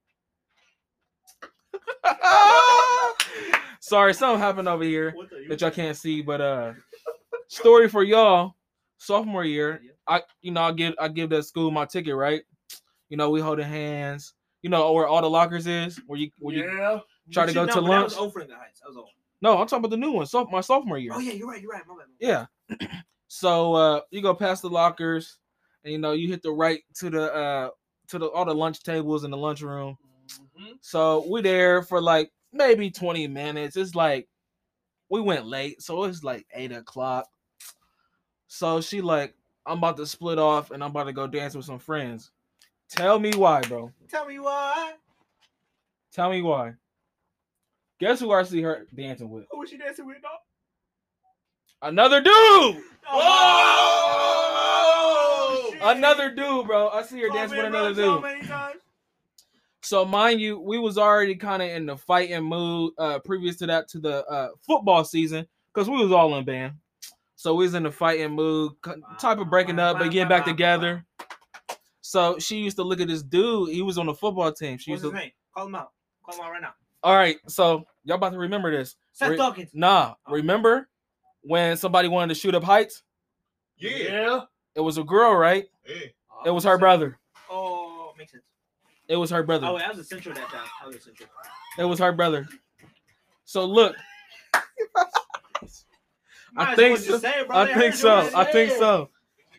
Sorry, 3.80 4.14
something 4.14 4.38
happened 4.40 4.68
over 4.68 4.84
here 4.84 5.14
that 5.48 5.60
y'all 5.60 5.70
can't 5.70 5.96
see, 5.96 6.22
but 6.22 6.40
uh, 6.40 6.72
story 7.48 7.88
for 7.88 8.02
y'all. 8.02 8.54
Sophomore 8.98 9.44
year, 9.46 9.80
I 10.06 10.22
you 10.42 10.50
know 10.52 10.60
I 10.60 10.72
give 10.72 10.94
I 11.00 11.08
give 11.08 11.30
that 11.30 11.44
school 11.44 11.70
my 11.70 11.86
ticket, 11.86 12.14
right? 12.14 12.42
You 13.08 13.16
know 13.16 13.30
we 13.30 13.40
holding 13.40 13.66
hands. 13.66 14.34
You 14.62 14.68
know 14.68 14.92
where 14.92 15.06
all 15.08 15.22
the 15.22 15.30
lockers 15.30 15.66
is, 15.66 15.98
where 16.06 16.18
you 16.18 16.30
where 16.38 16.54
you 16.54 16.64
Yeah. 16.64 16.98
try 17.32 17.46
to 17.46 17.52
go 17.54 17.62
you- 17.62 17.68
to 17.68 17.80
no, 17.80 17.86
That 17.88 18.02
was 18.04 18.12
lunch. 18.12 18.20
old 18.20 18.32
Franklin 18.34 18.58
Heights. 18.58 18.80
That 18.80 18.88
was 18.88 18.98
old. 18.98 19.08
No, 19.40 19.52
I'm 19.58 19.66
talking 19.66 19.78
about 19.78 19.90
the 19.90 19.96
new 19.96 20.10
one. 20.12 20.26
So 20.26 20.44
my 20.44 20.60
sophomore 20.60 20.98
year. 20.98 21.12
Oh 21.14 21.18
yeah, 21.18 21.32
you're 21.32 21.48
right. 21.48 21.62
You're 21.62 21.70
right. 21.72 21.82
My 21.88 21.94
bad. 21.96 22.46
Yeah. 22.78 22.86
so 23.28 23.72
uh 23.74 24.00
you 24.10 24.20
go 24.20 24.34
past 24.34 24.60
the 24.60 24.68
lockers 24.68 25.38
and 25.84 25.92
you 25.94 25.98
know 25.98 26.12
you 26.12 26.28
hit 26.28 26.42
the 26.42 26.50
right 26.52 26.82
to 26.96 27.08
the 27.08 27.32
uh 27.34 27.70
to 28.08 28.18
the 28.18 28.26
all 28.26 28.44
the 28.44 28.54
lunch 28.54 28.82
tables 28.82 29.24
in 29.24 29.30
the 29.30 29.36
lunchroom. 29.38 29.96
Mhm. 30.38 30.78
So 30.80 31.26
we 31.28 31.40
there 31.42 31.82
for 31.82 32.00
like 32.00 32.30
maybe 32.52 32.90
20 32.90 33.26
minutes. 33.28 33.76
It's 33.76 33.94
like 33.94 34.28
we 35.08 35.20
went 35.20 35.46
late, 35.46 35.82
so 35.82 36.04
it's 36.04 36.22
like 36.22 36.46
eight 36.54 36.72
o'clock. 36.72 37.26
So 38.48 38.80
she 38.80 39.00
like, 39.00 39.34
I'm 39.66 39.78
about 39.78 39.96
to 39.98 40.06
split 40.06 40.38
off 40.38 40.70
and 40.70 40.82
I'm 40.82 40.90
about 40.90 41.04
to 41.04 41.12
go 41.12 41.26
dance 41.26 41.54
with 41.54 41.64
some 41.66 41.78
friends. 41.78 42.30
Tell 42.88 43.18
me 43.18 43.32
why, 43.34 43.60
bro. 43.62 43.90
Tell 44.08 44.26
me 44.26 44.38
why. 44.40 44.94
Tell 46.12 46.30
me 46.30 46.42
why. 46.42 46.74
Guess 48.00 48.20
who 48.20 48.32
I 48.32 48.42
see 48.44 48.62
her 48.62 48.86
dancing 48.94 49.30
with? 49.30 49.44
Who 49.50 49.58
was 49.60 49.68
she 49.70 49.76
dancing 49.78 50.06
with, 50.06 50.22
dog? 50.22 50.32
Another 51.82 52.20
dude! 52.20 52.82
Oh, 54.32 55.68
shit. 55.70 55.80
Another 55.82 56.30
dude, 56.34 56.66
bro. 56.66 56.88
I 56.90 57.02
see 57.02 57.20
her 57.20 57.28
Oh, 57.30 57.34
dancing 57.34 57.58
with 57.58 57.66
another 57.66 57.94
dude. 57.94 58.22
Many 59.80 59.88
times. 59.88 59.88
So 59.88 60.04
mind 60.04 60.40
you, 60.40 60.60
we 60.60 60.78
was 60.78 60.98
already 60.98 61.34
kind 61.36 61.62
of 61.62 61.68
in 61.70 61.86
the 61.86 61.96
fighting 61.96 62.42
mood 62.44 62.92
uh 62.98 63.18
previous 63.20 63.56
to 63.56 63.66
that 63.66 63.88
to 63.88 63.98
the 63.98 64.24
uh 64.26 64.48
football 64.66 65.04
season 65.04 65.46
because 65.72 65.88
we 65.88 65.96
was 66.02 66.12
all 66.12 66.34
in 66.36 66.44
band. 66.44 66.74
So 67.36 67.54
we 67.54 67.64
was 67.64 67.74
in 67.74 67.84
the 67.84 67.90
fighting 67.90 68.32
mood, 68.32 68.72
type 69.18 69.38
of 69.38 69.48
breaking 69.48 69.78
up, 69.78 69.98
but 69.98 70.10
getting 70.10 70.28
back 70.28 70.44
together. 70.44 71.04
So 72.02 72.38
she 72.38 72.58
used 72.58 72.76
to 72.76 72.82
look 72.82 73.00
at 73.00 73.08
this 73.08 73.22
dude. 73.22 73.70
He 73.70 73.82
was 73.82 73.96
on 73.96 74.06
the 74.06 74.14
football 74.14 74.52
team. 74.52 74.76
She 74.76 74.90
What's 74.90 75.02
used 75.02 75.14
his 75.14 75.20
to. 75.20 75.24
name? 75.26 75.32
Call 75.54 75.66
him 75.66 75.74
out. 75.74 75.92
Call 76.24 76.34
him 76.34 76.44
out 76.44 76.50
right 76.50 76.60
now. 76.62 76.74
All 77.02 77.16
right, 77.16 77.38
so 77.48 77.86
y'all 78.04 78.16
about 78.16 78.32
to 78.32 78.38
remember 78.38 78.70
this. 78.70 78.96
Seth 79.12 79.30
Re- 79.30 79.36
Dawkins. 79.38 79.70
Nah, 79.72 80.16
remember 80.28 80.90
when 81.40 81.78
somebody 81.78 82.08
wanted 82.08 82.34
to 82.34 82.38
shoot 82.38 82.54
up 82.54 82.62
heights? 82.62 83.02
Yeah. 83.78 84.42
It 84.74 84.80
was 84.80 84.98
a 84.98 85.02
girl, 85.02 85.34
right? 85.34 85.64
Yeah. 85.88 86.08
It 86.44 86.50
was 86.50 86.64
her 86.64 86.76
brother. 86.76 87.18
Oh, 87.50 88.12
makes 88.18 88.32
sense. 88.32 88.44
It 89.10 89.16
was 89.16 89.28
her 89.30 89.42
brother. 89.42 89.66
Oh, 89.66 89.74
wait, 89.74 89.84
I 89.84 89.88
was 89.88 89.98
essential 89.98 90.32
that 90.32 90.48
time. 90.48 90.68
I 90.80 90.86
was 90.86 90.94
essential. 90.94 91.26
It 91.76 91.84
was 91.84 91.98
her 91.98 92.12
brother. 92.12 92.46
So 93.44 93.64
look, 93.64 93.96
I 96.56 96.76
think 96.76 96.96
well 96.96 96.96
just 96.96 97.06
so. 97.08 97.18
say 97.18 97.42
bro. 97.44 97.56
I 97.56 97.74
think 97.74 97.94
so. 97.94 98.10
already 98.10 98.34
I 98.36 98.44
think 98.44 98.70
so. 98.70 99.10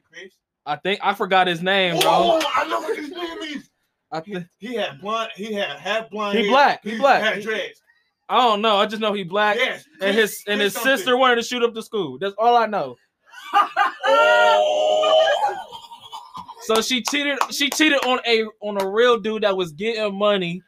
Chris? 0.10 0.34
I 0.66 0.78
think 0.78 1.02
I 1.04 1.14
forgot 1.14 1.48
his 1.48 1.62
name, 1.62 2.00
bro. 2.00 2.10
Oh, 2.10 2.42
I 2.56 2.66
know 2.70 2.80
what 2.80 2.98
his 2.98 3.10
name 3.10 3.38
is. 3.40 3.70
I 4.10 4.22
He, 4.22 4.38
he 4.58 4.76
had 4.76 5.02
blonde. 5.02 5.32
He 5.36 5.52
had 5.52 5.78
half 5.78 6.10
blonde. 6.10 6.38
He 6.38 6.46
hair. 6.46 6.52
black, 6.52 6.84
he 6.86 6.98
black. 6.98 7.22
Had 7.22 7.44
dreads. 7.44 7.82
I 8.30 8.38
don't 8.38 8.62
know. 8.62 8.78
I 8.78 8.86
just 8.86 9.02
know 9.02 9.12
he 9.12 9.26
black. 9.26 9.58
Yes. 9.58 9.84
And 10.00 10.16
his 10.16 10.42
and 10.48 10.62
his 10.62 10.72
something. 10.74 10.96
sister 10.96 11.18
wanted 11.18 11.36
to 11.36 11.44
shoot 11.44 11.62
up 11.62 11.74
the 11.74 11.84
school. 11.84 12.18
That's 12.18 12.36
all 12.38 12.56
I 12.56 12.68
know. 12.68 12.96
Oh! 14.06 15.71
So 16.62 16.82
she 16.82 17.02
cheated. 17.02 17.38
She 17.52 17.70
cheated 17.70 18.00
on 18.06 18.20
a 18.26 18.46
on 18.62 18.82
a 18.82 18.88
real 18.88 19.20
dude 19.20 19.44
that 19.44 19.56
was 19.56 19.72
getting 19.72 20.16
money 20.16 20.62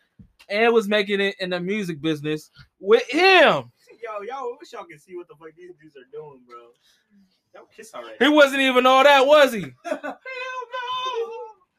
and 0.49 0.73
was 0.73 0.87
making 0.87 1.21
it 1.21 1.35
in 1.39 1.51
the 1.51 1.59
music 1.59 2.01
business 2.01 2.49
with 2.79 3.03
him. 3.09 3.71
Yo, 4.01 4.21
yo, 4.21 4.33
I 4.33 4.55
wish 4.59 4.73
y'all 4.73 4.83
can 4.85 4.99
see 4.99 5.15
what 5.15 5.27
the 5.27 5.35
fuck 5.35 5.49
these 5.55 5.71
dudes 5.81 5.95
are 5.95 6.09
doing, 6.11 6.41
bro. 6.47 6.57
Y'all 7.55 7.69
kiss 7.75 7.93
already. 7.93 8.17
He 8.19 8.27
wasn't 8.27 8.61
even 8.61 8.85
all 8.85 9.03
that, 9.03 9.25
was 9.25 9.53
he? 9.53 9.61
Hell 9.85 10.01
no. 10.03 10.19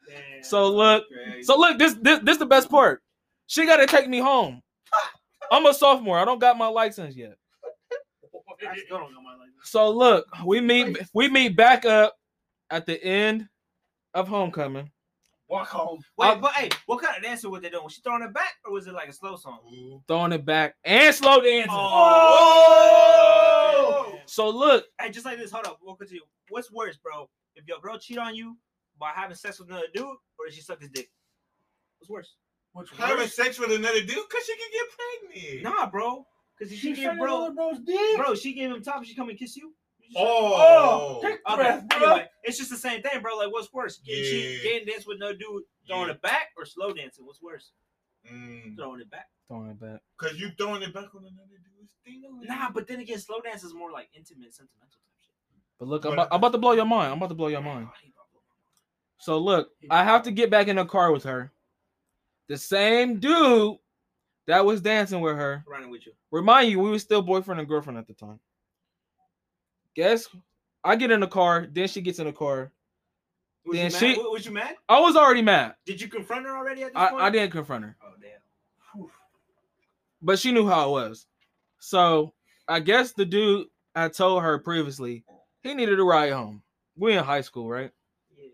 Damn, 0.07 0.43
So 0.43 0.69
look. 0.69 1.03
So 1.43 1.57
look, 1.57 1.77
this 1.77 1.95
this 2.01 2.19
this 2.23 2.37
the 2.37 2.45
best 2.45 2.69
part. 2.69 3.03
She 3.47 3.65
got 3.65 3.77
to 3.77 3.85
take 3.85 4.07
me 4.09 4.19
home. 4.19 4.61
I'm 5.51 5.65
a 5.67 5.73
sophomore. 5.73 6.17
I 6.17 6.25
don't 6.25 6.39
got 6.39 6.57
my 6.57 6.67
license 6.67 7.15
yet. 7.15 7.37
I 8.67 8.77
still 8.77 8.97
don't 8.97 9.13
know 9.13 9.21
my 9.21 9.31
life. 9.31 9.49
So 9.63 9.91
look, 9.91 10.25
we 10.45 10.61
meet 10.61 10.97
we 11.13 11.27
meet 11.27 11.55
back 11.55 11.85
up 11.85 12.15
at 12.71 12.85
the 12.85 13.01
end 13.03 13.47
of 14.15 14.27
homecoming. 14.27 14.89
Walk 15.47 15.67
home. 15.67 15.99
Wait, 16.17 16.27
I'll- 16.27 16.39
but 16.39 16.53
hey, 16.53 16.69
what 16.87 17.03
kind 17.03 17.15
of 17.15 17.21
dancing 17.21 17.51
was 17.51 17.61
they 17.61 17.69
doing? 17.69 17.83
Was 17.83 17.93
she 17.93 18.01
throwing 18.01 18.23
it 18.23 18.33
back 18.33 18.53
or 18.65 18.71
was 18.73 18.87
it 18.87 18.93
like 18.95 19.09
a 19.09 19.13
slow 19.13 19.35
song? 19.35 19.59
Mm-hmm. 19.71 19.97
throwing 20.07 20.31
it 20.31 20.43
back 20.43 20.73
and 20.83 21.13
slow 21.13 21.39
dancing. 21.41 21.69
Oh. 21.71 22.95
oh! 24.15 24.19
So 24.25 24.49
look, 24.49 24.85
Hey, 24.99 25.11
just 25.11 25.23
like 25.25 25.37
this, 25.37 25.51
hold 25.51 25.67
up. 25.67 25.77
We'll 25.83 25.95
continue. 25.95 26.23
What's 26.49 26.71
worse, 26.71 26.97
bro? 26.97 27.29
If 27.55 27.67
your 27.67 27.79
girl 27.79 27.99
cheat 27.99 28.17
on 28.17 28.33
you 28.35 28.57
by 28.99 29.11
having 29.13 29.35
sex 29.35 29.59
with 29.59 29.69
another 29.69 29.85
dude, 29.93 30.03
or 30.05 30.45
did 30.47 30.55
she 30.55 30.61
suck 30.61 30.81
his 30.81 30.89
dick? 30.89 31.09
What's 31.99 32.09
worse? 32.09 32.33
Which 32.73 32.89
Having 32.97 33.27
sex 33.27 33.59
with 33.59 33.71
another 33.71 33.99
dude 34.01 34.07
because 34.07 34.45
she 34.45 34.55
can 34.57 34.67
get 34.73 35.61
pregnant. 35.61 35.77
Nah, 35.77 35.85
bro. 35.89 36.25
Because 36.57 36.73
if 36.73 36.79
she, 36.79 36.95
She 36.95 37.03
gave 37.03 37.17
bro, 37.17 37.51
bro's 37.51 37.79
dick. 37.79 38.17
bro, 38.17 38.33
she 38.35 38.53
gave 38.53 38.71
him 38.71 38.81
top. 38.81 39.03
She 39.05 39.15
come 39.15 39.29
and 39.29 39.37
kiss 39.37 39.55
you. 39.55 39.73
You 40.07 40.13
just- 40.13 40.25
Oh. 40.25 41.19
take 41.21 41.39
Okay, 41.47 41.55
breath, 41.55 41.87
bro. 41.89 41.97
anyway, 42.09 42.27
it's 42.43 42.57
just 42.57 42.69
the 42.69 42.77
same 42.77 43.01
thing, 43.01 43.21
bro. 43.21 43.37
Like, 43.37 43.51
what's 43.51 43.71
worse? 43.73 43.97
Getting, 43.99 44.23
cheat, 44.23 44.57
Yeah. 44.57 44.63
getting 44.63 44.87
dance 44.87 45.05
with 45.05 45.19
no 45.19 45.33
dude 45.33 45.63
throwing 45.87 46.07
Yeah. 46.07 46.13
it 46.13 46.21
back 46.21 46.49
or 46.57 46.65
slow 46.65 46.93
dancing? 46.93 47.25
What's 47.25 47.41
worse? 47.41 47.71
Mm. 48.31 48.75
Throwing 48.77 49.01
it 49.01 49.09
back. 49.09 49.29
throwing 49.47 49.69
it 49.69 49.79
back. 49.79 50.01
Cause 50.17 50.33
you 50.39 50.49
throwing 50.57 50.81
it 50.81 50.91
back 50.91 51.13
on 51.13 51.21
another 51.23 51.59
dude's 51.77 51.93
thing. 52.03 52.23
Nah, 52.47 52.71
but 52.71 52.87
then 52.87 52.99
again, 52.99 53.19
slow 53.19 53.39
dance 53.41 53.63
is 53.63 53.75
more 53.75 53.91
like 53.91 54.09
intimate, 54.15 54.51
sentimental 54.55 54.89
type 54.89 55.13
shit. 55.23 55.35
But 55.77 55.87
look, 55.87 56.03
I'm 56.05 56.13
about, 56.13 56.29
I'm 56.31 56.37
about 56.37 56.51
to 56.53 56.57
blow 56.57 56.71
your 56.71 56.85
mind. 56.85 57.11
I'm 57.11 57.17
about 57.19 57.29
to 57.29 57.35
blow 57.35 57.49
your 57.49 57.61
mind. 57.61 57.87
Oh, 57.87 57.93
he 58.01 58.09
about 58.09 58.25
to 58.25 58.31
blow 58.33 58.41
So 59.19 59.37
look, 59.37 59.69
I 59.91 60.03
have 60.03 60.23
to 60.23 60.31
get 60.31 60.49
back 60.49 60.67
in 60.67 60.77
the 60.77 60.85
car 60.85 61.11
with 61.11 61.23
her. 61.25 61.53
The 62.47 62.57
same 62.57 63.19
dude 63.19 63.77
that 64.47 64.65
was 64.65 64.81
dancing 64.81 65.21
with 65.21 65.35
her. 65.35 65.63
my. 65.67 65.71
Running 65.75 65.91
with 65.91 66.07
you. 66.07 66.13
Remind 66.31 66.71
you, 66.71 66.79
we 66.79 66.89
were 66.89 66.97
still 66.97 67.21
boyfriend 67.21 67.59
and 67.59 67.69
girlfriend 67.69 67.99
at 67.99 68.07
the 68.07 68.13
time. 68.15 68.39
Guess 69.95 70.27
I 70.83 70.95
get 70.95 71.11
in 71.11 71.19
the 71.21 71.27
car, 71.27 71.67
then 71.71 71.87
she 71.87 72.01
gets 72.01 72.19
in 72.19 72.25
the 72.27 72.33
car. 72.33 72.71
Was 73.65 73.75
Then 73.77 73.85
you 73.87 73.91
mad? 73.91 73.99
she- 73.99 74.13
W- 74.15 74.31
Was 74.31 74.45
you 74.45 74.51
mad? 74.51 74.75
I 74.87 74.99
was 74.99 75.15
already 75.15 75.41
mad. 75.41 75.75
Did 75.85 75.99
you 75.99 76.07
confront 76.07 76.45
her 76.45 76.55
already 76.55 76.83
at 76.83 76.93
this 76.93 77.01
I, 77.01 77.09
point? 77.09 77.21
I 77.21 77.29
didn't 77.31 77.51
confront 77.51 77.83
her, 77.85 77.97
Oh 78.03 78.13
damn. 78.21 79.07
but 80.21 80.37
she 80.37 80.51
knew 80.51 80.67
how 80.67 80.89
it 80.89 80.91
was. 80.91 81.25
So 81.79 82.33
I 82.67 82.79
guess 82.79 83.13
the 83.13 83.25
dude 83.25 83.67
I 83.95 84.09
told 84.09 84.43
her 84.43 84.59
previously 84.59 85.23
he 85.63 85.73
needed 85.73 85.99
a 85.99 86.03
ride 86.03 86.31
home. 86.33 86.61
We 86.97 87.13
in 87.13 87.23
high 87.23 87.41
school, 87.41 87.69
right? 87.69 87.91
Yeah. 88.37 88.49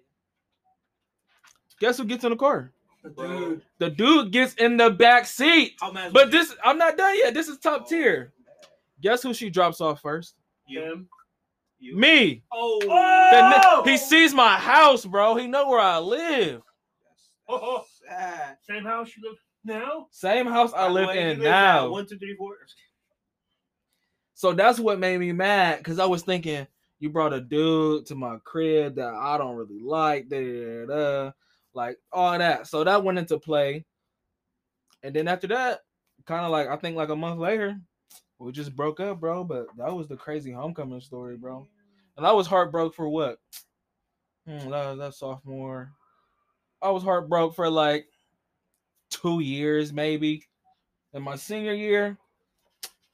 Guess 1.80 1.98
who 1.98 2.06
gets 2.06 2.24
in 2.24 2.30
the 2.32 2.36
car? 2.38 2.72
The 3.04 3.10
dude. 3.10 3.62
The 3.80 3.90
dude 3.90 4.32
gets 4.32 4.54
in 4.56 4.78
the 4.78 4.90
back 4.92 5.26
seat. 5.26 5.78
But 6.14 6.32
this, 6.32 6.56
I'm 6.64 6.78
not 6.78 6.98
done 6.98 7.18
yet. 7.18 7.34
This 7.34 7.48
is 7.50 7.58
top 7.58 7.82
oh, 7.86 7.90
tier. 7.90 8.32
Guess 9.02 9.24
who 9.24 9.34
she 9.34 9.50
drops 9.50 9.82
off 9.82 10.02
first? 10.02 10.36
You. 10.68 10.82
Him. 10.84 11.10
You. 11.82 11.98
Me. 11.98 12.44
Oh. 12.54 12.80
The 12.80 13.84
ni- 13.84 13.92
he 13.92 13.98
sees 13.98 14.36
my 14.36 14.56
house, 14.56 15.04
bro. 15.04 15.36
He 15.36 15.48
know 15.48 15.68
where 15.68 15.80
I 15.80 15.98
live. 15.98 16.62
That's, 16.62 17.32
that's 17.48 17.50
oh, 17.50 17.60
oh. 17.62 17.84
sad. 18.08 18.58
Same 18.70 18.84
house 18.84 19.10
you 19.18 19.28
live 19.28 19.40
now. 19.66 20.06
Same 20.12 20.46
house 20.46 20.74
I 20.74 20.88
By 20.88 20.94
live 20.94 21.16
in 21.16 21.42
now. 21.42 21.90
One, 21.90 22.06
two, 22.06 22.20
three, 22.20 22.36
four. 22.36 22.56
So 24.36 24.54
that's 24.54 24.80
what 24.80 25.00
made 25.00 25.20
me 25.20 25.32
mad 25.32 25.80
because 25.80 25.98
I 25.98 26.06
was 26.06 26.22
thinking 26.22 26.68
you 27.00 27.10
brought 27.10 27.34
a 27.34 27.42
dude 27.42 28.06
to 28.06 28.16
my 28.16 28.38
crib 28.44 28.96
that 28.96 29.16
I 29.16 29.40
don't 29.40 29.56
really 29.56 29.80
like, 29.82 30.30
da, 30.30 30.40
da, 30.40 30.86
da, 30.86 30.86
da, 30.86 31.32
like 31.74 31.98
all 32.14 32.38
that. 32.38 32.68
So 32.68 32.84
that 32.84 33.04
went 33.04 33.18
into 33.18 33.40
play. 33.40 33.86
And 35.02 35.16
then 35.16 35.28
after 35.28 35.48
that, 35.48 35.80
kind 36.28 36.46
of 36.46 36.52
like 36.52 36.68
I 36.68 36.76
think 36.76 36.96
like 36.96 37.10
a 37.10 37.16
month 37.16 37.40
later, 37.40 37.76
we 38.42 38.52
just 38.52 38.76
broke 38.76 39.00
up, 39.00 39.20
bro. 39.20 39.44
But 39.44 39.68
that 39.78 39.94
was 39.94 40.08
the 40.08 40.18
crazy 40.18 40.52
homecoming 40.52 41.02
story, 41.02 41.38
bro. 41.38 41.68
And 42.18 42.26
I 42.26 42.32
was 42.32 42.48
heartbroken 42.48 42.94
for 42.94 43.08
what? 43.10 43.40
Hmm, 44.48 44.70
that 44.70 44.98
that 44.98 45.14
sophomore. 45.14 45.92
I 46.82 46.90
was 46.90 47.04
heartbroken 47.04 47.54
for 47.56 47.70
like 47.70 48.08
two 49.10 49.40
years, 49.40 49.94
maybe. 49.94 50.44
In 51.14 51.22
my 51.24 51.36
senior 51.36 51.74
year, 51.74 52.18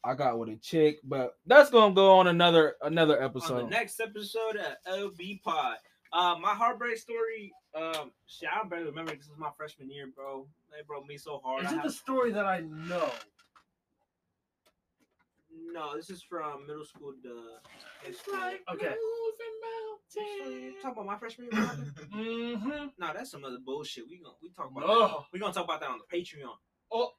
I 0.03 0.13
got 0.13 0.37
with 0.39 0.49
a 0.49 0.55
chick, 0.57 0.99
but 1.03 1.35
that's 1.45 1.69
gonna 1.69 1.93
go 1.93 2.17
on 2.19 2.27
another 2.27 2.75
another 2.81 3.17
On 3.19 3.25
episode. 3.25 3.65
the 3.65 3.69
next 3.69 3.99
episode 3.99 4.55
of 4.57 4.75
LV 5.17 5.41
Pod. 5.43 5.77
Uh, 6.13 6.35
my 6.41 6.53
heartbreak 6.53 6.97
story. 6.97 7.51
Um, 7.75 8.11
shit, 8.27 8.49
I 8.49 8.65
barely 8.67 8.85
remember. 8.85 9.13
This 9.15 9.27
was 9.27 9.37
my 9.37 9.49
freshman 9.57 9.91
year, 9.91 10.07
bro. 10.15 10.47
They 10.71 10.77
broke 10.87 11.05
me 11.05 11.17
so 11.17 11.41
hard. 11.43 11.65
Is 11.65 11.69
I 11.71 11.73
it 11.73 11.75
the 11.77 11.81
have- 11.83 11.91
story 11.93 12.31
that 12.31 12.45
I 12.45 12.61
know? 12.61 13.11
No, 15.73 15.95
this 15.95 16.09
is 16.09 16.23
from 16.23 16.65
middle 16.67 16.85
school 16.85 17.13
to. 17.23 17.41
It's 18.05 18.19
Okay. 18.73 18.95
Talk 20.81 20.93
about 20.93 21.05
my 21.05 21.17
freshman 21.17 21.49
year. 21.51 21.61
Mm-hmm. 22.15 22.85
no, 22.97 23.13
that's 23.13 23.31
some 23.31 23.43
other 23.43 23.57
bullshit. 23.63 24.05
We 24.09 24.19
gonna 24.23 24.35
we 24.41 24.49
talk 24.49 24.71
about. 24.71 24.87
No. 24.87 24.99
That. 25.07 25.17
We 25.33 25.39
gonna 25.39 25.53
talk 25.53 25.65
about 25.65 25.81
that 25.81 25.89
on 25.89 25.99
the 25.99 26.17
Patreon. 26.17 26.55
Oh. 26.91 27.11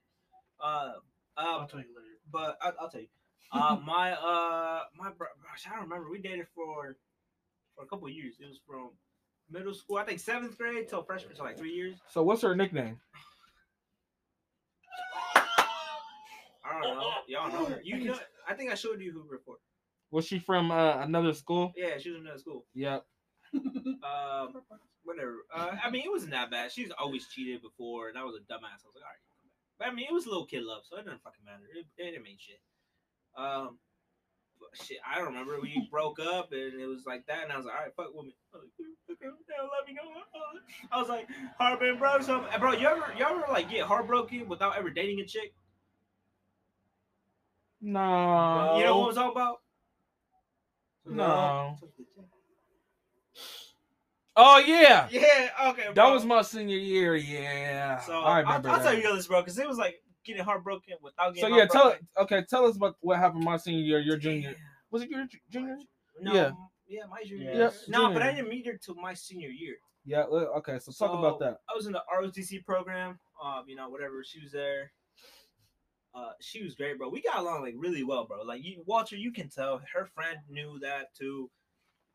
Uh, 0.60 0.92
I'll 1.36 1.60
uh, 1.60 1.66
tell 1.66 1.80
you 1.80 1.86
later. 1.94 2.18
but 2.32 2.58
I, 2.60 2.72
I'll 2.80 2.90
tell 2.90 3.00
you. 3.00 3.08
Uh, 3.52 3.76
my 3.86 4.12
uh, 4.12 4.84
my 4.96 5.10
bro, 5.16 5.28
gosh, 5.42 5.66
I 5.66 5.74
don't 5.76 5.84
remember. 5.88 6.10
We 6.10 6.18
dated 6.18 6.46
for 6.54 6.96
for 7.76 7.84
a 7.84 7.86
couple 7.86 8.08
of 8.08 8.12
years. 8.12 8.36
It 8.40 8.46
was 8.46 8.60
from 8.66 8.90
middle 9.50 9.74
school, 9.74 9.96
I 9.98 10.04
think 10.04 10.20
seventh 10.20 10.58
grade 10.58 10.88
till 10.88 11.02
freshman, 11.02 11.36
so 11.36 11.44
like 11.44 11.58
three 11.58 11.72
years. 11.72 11.96
So 12.10 12.22
what's 12.22 12.42
her 12.42 12.54
nickname? 12.56 12.98
I 16.64 16.82
don't 16.82 16.98
know. 16.98 17.10
Y'all 17.26 17.50
know 17.50 17.64
her. 17.66 17.80
You 17.82 18.04
know, 18.04 18.18
I 18.48 18.54
think 18.54 18.72
I 18.72 18.74
showed 18.74 19.00
you 19.00 19.12
who 19.12 19.24
before. 19.24 19.56
Was 20.10 20.26
she 20.26 20.38
from 20.38 20.70
uh, 20.70 21.02
another 21.02 21.34
school? 21.34 21.72
Yeah, 21.76 21.98
she 21.98 22.10
was 22.10 22.20
in 22.20 22.24
another 22.26 22.38
school. 22.38 22.64
Yep. 22.74 23.04
Um, 23.98 24.62
whatever. 25.04 25.44
Uh, 25.52 25.72
I 25.82 25.90
mean, 25.90 26.02
it 26.04 26.10
wasn't 26.10 26.32
that 26.32 26.50
bad. 26.50 26.70
She's 26.70 26.90
always 26.98 27.26
cheated 27.28 27.62
before, 27.62 28.08
and 28.08 28.16
I 28.16 28.24
was 28.24 28.36
a 28.36 28.44
dumbass. 28.44 28.84
I 28.84 28.88
was 28.88 28.94
like, 28.94 29.04
all 29.04 29.12
right, 29.12 29.24
come 29.26 29.36
back. 29.40 29.52
But 29.78 29.88
I 29.88 29.92
mean, 29.92 30.06
it 30.08 30.14
was 30.14 30.26
a 30.26 30.28
little 30.28 30.46
kid 30.46 30.62
love, 30.62 30.82
so 30.88 30.96
it 30.96 31.04
didn't 31.04 31.22
fucking 31.22 31.44
matter. 31.44 31.64
It, 31.74 31.86
it 31.96 32.12
didn't 32.12 32.22
mean 32.22 32.36
shit. 32.38 32.60
Um, 33.36 33.78
but 34.60 34.70
shit, 34.84 34.98
I 35.04 35.16
don't 35.18 35.26
remember. 35.28 35.58
We 35.60 35.88
broke 35.90 36.20
up, 36.20 36.52
and 36.52 36.80
it 36.80 36.86
was 36.86 37.04
like 37.06 37.26
that, 37.26 37.44
and 37.44 37.52
I 37.52 37.56
was 37.56 37.66
like, 37.66 37.74
all 37.74 37.82
right, 37.84 37.94
fuck 37.96 38.14
with 38.14 38.26
me. 38.26 38.36
I 38.54 38.58
was 38.58 38.68
like, 39.08 39.18
okay, 39.18 39.58
let 39.58 39.88
me 39.88 39.96
go. 39.96 40.04
I 40.92 41.00
was 41.00 41.08
like, 41.08 41.28
heartbroken, 41.58 41.98
bro. 41.98 42.20
So, 42.20 42.44
bro, 42.60 42.72
you 42.72 42.86
ever, 42.86 43.12
you 43.18 43.24
ever 43.24 43.44
like 43.50 43.70
get 43.70 43.84
heartbroken 43.84 44.48
without 44.48 44.76
ever 44.76 44.90
dating 44.90 45.20
a 45.20 45.24
chick? 45.26 45.54
No. 47.80 48.76
You 48.78 48.84
know 48.84 48.98
what 48.98 49.08
I'm 49.10 49.14
talking 49.14 49.32
about? 49.32 49.56
No. 51.06 51.76
Oh 54.40 54.58
yeah, 54.58 55.08
Yeah, 55.10 55.50
okay. 55.70 55.88
that 55.94 56.06
was 56.12 56.24
my 56.24 56.42
senior 56.42 56.76
year. 56.76 57.16
Yeah, 57.16 57.98
So 57.98 58.20
I 58.20 58.36
I 58.36 58.38
remember 58.40 58.68
will 58.68 58.76
I'll 58.76 58.82
tell 58.82 58.92
that. 58.94 59.02
you 59.02 59.14
this, 59.16 59.26
bro, 59.26 59.40
because 59.40 59.58
it 59.58 59.66
was 59.66 59.78
like 59.78 59.96
getting 60.24 60.44
heartbroken 60.44 60.94
without 61.02 61.34
getting. 61.34 61.50
So 61.50 61.56
yeah, 61.56 61.66
tell 61.66 61.96
okay, 62.18 62.44
tell 62.48 62.64
us 62.66 62.76
about 62.76 62.96
what 63.00 63.18
happened 63.18 63.42
my 63.42 63.56
senior 63.56 63.82
year, 63.82 63.98
your 63.98 64.16
junior. 64.16 64.54
Was 64.92 65.02
it 65.02 65.10
your 65.10 65.26
junior? 65.50 65.78
No, 66.20 66.32
Yeah. 66.32 66.50
yeah, 66.88 67.02
my 67.10 67.24
junior. 67.24 67.46
Yeah. 67.50 67.56
year. 67.56 67.64
Yeah, 67.64 67.70
No, 67.88 68.12
but 68.12 68.22
I 68.22 68.32
didn't 68.32 68.48
meet 68.48 68.64
her 68.66 68.78
till 68.80 68.94
my 68.94 69.12
senior 69.12 69.48
year. 69.48 69.74
Yeah. 70.04 70.22
Okay, 70.22 70.78
so 70.78 70.92
talk 70.92 71.18
about 71.18 71.40
that. 71.40 71.58
I 71.68 71.74
was 71.74 71.86
in 71.86 71.92
the 71.92 72.02
ROTC 72.16 72.64
program. 72.64 73.18
Um, 73.42 73.64
you 73.66 73.74
know, 73.74 73.88
whatever. 73.88 74.22
She 74.24 74.40
was 74.40 74.52
there. 74.52 74.92
Uh, 76.14 76.30
she 76.40 76.62
was 76.62 76.74
great, 76.74 76.98
bro. 76.98 77.08
We 77.08 77.22
got 77.22 77.38
along 77.38 77.62
like 77.62 77.74
really 77.76 78.02
well, 78.02 78.24
bro. 78.24 78.42
Like 78.42 78.64
you, 78.64 78.82
Walter, 78.86 79.16
you 79.16 79.32
can 79.32 79.48
tell 79.48 79.80
her 79.94 80.06
friend 80.06 80.38
knew 80.48 80.78
that 80.80 81.14
too. 81.14 81.50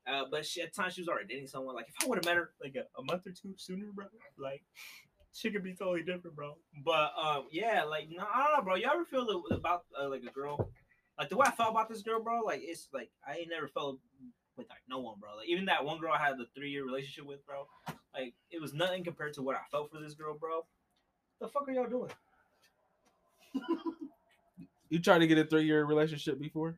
Uh, 0.06 0.24
but 0.30 0.46
she 0.46 0.62
at 0.62 0.74
times 0.74 0.94
she 0.94 1.02
was 1.02 1.08
already 1.08 1.28
dating 1.28 1.48
someone. 1.48 1.76
Like 1.76 1.88
if 1.88 1.96
I 2.04 2.08
would 2.08 2.18
have 2.18 2.26
met 2.26 2.36
her 2.36 2.52
like 2.62 2.76
a, 2.76 2.86
a 3.00 3.04
month 3.04 3.26
or 3.28 3.32
two 3.32 3.54
sooner, 3.56 3.86
bro, 3.94 4.06
like 4.38 4.64
she 5.34 5.50
could 5.52 5.64
be 5.64 5.74
totally 5.74 6.04
different, 6.04 6.36
bro. 6.36 6.58
But 6.84 7.12
um, 7.22 7.48
yeah, 7.52 7.84
like 7.84 8.10
no, 8.10 8.26
I 8.34 8.44
don't 8.44 8.58
know, 8.58 8.64
bro. 8.64 8.76
You 8.76 8.90
ever 8.92 9.06
feel 9.06 9.26
the, 9.26 9.56
about 9.56 9.86
uh, 10.00 10.10
like 10.10 10.24
a 10.28 10.32
girl, 10.32 10.70
like 11.18 11.30
the 11.30 11.38
way 11.38 11.46
I 11.48 11.52
felt 11.52 11.72
about 11.72 11.90
this 11.90 12.02
girl, 12.02 12.22
bro? 12.22 12.42
Like 12.42 12.62
it's 12.64 12.90
like 12.94 13.12
I 13.28 13.38
ain't 13.38 13.50
never 13.50 13.68
felt 13.68 14.00
with 14.58 14.70
like 14.70 14.82
no 14.90 15.00
one, 15.00 15.20
bro. 15.20 15.38
Like 15.38 15.48
even 15.48 15.66
that 15.66 15.86
one 15.86 16.00
girl 16.00 16.14
I 16.14 16.24
had 16.24 16.38
the 16.38 16.48
three 16.56 16.72
year 16.72 16.86
relationship 16.86 17.26
with, 17.26 17.46
bro. 17.46 17.68
Like 18.14 18.34
it 18.52 18.62
was 18.62 18.74
nothing 18.74 19.04
compared 19.04 19.34
to 19.36 19.42
what 19.42 19.56
I 19.56 19.62
felt 19.72 19.92
for 19.92 20.00
this 20.00 20.14
girl, 20.14 20.38
bro. 20.38 20.66
The 21.40 21.48
fuck 21.48 21.68
are 21.68 21.72
y'all 21.72 21.90
doing? 21.90 22.12
You 24.90 25.00
tried 25.00 25.20
to 25.20 25.28
get 25.28 25.38
a 25.40 25.46
three 25.46 25.64
year 25.66 25.84
relationship 25.86 26.40
before? 26.40 26.78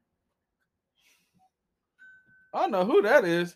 I 2.54 2.62
don't 2.62 2.72
know 2.72 2.86
who 2.86 3.02
that 3.02 3.26
is. 3.26 3.56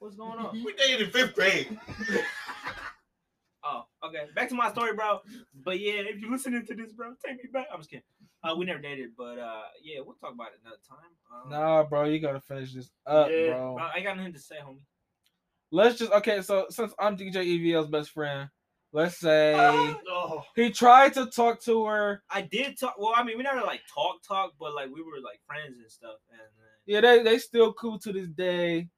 What's 0.00 0.16
going 0.16 0.38
on? 0.38 0.52
We 0.64 0.72
dated 0.74 1.02
in 1.02 1.10
fifth 1.10 1.34
grade. 1.34 1.78
Oh, 3.64 3.84
okay. 4.04 4.24
Back 4.34 4.48
to 4.48 4.56
my 4.56 4.72
story, 4.72 4.92
bro. 4.94 5.20
But 5.64 5.78
yeah, 5.78 5.92
if 5.98 6.18
you're 6.18 6.32
listening 6.32 6.66
to 6.66 6.74
this, 6.74 6.90
bro, 6.90 7.14
take 7.24 7.36
me 7.36 7.48
back. 7.52 7.68
I'm 7.72 7.78
just 7.78 7.90
kidding. 7.90 8.02
Uh, 8.42 8.56
we 8.56 8.64
never 8.64 8.80
dated, 8.80 9.10
but 9.16 9.38
uh, 9.38 9.62
yeah, 9.84 10.00
we'll 10.04 10.16
talk 10.16 10.34
about 10.34 10.48
it 10.48 10.58
another 10.64 10.78
time. 10.88 10.98
Um, 11.44 11.48
Nah, 11.50 11.84
bro, 11.84 12.06
you 12.06 12.18
gotta 12.18 12.40
finish 12.40 12.74
this 12.74 12.90
up, 13.06 13.28
Yeah, 13.30 13.50
bro. 13.50 13.74
bro, 13.76 13.86
I 13.94 14.00
got 14.00 14.16
nothing 14.16 14.32
to 14.32 14.38
say, 14.40 14.56
homie. 14.56 14.80
Let's 15.70 15.96
just 15.96 16.10
okay. 16.10 16.42
So 16.42 16.66
since 16.70 16.92
I'm 16.98 17.16
DJ 17.16 17.34
EVL's 17.36 17.86
best 17.86 18.10
friend, 18.10 18.50
let's 18.92 19.18
say 19.18 19.54
Oh, 20.08 20.44
he 20.54 20.70
tried 20.70 21.14
to 21.14 21.26
talk 21.26 21.60
to 21.62 21.84
her. 21.86 22.22
I 22.30 22.42
did 22.42 22.78
talk. 22.78 22.94
Well, 22.98 23.12
I 23.16 23.22
mean, 23.24 23.36
we 23.36 23.42
never 23.42 23.60
like 23.62 23.80
talk, 23.92 24.22
talk, 24.26 24.52
but 24.60 24.74
like 24.74 24.88
we 24.94 25.02
were 25.02 25.20
like 25.22 25.40
friends 25.46 25.78
and 25.80 25.90
stuff. 25.90 26.16
And 26.30 26.40
uh, 26.40 26.76
Yeah, 26.86 27.00
they 27.00 27.22
they 27.22 27.38
still 27.38 27.72
cool 27.72 27.98
to 28.00 28.12
this 28.12 28.28
day, 28.28 28.88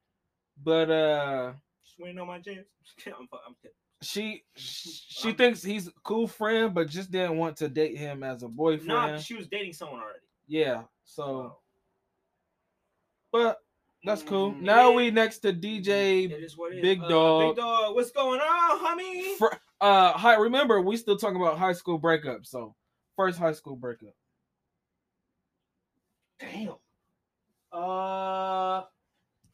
but 0.62 0.90
uh, 0.90 1.52
just 1.84 1.98
waiting 1.98 2.18
on 2.18 2.26
my 2.26 2.38
chance. 2.40 2.66
I'm, 3.06 3.28
I'm 3.46 3.54
kidding. 3.62 3.74
she 4.02 4.44
she 4.56 5.30
Um, 5.30 5.36
thinks 5.36 5.62
he's 5.62 5.88
a 5.88 5.92
cool 6.02 6.26
friend, 6.28 6.74
but 6.74 6.88
just 6.88 7.10
didn't 7.10 7.36
want 7.38 7.56
to 7.58 7.68
date 7.68 7.96
him 7.96 8.22
as 8.22 8.42
a 8.42 8.48
boyfriend. 8.48 8.88
No, 8.88 9.18
she 9.18 9.34
was 9.34 9.46
dating 9.48 9.72
someone 9.72 10.00
already. 10.00 10.18
Yeah, 10.46 10.82
so 11.04 11.56
but 13.32 13.58
that's 14.04 14.22
cool. 14.22 14.52
Mm, 14.52 14.60
Now 14.60 14.90
yeah. 14.90 14.96
we 14.96 15.10
next 15.10 15.38
to 15.40 15.52
DJ. 15.52 16.30
It 16.30 16.42
is 16.44 16.56
what 16.58 16.72
it 16.72 16.76
is. 16.76 16.82
Big 16.82 17.00
Uh, 17.02 17.08
dog. 17.08 17.56
Big 17.56 17.56
dog. 17.62 17.94
What's 17.94 18.10
going 18.10 18.40
on, 18.40 18.78
homie? 18.78 19.36
Fr- 19.36 19.56
uh, 19.84 20.12
hi. 20.14 20.34
Remember, 20.36 20.80
we 20.80 20.96
still 20.96 21.16
talking 21.16 21.36
about 21.36 21.58
high 21.58 21.72
school 21.72 21.98
breakup. 21.98 22.46
So 22.46 22.74
first 23.16 23.38
high 23.38 23.52
school 23.52 23.76
breakup. 23.76 24.14
Damn. 26.40 26.74
uh, 27.72 28.82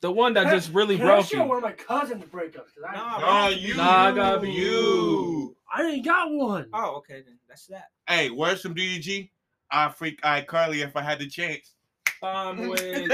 The 0.01 0.11
one 0.11 0.33
that 0.35 0.51
just 0.51 0.73
really 0.73 0.97
can 0.97 1.07
broke 1.07 1.27
share 1.27 1.41
you. 1.41 1.47
one 1.47 1.59
of 1.59 1.63
my 1.63 1.73
cousins' 1.73 2.25
breakups? 2.25 2.75
'Cause 2.75 2.85
I, 2.89 2.95
Nah, 2.95 3.19
Nah, 3.19 3.49
you. 3.49 3.75
Nah, 3.77 4.07
I 4.07 4.13
gotta 4.13 4.41
be 4.41 4.51
you. 4.51 5.57
I 5.73 5.83
didn't 5.83 6.05
got 6.05 6.31
one. 6.33 6.69
Oh, 6.73 6.97
okay 6.97 7.23
then. 7.23 7.39
That's 7.49 7.67
that. 7.67 7.89
Hey, 8.09 8.31
where's 8.31 8.63
some 8.63 8.75
DDG? 8.75 9.31
I 9.71 9.89
freak 9.91 10.19
I 10.25 10.41
Carly 10.43 10.81
if 10.83 10.97
I 10.97 11.03
had 11.03 11.19
the 11.19 11.29
chance. 11.29 11.75
Um, 12.23 12.57
with 12.69 13.09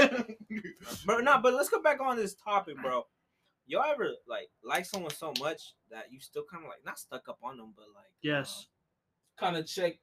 But 1.05 1.23
no, 1.23 1.39
but 1.39 1.53
let's 1.53 1.69
go 1.69 1.81
back 1.81 1.99
on 2.01 2.15
this 2.17 2.35
topic, 2.35 2.77
bro. 2.81 3.05
Y'all 3.67 3.83
ever 3.91 4.11
like 4.27 4.49
like 4.63 4.85
someone 4.85 5.11
so 5.13 5.33
much 5.39 5.73
that 5.91 6.11
you 6.11 6.19
still 6.19 6.43
kind 6.49 6.63
of 6.63 6.69
like 6.69 6.83
not 6.85 6.97
stuck 6.97 7.27
up 7.29 7.37
on 7.43 7.57
them, 7.57 7.73
but 7.75 7.85
like 7.95 8.05
Yes. 8.21 8.67
kind 9.37 9.57
of 9.57 9.67
check 9.67 9.99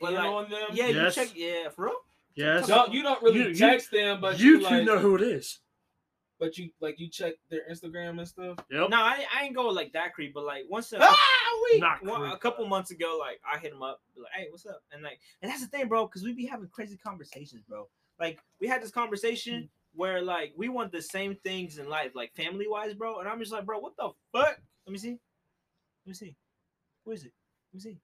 But 0.00 0.08
in 0.08 0.14
like- 0.16 0.24
on 0.26 0.50
them. 0.50 0.68
yeah, 0.72 0.86
Yes. 0.88 1.16
you 1.16 1.24
check, 1.24 1.32
yeah, 1.36 1.68
for 1.68 1.84
real. 1.86 1.96
Yes. 2.34 2.66
Don't 2.66 2.92
you 2.92 3.02
don't 3.02 3.22
really 3.22 3.38
You- 3.40 3.48
you- 3.48 3.54
text 3.54 3.90
them, 3.90 4.20
but 4.20 4.38
you 4.40 4.58
you, 4.58 4.60
like, 4.60 4.84
know 4.84 4.98
who 4.98 5.14
it 5.16 5.22
is. 5.22 5.60
but 6.38 6.58
you 6.58 6.70
like 6.80 6.98
you 6.98 7.08
check 7.08 7.34
their 7.48 7.62
Instagram 7.70 8.18
and 8.18 8.26
stuff. 8.26 8.58
Yep. 8.70 8.90
No, 8.90 8.96
I, 8.96 9.24
I 9.32 9.44
ain't 9.44 9.54
go 9.54 9.68
like 9.68 9.92
that 9.92 10.14
creep, 10.14 10.34
but 10.34 10.44
like 10.44 10.64
once 10.68 10.92
a, 10.92 10.98
Ah, 11.00 11.60
we 11.70 11.78
Not 11.78 12.02
one- 12.02 12.30
a 12.30 12.36
couple 12.38 12.66
months 12.66 12.90
ago, 12.90 13.16
like 13.20 13.40
I 13.50 13.58
hit 13.58 13.72
him 13.72 13.82
up, 13.82 14.00
be 14.14 14.20
like, 14.22 14.32
hey, 14.32 14.46
what's 14.50 14.66
up? 14.66 14.82
And 14.92 15.02
like, 15.02 15.20
and 15.42 15.50
that's 15.50 15.60
the 15.60 15.68
thing, 15.68 15.88
bro, 15.88 16.06
because 16.06 16.24
we 16.24 16.32
be 16.32 16.46
having 16.46 16.68
crazy 16.68 16.96
conversations, 16.96 17.62
bro. 17.68 17.88
Like 18.18 18.40
we 18.60 18.66
had 18.66 18.82
this 18.82 18.90
conversation 18.90 19.68
where 19.94 20.20
like 20.22 20.52
we 20.56 20.68
want 20.68 20.92
the 20.92 21.02
same 21.02 21.36
things 21.44 21.78
in 21.78 21.88
life, 21.88 22.12
like 22.14 22.34
family 22.34 22.66
wise, 22.68 22.94
bro. 22.94 23.20
And 23.20 23.28
I'm 23.28 23.38
just 23.38 23.52
like, 23.52 23.64
bro, 23.64 23.78
what 23.78 23.96
the 23.96 24.10
fuck? 24.32 24.58
Let 24.86 24.92
me 24.92 24.98
see. 24.98 25.18
Let 26.04 26.08
me 26.08 26.14
see. 26.14 26.36
Where 27.04 27.14
is 27.14 27.24
it? 27.24 27.32
Let 27.72 27.74
me 27.76 27.80
see. 27.80 27.98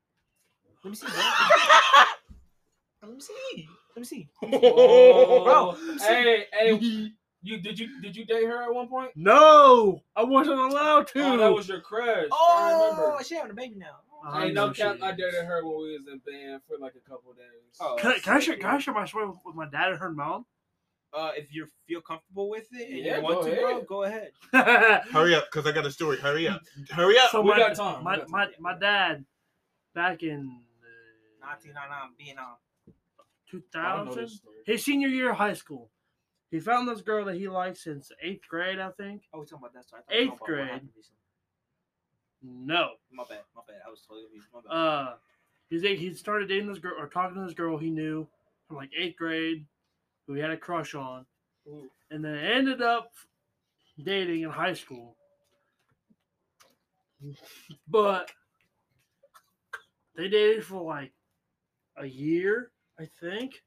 Let 0.84 0.90
me 0.90 0.96
see, 0.96 1.06
bro. 1.06 1.22
Let 3.02 3.14
me 3.14 3.20
see. 3.20 3.68
Let 3.96 4.00
me 4.00 4.04
see. 4.04 4.28
Oh, 4.42 5.44
Bro, 5.44 5.68
let 5.70 5.94
me 5.94 5.98
see. 5.98 6.04
hey, 6.06 6.44
hey, 6.52 7.10
you 7.42 7.58
did 7.58 7.78
you 7.78 8.00
did 8.02 8.14
you 8.14 8.24
date 8.26 8.44
her 8.46 8.62
at 8.62 8.74
one 8.74 8.88
point? 8.88 9.10
No, 9.16 10.02
I 10.14 10.24
wasn't 10.24 10.58
allowed 10.60 11.06
to. 11.08 11.22
Oh, 11.24 11.36
that 11.38 11.52
was 11.52 11.68
your 11.68 11.80
crush. 11.80 12.28
I 12.30 12.32
Oh, 12.32 12.94
remember. 12.94 13.24
she 13.24 13.34
having 13.36 13.50
a 13.50 13.54
baby 13.54 13.76
now. 13.76 13.96
I 14.22 14.46
Hey, 14.48 14.52
no 14.52 14.70
cap, 14.72 14.98
I 15.02 15.12
dated 15.12 15.44
her 15.46 15.64
when 15.66 15.78
we 15.78 15.92
was 15.96 16.06
in 16.12 16.20
band 16.26 16.60
for 16.68 16.76
like 16.78 16.92
a 16.94 17.08
couple 17.10 17.32
days. 17.32 17.78
Oh. 17.80 17.96
Can, 17.98 18.12
I- 18.12 18.18
can 18.18 18.36
I 18.36 18.40
share? 18.40 18.56
Can 18.56 18.66
I 18.66 18.78
share 18.78 18.92
my 18.92 19.06
story 19.06 19.28
with 19.44 19.54
my 19.54 19.66
dad 19.66 19.88
and 19.92 19.98
her 19.98 20.10
mom? 20.12 20.44
Uh, 21.12 21.32
if 21.36 21.52
you 21.52 21.66
feel 21.88 22.00
comfortable 22.00 22.48
with 22.48 22.66
it 22.72 22.88
and 22.88 22.98
Yeah, 23.04 23.16
you 23.16 23.22
want 23.24 23.40
go 23.42 23.48
to, 23.48 23.56
bro, 23.56 23.70
ahead. 23.70 23.86
go 23.86 24.02
ahead. 24.04 25.02
Hurry 25.12 25.34
up, 25.34 25.50
cause 25.50 25.66
I 25.66 25.72
got 25.72 25.84
a 25.84 25.90
story. 25.90 26.16
Hurry 26.18 26.46
up. 26.46 26.62
Hurry 26.90 27.18
up. 27.18 27.30
so 27.30 27.40
We 27.42 27.50
my, 27.50 27.58
got 27.58 27.74
time, 27.74 27.98
we 27.98 28.04
My, 28.04 28.16
got 28.16 28.22
time. 28.22 28.30
my 28.30 28.72
my 28.72 28.78
dad, 28.78 29.24
back 29.94 30.22
in 30.22 30.60
uh, 31.42 31.46
1999 31.46 32.10
being 32.16 32.38
on. 32.38 32.54
I 33.74 33.96
don't 33.96 34.06
know 34.06 34.12
2000, 34.14 34.40
his 34.64 34.84
senior 34.84 35.08
year 35.08 35.30
of 35.32 35.36
high 35.36 35.54
school, 35.54 35.90
he 36.52 36.60
found 36.60 36.88
this 36.88 37.00
girl 37.00 37.24
that 37.24 37.34
he 37.34 37.48
liked 37.48 37.78
since 37.78 38.12
eighth 38.22 38.46
grade, 38.48 38.78
I 38.78 38.90
think. 38.92 39.22
Oh, 39.34 39.38
we're 39.40 39.44
talking 39.46 39.58
about 39.58 39.74
that 39.74 39.86
story. 39.86 40.02
I 40.08 40.12
thought 40.12 40.12
we 40.12 40.54
were 40.54 40.60
Eighth 40.62 40.68
about 40.68 40.80
grade. 40.80 40.88
No, 42.42 42.90
My 43.12 43.24
bad. 43.28 43.40
My 43.54 43.62
bad. 43.66 43.80
I 43.86 43.90
was 43.90 44.00
totally 44.06 44.24
confused. 44.26 44.48
My 44.54 44.60
bad. 44.62 44.72
uh, 44.74 45.14
he's 45.68 45.82
he 45.82 46.14
started 46.14 46.48
dating 46.48 46.68
this 46.68 46.78
girl 46.78 46.94
or 46.98 47.06
talking 47.08 47.34
to 47.36 47.44
this 47.44 47.54
girl 47.54 47.76
he 47.76 47.90
knew 47.90 48.26
from 48.66 48.76
like 48.76 48.90
eighth 48.96 49.16
grade, 49.16 49.66
who 50.30 50.36
he 50.36 50.42
had 50.42 50.52
a 50.52 50.56
crush 50.56 50.94
on, 50.94 51.26
Ooh. 51.66 51.90
and 52.12 52.24
then 52.24 52.36
ended 52.36 52.80
up 52.80 53.10
dating 54.00 54.42
in 54.42 54.50
high 54.50 54.74
school. 54.74 55.16
But 57.88 58.30
they 60.16 60.28
dated 60.28 60.64
for 60.64 60.82
like 60.82 61.12
a 61.96 62.06
year, 62.06 62.70
I 63.00 63.08
think, 63.20 63.60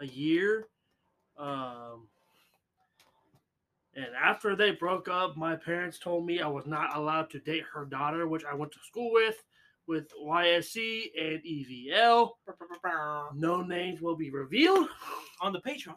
a 0.00 0.06
year. 0.06 0.68
Um, 1.36 2.06
and 3.96 4.06
after 4.16 4.54
they 4.54 4.70
broke 4.70 5.08
up, 5.08 5.36
my 5.36 5.56
parents 5.56 5.98
told 5.98 6.26
me 6.26 6.40
I 6.40 6.46
was 6.46 6.64
not 6.64 6.96
allowed 6.96 7.28
to 7.30 7.40
date 7.40 7.64
her 7.74 7.86
daughter, 7.86 8.28
which 8.28 8.44
I 8.44 8.54
went 8.54 8.70
to 8.70 8.78
school 8.86 9.12
with, 9.12 9.42
with 9.88 10.06
YSE 10.24 11.10
and 11.20 11.42
EVL. 11.42 12.30
No 13.34 13.62
names 13.62 14.00
will 14.00 14.16
be 14.16 14.30
revealed. 14.30 14.88
on 15.40 15.52
the 15.52 15.60
Patreon. 15.60 15.96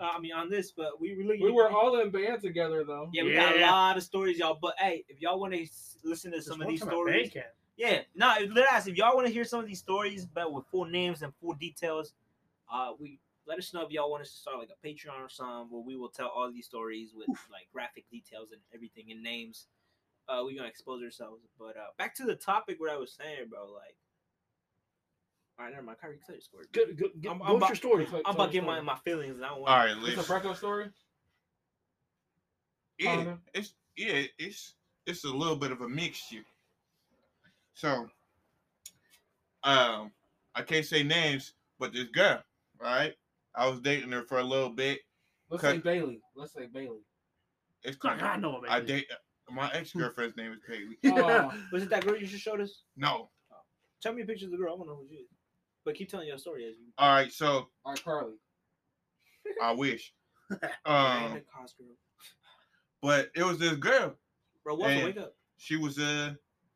Uh, 0.00 0.10
I 0.16 0.20
mean, 0.20 0.32
on 0.32 0.48
this, 0.48 0.70
but 0.70 1.00
we 1.00 1.14
really 1.14 1.42
We 1.42 1.50
were 1.50 1.70
all 1.70 1.98
in 2.00 2.10
band 2.10 2.40
together 2.40 2.84
though. 2.84 3.10
Yeah, 3.12 3.24
we 3.24 3.32
got 3.34 3.56
a 3.56 3.60
lot 3.60 3.96
of 3.96 4.02
stories, 4.04 4.38
y'all. 4.38 4.58
But 4.60 4.74
hey, 4.78 5.04
if 5.08 5.20
y'all 5.20 5.40
want 5.40 5.54
to 5.54 5.66
listen 6.04 6.30
to 6.32 6.40
some 6.42 6.60
of 6.62 6.68
these 6.68 6.82
stories, 6.82 7.32
yeah, 7.76 8.00
no, 8.14 8.34
if, 8.38 8.54
let 8.54 8.70
us. 8.72 8.86
If 8.86 8.96
y'all 8.96 9.14
want 9.14 9.26
to 9.26 9.32
hear 9.32 9.44
some 9.44 9.60
of 9.60 9.66
these 9.66 9.80
stories, 9.80 10.26
but 10.26 10.52
with 10.52 10.66
full 10.66 10.84
names 10.84 11.22
and 11.22 11.32
full 11.40 11.54
details, 11.54 12.12
uh, 12.72 12.92
we 12.98 13.18
let 13.46 13.58
us 13.58 13.72
know 13.74 13.82
if 13.82 13.90
y'all 13.90 14.10
want 14.10 14.22
us 14.22 14.30
to 14.30 14.36
start 14.36 14.58
like 14.58 14.70
a 14.70 14.86
Patreon 14.86 15.20
or 15.20 15.28
something 15.28 15.68
where 15.70 15.82
we 15.82 15.96
will 15.96 16.10
tell 16.10 16.28
all 16.28 16.50
these 16.52 16.66
stories 16.66 17.10
with 17.16 17.28
like 17.50 17.66
graphic 17.72 18.04
details 18.10 18.52
and 18.52 18.60
everything 18.74 19.10
and 19.10 19.22
names. 19.22 19.66
Uh, 20.28 20.42
we're 20.44 20.54
gonna 20.54 20.68
expose 20.68 21.02
ourselves. 21.02 21.42
But 21.58 21.76
uh, 21.76 21.90
back 21.96 22.14
to 22.16 22.24
the 22.24 22.36
topic, 22.36 22.78
what 22.78 22.90
I 22.90 22.96
was 22.96 23.12
saying, 23.12 23.48
bro. 23.48 23.66
Like, 23.72 23.96
all 25.58 25.64
right, 25.64 25.72
never 25.74 25.84
mind. 25.84 25.98
Kyrie, 26.00 26.18
tell 26.24 26.34
your 26.36 26.42
story. 26.42 26.64
Good, 26.72 26.96
good, 26.96 27.10
good. 27.20 27.26
I'm- 27.28 27.42
I'm, 27.42 27.48
I'm 27.48 27.52
What's 27.54 27.58
about- 27.58 27.68
your 27.68 28.06
story? 28.06 28.22
I'm 28.24 28.34
about 28.34 28.46
to 28.46 28.52
get 28.52 28.64
my, 28.64 28.80
my 28.80 28.96
feelings. 29.04 29.36
And 29.36 29.44
I 29.44 29.48
don't 29.48 29.60
want. 29.62 29.70
All 29.70 29.78
right, 29.78 29.90
It's 29.96 29.98
a 29.98 30.02
listen. 30.18 30.24
breakup 30.26 30.56
story. 30.56 30.86
Yeah, 32.98 33.34
it's 33.54 33.74
yeah, 33.96 34.22
it's 34.38 34.74
it's 35.06 35.24
a 35.24 35.28
little 35.28 35.56
bit 35.56 35.70
of 35.70 35.80
a 35.82 35.88
mixture. 35.88 36.44
So, 37.74 38.08
um, 39.62 40.10
I 40.54 40.62
can't 40.66 40.84
say 40.84 41.02
names, 41.04 41.52
but 41.78 41.92
this 41.92 42.08
girl, 42.08 42.42
right? 42.80 43.14
I 43.54 43.68
was 43.68 43.80
dating 43.80 44.10
her 44.10 44.22
for 44.22 44.38
a 44.38 44.44
little 44.44 44.70
bit. 44.70 45.00
Let's 45.50 45.62
say 45.62 45.78
Bailey. 45.78 46.20
Let's 46.34 46.52
say 46.54 46.66
Bailey. 46.66 46.98
It's 47.84 47.96
I 48.04 48.16
kind 48.16 48.44
of 48.44 48.52
know, 48.52 48.62
I 48.68 48.80
baby. 48.80 48.92
date 48.92 49.06
my 49.50 49.70
ex 49.72 49.92
girlfriend's 49.92 50.36
name 50.36 50.52
is 50.52 50.58
Peggy. 50.68 50.98
Oh. 51.22 51.52
Was 51.72 51.84
it 51.84 51.90
that 51.90 52.04
girl 52.04 52.16
you 52.16 52.26
just 52.26 52.42
showed 52.42 52.60
us? 52.60 52.82
No. 52.96 53.30
Tell 54.02 54.12
me 54.12 54.22
a 54.22 54.26
picture 54.26 54.46
of 54.46 54.50
the 54.52 54.56
girl. 54.58 54.72
I 54.74 54.76
want 54.76 54.88
to 54.88 54.94
know 54.94 54.96
who 55.00 55.08
she 55.08 55.14
is. 55.22 55.28
But 55.88 55.94
keep 55.96 56.10
telling 56.10 56.28
your 56.28 56.36
story 56.36 56.66
as 56.68 56.76
you. 56.76 56.84
All 56.98 57.08
right, 57.14 57.32
so 57.32 57.46
All 57.82 57.92
right, 57.92 58.04
Carly. 58.04 58.34
I 59.62 59.72
wish. 59.72 60.12
Um, 60.84 61.32
a 61.32 61.40
cost 61.50 61.78
girl. 61.78 61.88
but 63.00 63.30
it 63.34 63.42
was 63.42 63.58
this 63.58 63.72
girl. 63.76 64.14
Bro, 64.64 64.74
Walter, 64.74 64.92
and- 64.92 65.04
wake 65.04 65.16
up. 65.16 65.34
She 65.56 65.76
was 65.76 65.98
uh, 65.98 66.34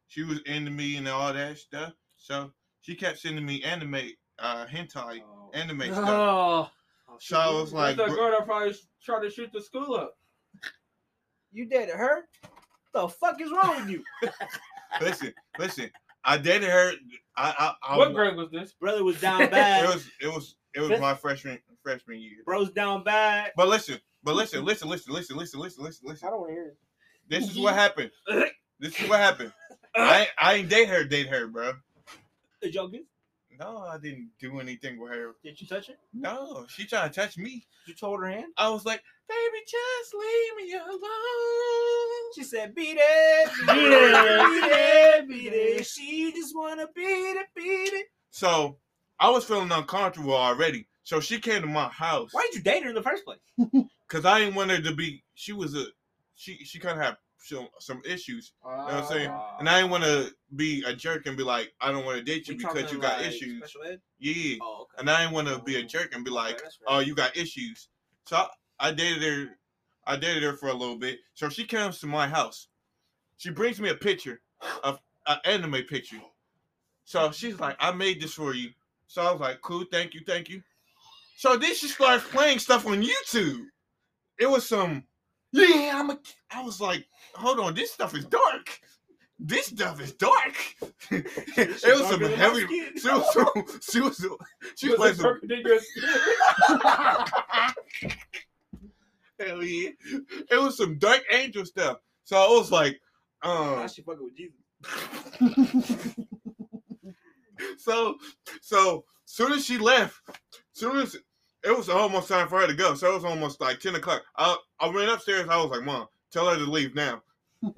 she 0.08 0.22
was 0.22 0.40
into 0.46 0.70
me 0.70 0.96
and 0.96 1.06
all 1.06 1.30
that 1.30 1.58
stuff. 1.58 1.92
So 2.16 2.52
she 2.80 2.94
kept 2.94 3.18
sending 3.18 3.44
me 3.44 3.62
anime, 3.64 3.96
uh, 4.38 4.64
hentai, 4.64 5.20
Oh. 5.26 5.50
anime 5.52 5.82
stuff. 5.92 5.98
Oh, 6.08 6.70
So 7.20 7.36
I 7.36 7.50
was 7.50 7.74
like, 7.74 7.96
that 7.98 8.06
bro- 8.08 8.16
girl 8.16 8.30
that 8.30 8.46
probably 8.46 8.74
tried 9.04 9.24
to 9.24 9.30
shoot 9.30 9.50
the 9.52 9.60
school 9.60 9.94
up. 9.94 10.16
you 11.52 11.66
dated 11.66 11.96
her? 11.96 12.28
What 12.92 13.02
the 13.02 13.08
fuck 13.08 13.40
is 13.42 13.50
wrong 13.50 13.76
with 13.76 13.90
you? 13.90 14.02
listen, 15.02 15.34
listen. 15.58 15.90
I 16.24 16.38
dated 16.38 16.70
her. 16.70 16.92
I, 17.36 17.74
I, 17.86 17.94
I 17.94 17.98
what 17.98 18.14
grade 18.14 18.36
was 18.36 18.50
this? 18.50 18.72
Brother 18.72 19.02
was 19.04 19.20
down 19.20 19.38
bad. 19.50 19.82
It 19.82 19.86
bad. 19.86 19.94
was, 19.94 20.06
it 20.20 20.26
was, 20.28 20.54
it 20.74 20.80
was 20.80 21.00
my 21.00 21.14
freshman 21.14 21.58
freshman 21.82 22.20
year. 22.20 22.38
Bro's 22.44 22.70
down 22.70 23.02
bad. 23.04 23.52
But 23.56 23.68
listen, 23.68 23.98
but 24.22 24.34
listen, 24.34 24.64
listen, 24.64 24.88
listen, 24.88 25.12
listen, 25.12 25.36
listen, 25.36 25.60
listen, 25.60 25.82
listen, 25.84 26.06
listen. 26.08 26.28
I 26.28 26.30
don't 26.30 26.40
want 26.40 26.50
to 26.50 26.54
hear 26.54 26.66
it. 26.66 26.76
This 27.28 27.50
is 27.50 27.58
what 27.58 27.74
happened. 27.74 28.10
This 28.80 28.98
is 29.00 29.08
what 29.08 29.20
happened. 29.20 29.52
I, 29.94 30.20
ain't- 30.22 30.30
I 30.40 30.54
ain't 30.54 30.68
date 30.68 30.88
her, 30.88 31.04
date 31.04 31.28
her, 31.28 31.46
bro. 31.46 31.74
Did 32.60 32.74
y'all 32.74 32.88
get? 32.88 33.04
No, 33.60 33.78
I 33.78 33.96
didn't 33.96 34.30
do 34.40 34.58
anything 34.58 34.98
with 34.98 35.12
her. 35.12 35.36
Did 35.44 35.60
you 35.60 35.68
touch 35.68 35.86
her? 35.86 35.94
No, 36.12 36.66
she 36.68 36.84
trying 36.84 37.08
to 37.08 37.14
touch 37.14 37.38
me. 37.38 37.64
Did 37.86 38.00
you 38.00 38.08
hold 38.08 38.20
her 38.20 38.26
hand? 38.28 38.46
I 38.56 38.70
was 38.70 38.84
like, 38.84 39.00
baby, 39.28 39.64
just 39.68 40.14
leave 40.14 40.66
me 40.66 40.74
alone. 40.74 42.32
She 42.34 42.42
said, 42.42 42.74
"Beat 42.74 42.96
it, 42.98 43.50
beat 43.60 43.66
Beat 43.68 43.92
it, 43.92 43.92
it, 43.92 44.46
beat 44.48 44.64
it, 44.64 44.72
So 48.42 48.76
I 49.20 49.30
was 49.30 49.44
feeling 49.44 49.70
uncomfortable 49.70 50.34
already. 50.34 50.88
So 51.04 51.20
she 51.20 51.38
came 51.38 51.60
to 51.62 51.68
my 51.68 51.86
house 51.90 52.30
Why 52.32 52.42
did 52.50 52.56
you 52.56 52.62
date 52.62 52.82
her 52.82 52.88
in 52.88 52.96
the 52.96 53.02
first 53.02 53.24
place? 53.24 53.38
because 54.08 54.24
I 54.24 54.40
didn't 54.40 54.56
want 54.56 54.72
her 54.72 54.80
to 54.80 54.94
be. 54.96 55.22
She 55.34 55.52
was 55.52 55.76
a, 55.76 55.84
she 56.34 56.56
she 56.64 56.80
kind 56.80 56.98
of 56.98 57.04
had 57.04 57.16
some 57.38 57.68
some 57.78 58.02
issues, 58.04 58.52
Uh, 58.64 58.70
know 58.70 58.76
what 58.84 58.94
I'm 58.94 59.04
saying? 59.04 59.30
and 59.60 59.68
I 59.68 59.78
didn't 59.78 59.92
want 59.92 60.02
to 60.02 60.34
be 60.56 60.82
a 60.84 60.92
jerk 60.92 61.26
and 61.26 61.36
be 61.36 61.44
like, 61.44 61.72
I 61.80 61.92
don't 61.92 62.04
want 62.04 62.18
to 62.18 62.24
date 62.24 62.48
you 62.48 62.56
because 62.56 62.90
you 62.90 62.98
got 62.98 63.18
like 63.20 63.28
issues. 63.28 63.62
Yeah, 64.18 64.56
Oh, 64.60 64.82
okay. 64.82 64.98
and 64.98 65.08
I 65.08 65.20
didn't 65.22 65.34
want 65.34 65.46
to 65.46 65.60
be 65.62 65.76
a 65.76 65.84
jerk 65.84 66.12
and 66.12 66.24
be 66.24 66.32
like, 66.32 66.60
that's 66.60 66.80
oh, 66.88 66.98
you 66.98 67.14
got 67.14 67.36
issues. 67.36 67.90
So 68.26 68.38
I, 68.38 68.48
I 68.80 68.92
dated 68.92 69.22
her. 69.22 69.56
I 70.04 70.16
dated 70.16 70.42
her 70.42 70.56
for 70.56 70.68
a 70.68 70.74
little 70.74 70.98
bit. 70.98 71.20
So 71.34 71.48
she 71.48 71.64
comes 71.64 72.00
to 72.00 72.08
my 72.08 72.26
house. 72.26 72.66
She 73.36 73.50
brings 73.50 73.80
me 73.80 73.90
a 73.90 73.94
picture 73.94 74.40
of 74.82 74.98
an 75.28 75.38
anime 75.44 75.84
picture. 75.88 76.18
So 77.04 77.30
she's 77.32 77.58
like, 77.58 77.76
I 77.80 77.92
made 77.92 78.20
this 78.20 78.34
for 78.34 78.54
you. 78.54 78.70
So 79.06 79.22
I 79.22 79.32
was 79.32 79.40
like, 79.40 79.60
cool, 79.60 79.84
thank 79.90 80.14
you, 80.14 80.22
thank 80.26 80.48
you. 80.48 80.62
So 81.36 81.56
then 81.56 81.74
she 81.74 81.88
starts 81.88 82.24
playing 82.28 82.58
stuff 82.60 82.86
on 82.86 83.02
YouTube. 83.02 83.66
It 84.38 84.48
was 84.48 84.66
some, 84.68 85.04
yeah, 85.52 85.92
I'm 85.94 86.10
a. 86.10 86.18
I 86.50 86.62
was 86.62 86.80
like, 86.80 87.06
hold 87.34 87.60
on, 87.60 87.74
this 87.74 87.92
stuff 87.92 88.14
is 88.16 88.24
dark. 88.24 88.80
This 89.38 89.66
stuff 89.66 90.00
is 90.00 90.12
dark. 90.12 90.54
it 91.10 91.84
was 91.84 92.08
some 92.08 92.20
darker 92.20 92.28
than 92.28 92.30
my 92.30 92.36
heavy. 92.36 92.66
She 92.96 93.08
was, 93.08 93.32
some, 93.32 93.80
she 93.82 94.00
was, 94.00 94.26
she 94.76 94.88
was 94.88 94.96
playing 94.96 95.14
some. 95.16 95.40
Hell 99.38 99.62
yeah. 99.62 99.90
It 100.50 100.60
was 100.60 100.76
some 100.76 100.98
Dark 100.98 101.22
Angel 101.32 101.64
stuff. 101.66 101.98
So 102.24 102.36
I 102.36 102.46
was 102.46 102.70
like, 102.70 103.00
Now 103.42 103.82
um, 103.82 103.88
she 103.88 104.02
fucking 104.02 104.24
with 104.24 104.36
Jesus. 104.36 106.14
so 107.78 108.16
so 108.60 109.04
soon 109.24 109.52
as 109.52 109.64
she 109.64 109.78
left, 109.78 110.20
soon 110.72 110.96
as 110.96 111.16
it 111.64 111.76
was 111.76 111.88
almost 111.88 112.28
time 112.28 112.48
for 112.48 112.60
her 112.60 112.66
to 112.66 112.74
go. 112.74 112.94
So 112.94 113.10
it 113.10 113.14
was 113.14 113.24
almost 113.24 113.60
like 113.60 113.80
10 113.80 113.94
o'clock. 113.96 114.22
I 114.36 114.56
I 114.80 114.88
went 114.88 115.10
upstairs, 115.10 115.48
I 115.48 115.56
was 115.56 115.70
like, 115.70 115.84
Mom, 115.84 116.06
tell 116.30 116.48
her 116.48 116.56
to 116.56 116.70
leave 116.70 116.94
now. 116.94 117.22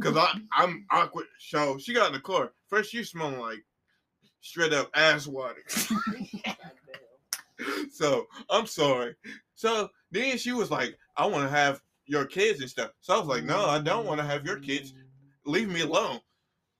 Cause 0.00 0.16
I, 0.16 0.38
I'm 0.52 0.84
awkward. 0.90 1.26
So 1.38 1.78
she 1.78 1.94
got 1.94 2.08
in 2.08 2.12
the 2.12 2.20
car. 2.20 2.52
First 2.68 2.90
she 2.90 3.04
smelling 3.04 3.38
like 3.38 3.64
straight 4.40 4.72
up 4.72 4.90
ass 4.94 5.26
water. 5.26 5.62
so 7.90 8.26
I'm 8.50 8.66
sorry. 8.66 9.14
So 9.54 9.88
then 10.10 10.38
she 10.38 10.52
was 10.52 10.70
like, 10.70 10.98
I 11.16 11.26
want 11.26 11.44
to 11.44 11.56
have 11.56 11.80
your 12.06 12.24
kids 12.24 12.60
and 12.60 12.68
stuff. 12.68 12.90
So 13.00 13.14
I 13.14 13.18
was 13.18 13.26
like, 13.26 13.44
no, 13.44 13.66
I 13.66 13.78
don't 13.80 14.06
want 14.06 14.20
to 14.20 14.26
have 14.26 14.44
your 14.44 14.58
kids. 14.58 14.94
Leave 15.46 15.68
me 15.68 15.82
alone. 15.82 16.20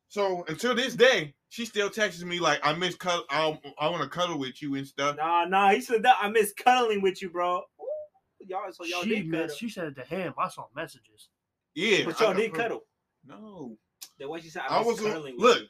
So 0.08 0.44
until 0.48 0.74
this 0.74 0.94
day, 0.94 1.34
she 1.54 1.64
still 1.64 1.88
texts 1.88 2.20
me 2.24 2.40
like, 2.40 2.58
I 2.64 2.72
miss 2.72 2.96
cuddle. 2.96 3.22
I, 3.30 3.56
I 3.78 3.88
want 3.88 4.02
to 4.02 4.08
cuddle 4.08 4.40
with 4.40 4.60
you 4.60 4.74
and 4.74 4.84
stuff. 4.84 5.16
Nah, 5.16 5.44
nah. 5.44 5.70
He 5.70 5.80
said 5.80 6.02
that. 6.02 6.16
I 6.20 6.28
miss 6.28 6.52
cuddling 6.52 7.00
with 7.00 7.22
you, 7.22 7.30
bro. 7.30 7.58
Ooh, 7.58 8.44
y'all, 8.44 8.72
so 8.72 8.82
y'all 8.84 9.04
she, 9.04 9.10
did 9.10 9.28
miss- 9.28 9.40
cuddle. 9.40 9.56
she 9.56 9.68
said 9.68 9.84
it 9.86 9.94
to 9.94 10.02
him. 10.02 10.34
I 10.36 10.48
saw 10.48 10.64
messages. 10.74 11.28
Yeah, 11.76 12.06
But 12.06 12.18
y'all 12.18 12.30
I- 12.30 12.34
did 12.34 12.54
cuddle. 12.54 12.82
No, 13.24 13.78
Then 14.18 14.30
why 14.30 14.40
she 14.40 14.48
said 14.48 14.62
I, 14.68 14.78
I 14.78 14.82
was 14.82 15.00
cuddling 15.00 15.38
look 15.38 15.60
you? 15.60 15.66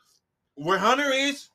where 0.54 0.78
Hunter 0.78 1.10
is. 1.10 1.50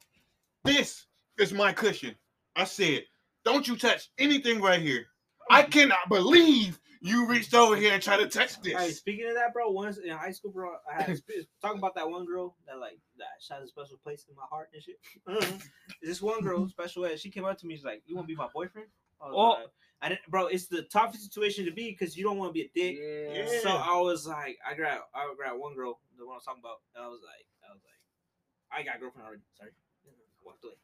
This 0.63 1.07
is 1.39 1.51
my 1.51 1.73
cushion. 1.73 2.13
I 2.55 2.65
said, 2.65 3.05
don't 3.43 3.67
you 3.67 3.77
touch 3.77 4.11
anything 4.19 4.61
right 4.61 4.79
here. 4.79 5.07
I 5.49 5.63
mm. 5.63 5.71
cannot 5.71 6.07
believe 6.07 6.79
you 7.01 7.27
reached 7.27 7.53
over 7.53 7.75
here 7.75 7.93
and 7.93 8.01
tried 8.03 8.17
to 8.17 8.27
touch 8.27 8.61
this. 8.61 8.73
Hey, 8.73 8.91
speaking 8.91 9.27
of 9.29 9.35
that, 9.35 9.53
bro, 9.53 9.69
once 9.71 9.97
in 9.97 10.09
high 10.09 10.31
school, 10.31 10.51
bro, 10.51 10.71
I 10.91 11.01
had 11.03 11.17
sp- 11.19 11.47
talking 11.61 11.77
about 11.77 11.95
that 11.95 12.09
one 12.09 12.25
girl 12.25 12.55
that 12.67 12.77
like 12.79 12.99
that 13.17 13.27
she 13.39 13.53
has 13.53 13.63
a 13.63 13.67
special 13.67 13.97
place 14.03 14.25
in 14.29 14.35
my 14.35 14.43
heart 14.49 14.69
and 14.73 14.83
shit. 14.83 15.61
This 16.03 16.21
one 16.21 16.41
girl, 16.41 16.67
special 16.77 17.05
ed, 17.05 17.19
she 17.19 17.29
came 17.29 17.45
up 17.45 17.57
to 17.59 17.67
me. 17.67 17.75
She's 17.75 17.85
like, 17.85 18.01
"You 18.05 18.15
want 18.15 18.27
to 18.27 18.33
be 18.33 18.37
my 18.37 18.47
boyfriend?" 18.53 18.87
I 19.21 19.29
Oh. 19.31 19.49
like, 19.49 19.67
I 20.01 20.09
didn't, 20.09 20.21
bro. 20.29 20.47
It's 20.47 20.67
the 20.67 20.83
toughest 20.83 21.23
situation 21.23 21.65
to 21.65 21.71
be 21.71 21.89
because 21.91 22.15
you 22.15 22.23
don't 22.23 22.37
want 22.37 22.49
to 22.49 22.53
be 22.53 22.61
a 22.61 22.71
dick. 22.73 22.95
Yeah. 22.99 23.59
So 23.61 23.69
I 23.69 23.99
was 23.99 24.25
like, 24.25 24.57
I 24.65 24.73
grabbed, 24.75 25.03
I 25.13 25.27
grabbed 25.35 25.59
one 25.59 25.75
girl, 25.75 25.99
the 26.17 26.25
one 26.25 26.35
I 26.35 26.37
was 26.37 26.45
talking 26.45 26.61
about, 26.63 26.79
and 26.95 27.03
I 27.03 27.07
was 27.09 27.19
like, 27.19 27.45
I 27.67 27.73
was 27.73 27.81
like, 27.83 28.79
I 28.79 28.83
got 28.87 28.95
a 28.95 28.99
girlfriend 28.99 29.27
already. 29.27 29.41
Sorry, 29.57 29.71
I 30.07 30.11
walked 30.45 30.63
away. 30.63 30.75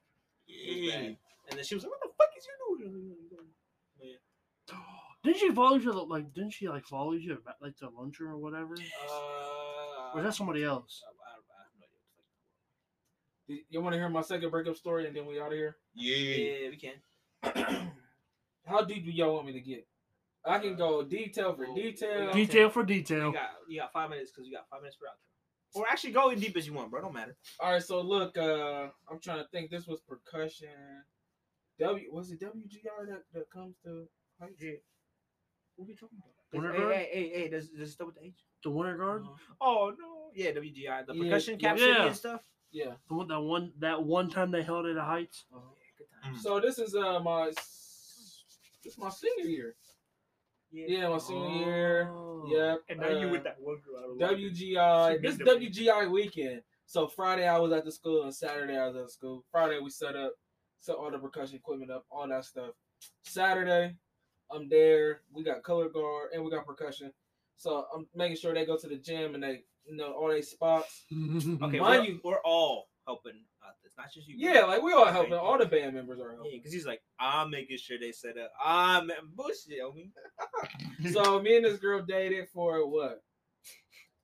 Yeah. 0.47 1.15
And 1.49 1.57
then 1.57 1.63
she 1.63 1.75
was 1.75 1.83
like, 1.85 1.91
"What 1.91 2.01
the 2.03 2.09
fuck 2.17 2.29
is 2.37 2.45
you 2.45 2.55
doing?" 2.89 3.15
Yeah. 4.01 4.75
Didn't 5.25 5.39
she 5.39 5.51
follow 5.51 5.75
you? 5.77 5.91
To, 5.91 6.01
like, 6.03 6.33
didn't 6.33 6.51
she 6.51 6.67
like 6.69 6.85
follow 6.85 7.13
you 7.13 7.35
back, 7.45 7.55
like 7.61 7.75
to 7.77 7.89
lunch 7.89 8.21
or 8.21 8.37
whatever? 8.37 8.73
Uh, 8.75 10.11
Or 10.13 10.19
is 10.19 10.25
that 10.25 10.35
somebody 10.35 10.63
else? 10.63 11.01
I, 11.05 11.09
I, 11.09 11.33
I 11.33 11.63
have 11.63 11.73
no 11.79 11.85
idea 11.85 11.99
what 12.05 12.15
the 12.17 13.57
fuck. 13.57 13.65
You 13.69 13.81
want 13.81 13.93
to 13.93 13.99
hear 13.99 14.09
my 14.09 14.21
second 14.21 14.51
breakup 14.51 14.75
story 14.77 15.07
and 15.07 15.15
then 15.15 15.25
we 15.25 15.39
out 15.41 15.47
of 15.47 15.53
here? 15.53 15.77
Yeah. 15.93 16.15
Yeah, 16.15 16.69
we 16.69 16.77
can. 16.77 17.91
How 18.65 18.83
deep 18.83 19.05
do 19.05 19.11
y'all 19.11 19.33
want 19.35 19.47
me 19.47 19.53
to 19.53 19.59
get? 19.61 19.87
I 20.45 20.59
can 20.59 20.75
go 20.75 21.03
detail 21.03 21.55
for 21.55 21.65
detail. 21.73 22.29
okay. 22.29 22.45
Detail 22.45 22.69
for 22.69 22.81
You 22.81 22.85
detail. 22.85 23.31
got 23.31 23.49
you 23.67 23.79
got 23.79 23.91
five 23.91 24.09
minutes 24.11 24.31
because 24.31 24.47
you 24.47 24.53
got 24.53 24.67
five 24.69 24.81
minutes 24.81 24.97
for 24.97 25.05
outro. 25.05 25.81
Or 25.81 25.85
actually 25.91 26.13
go 26.13 26.29
as 26.29 26.39
deep 26.39 26.55
as 26.55 26.65
you 26.67 26.73
want, 26.73 26.89
bro. 26.91 27.01
Don't 27.01 27.13
matter. 27.13 27.35
All 27.59 27.71
right, 27.73 27.83
so 27.83 27.99
look, 27.99 28.37
uh, 28.37 28.87
I'm 29.11 29.19
trying 29.21 29.39
to 29.39 29.47
think. 29.51 29.69
This 29.71 29.87
was 29.87 30.01
percussion. 30.07 30.69
W 31.79 32.05
was 32.13 32.31
it 32.31 32.39
WGR 32.41 33.07
that, 33.09 33.23
that 33.33 33.49
comes 33.51 33.75
to? 33.83 34.05
Yeah. 34.59 34.71
What 35.75 35.87
we 35.87 35.95
talking 35.95 36.17
about? 36.19 36.31
Winter 36.53 36.71
Hey, 36.71 36.79
guard? 36.79 36.93
hey, 36.95 37.09
hey, 37.11 37.29
hey, 37.41 37.49
does 37.49 37.69
does 37.69 37.89
it 37.89 37.91
start 37.91 38.07
with 38.07 38.15
the 38.15 38.25
H? 38.25 38.45
The 38.63 38.69
winter 38.69 38.97
guard. 38.97 39.23
Oh 39.59 39.93
no. 39.99 40.29
Yeah, 40.33 40.51
WGI, 40.51 41.05
the 41.05 41.13
Yeah, 41.13 41.23
percussion 41.23 41.59
yeah. 41.59 41.69
cap 41.69 41.77
Yeah. 41.79 42.05
and 42.07 42.15
stuff. 42.15 42.41
Yeah. 42.71 42.93
The 43.09 43.15
one 43.15 43.27
that 43.27 43.39
one 43.41 43.73
that 43.79 44.03
one 44.03 44.29
time 44.29 44.51
they 44.51 44.63
held 44.63 44.85
it 44.85 44.97
at 44.97 45.03
Heights. 45.03 45.45
Yeah, 45.51 45.57
good 45.97 46.07
time. 46.23 46.35
Mm. 46.35 46.39
So 46.39 46.59
this 46.59 46.79
is 46.79 46.95
uh 46.95 47.19
my 47.19 47.49
s- 47.49 48.43
this 48.83 48.93
is 48.93 48.99
my 48.99 49.09
senior 49.09 49.45
year. 49.49 49.75
Yeah, 50.71 51.09
my 51.09 51.17
senior 51.17 51.49
year. 51.65 52.09
Oh. 52.09 52.45
Yep. 52.47 52.79
And 52.89 52.99
now 52.99 53.09
you 53.09 53.27
uh, 53.27 53.31
with 53.31 53.43
that 53.43 53.57
one 53.59 53.77
girl. 53.85 54.17
I 54.19 54.27
don't. 54.27 54.39
WGI. 54.39 55.21
This 55.21 55.37
WGI 55.37 56.09
weekend. 56.11 56.61
So 56.85 57.07
Friday 57.07 57.47
I 57.47 57.57
was 57.57 57.71
at 57.71 57.83
the 57.85 57.91
school 57.91 58.23
and 58.23 58.33
Saturday 58.35 58.77
I 58.77 58.87
was 58.87 58.95
at 58.95 59.03
the 59.05 59.11
school. 59.11 59.43
Friday 59.51 59.79
we 59.79 59.89
set 59.89 60.15
up, 60.15 60.33
set 60.79 60.95
all 60.95 61.09
the 61.11 61.17
percussion 61.17 61.55
equipment 61.55 61.91
up, 61.91 62.05
all 62.11 62.27
that 62.27 62.45
stuff. 62.45 62.71
Saturday, 63.23 63.95
I'm 64.53 64.69
there. 64.69 65.21
We 65.33 65.43
got 65.43 65.63
color 65.63 65.89
guard 65.89 66.29
and 66.33 66.43
we 66.43 66.51
got 66.51 66.65
percussion. 66.65 67.11
So 67.57 67.85
I'm 67.95 68.07
making 68.15 68.37
sure 68.37 68.53
they 68.53 68.65
go 68.65 68.77
to 68.77 68.87
the 68.87 68.97
gym 68.97 69.33
and 69.35 69.43
they 69.43 69.63
you 69.85 69.95
know 69.95 70.11
all 70.13 70.29
they 70.29 70.41
spots. 70.41 71.05
Okay, 71.11 71.79
Mind 71.79 71.81
we're, 71.81 72.03
you- 72.03 72.21
we're 72.23 72.41
all 72.43 72.87
helping 73.07 73.43
out 73.63 73.75
this, 73.83 73.93
not 73.97 74.11
just 74.11 74.27
you. 74.27 74.35
Yeah, 74.37 74.65
like 74.65 74.81
we 74.81 74.91
all 74.93 75.05
helping. 75.05 75.33
All 75.33 75.57
the 75.59 75.65
band 75.67 75.93
members 75.95 76.19
are 76.19 76.33
helping. 76.33 76.53
because 76.57 76.73
he's 76.73 76.87
like, 76.87 77.01
I'm 77.19 77.49
making 77.51 77.77
sure 77.77 77.97
they 77.99 78.11
set 78.11 78.37
up. 78.37 78.51
Ah, 78.63 78.99
I'm 78.99 79.11
bullshit, 79.35 79.79
homie. 79.81 80.09
So 81.13 81.39
me 81.41 81.57
and 81.57 81.65
this 81.65 81.77
girl 81.79 82.01
dated 82.01 82.49
for 82.49 82.87
what? 82.89 83.21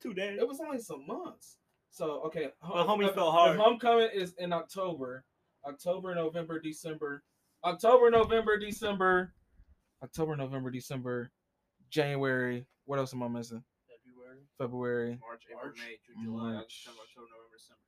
Two 0.01 0.13
days. 0.13 0.39
It 0.39 0.47
was 0.47 0.59
only 0.59 0.79
some 0.79 1.05
months. 1.05 1.57
So 1.91 2.21
okay, 2.27 2.49
Well, 2.67 2.87
homie 2.87 3.07
if- 3.07 3.13
fell 3.15 3.31
hard. 3.31 3.57
homecoming 3.59 4.09
is 4.13 4.33
in 4.39 4.51
October, 4.53 5.25
October, 5.65 6.15
November, 6.15 6.59
December, 6.59 7.23
October, 7.63 8.09
November, 8.09 8.57
December, 8.57 9.33
October, 10.03 10.35
November, 10.35 10.71
December, 10.71 11.31
January. 11.89 12.65
What 12.85 12.99
else 12.99 13.13
am 13.13 13.23
I 13.23 13.27
missing? 13.27 13.63
February. 13.87 14.39
February. 14.57 15.19
March, 15.21 15.43
April, 15.49 15.65
March. 15.65 15.77
May, 15.77 15.97
June, 16.05 16.23
July, 16.23 16.53
March. 16.53 16.55
August, 16.55 16.83
September, 16.83 17.01
October, 17.03 17.27
November, 17.31 17.57
December. 17.57 17.81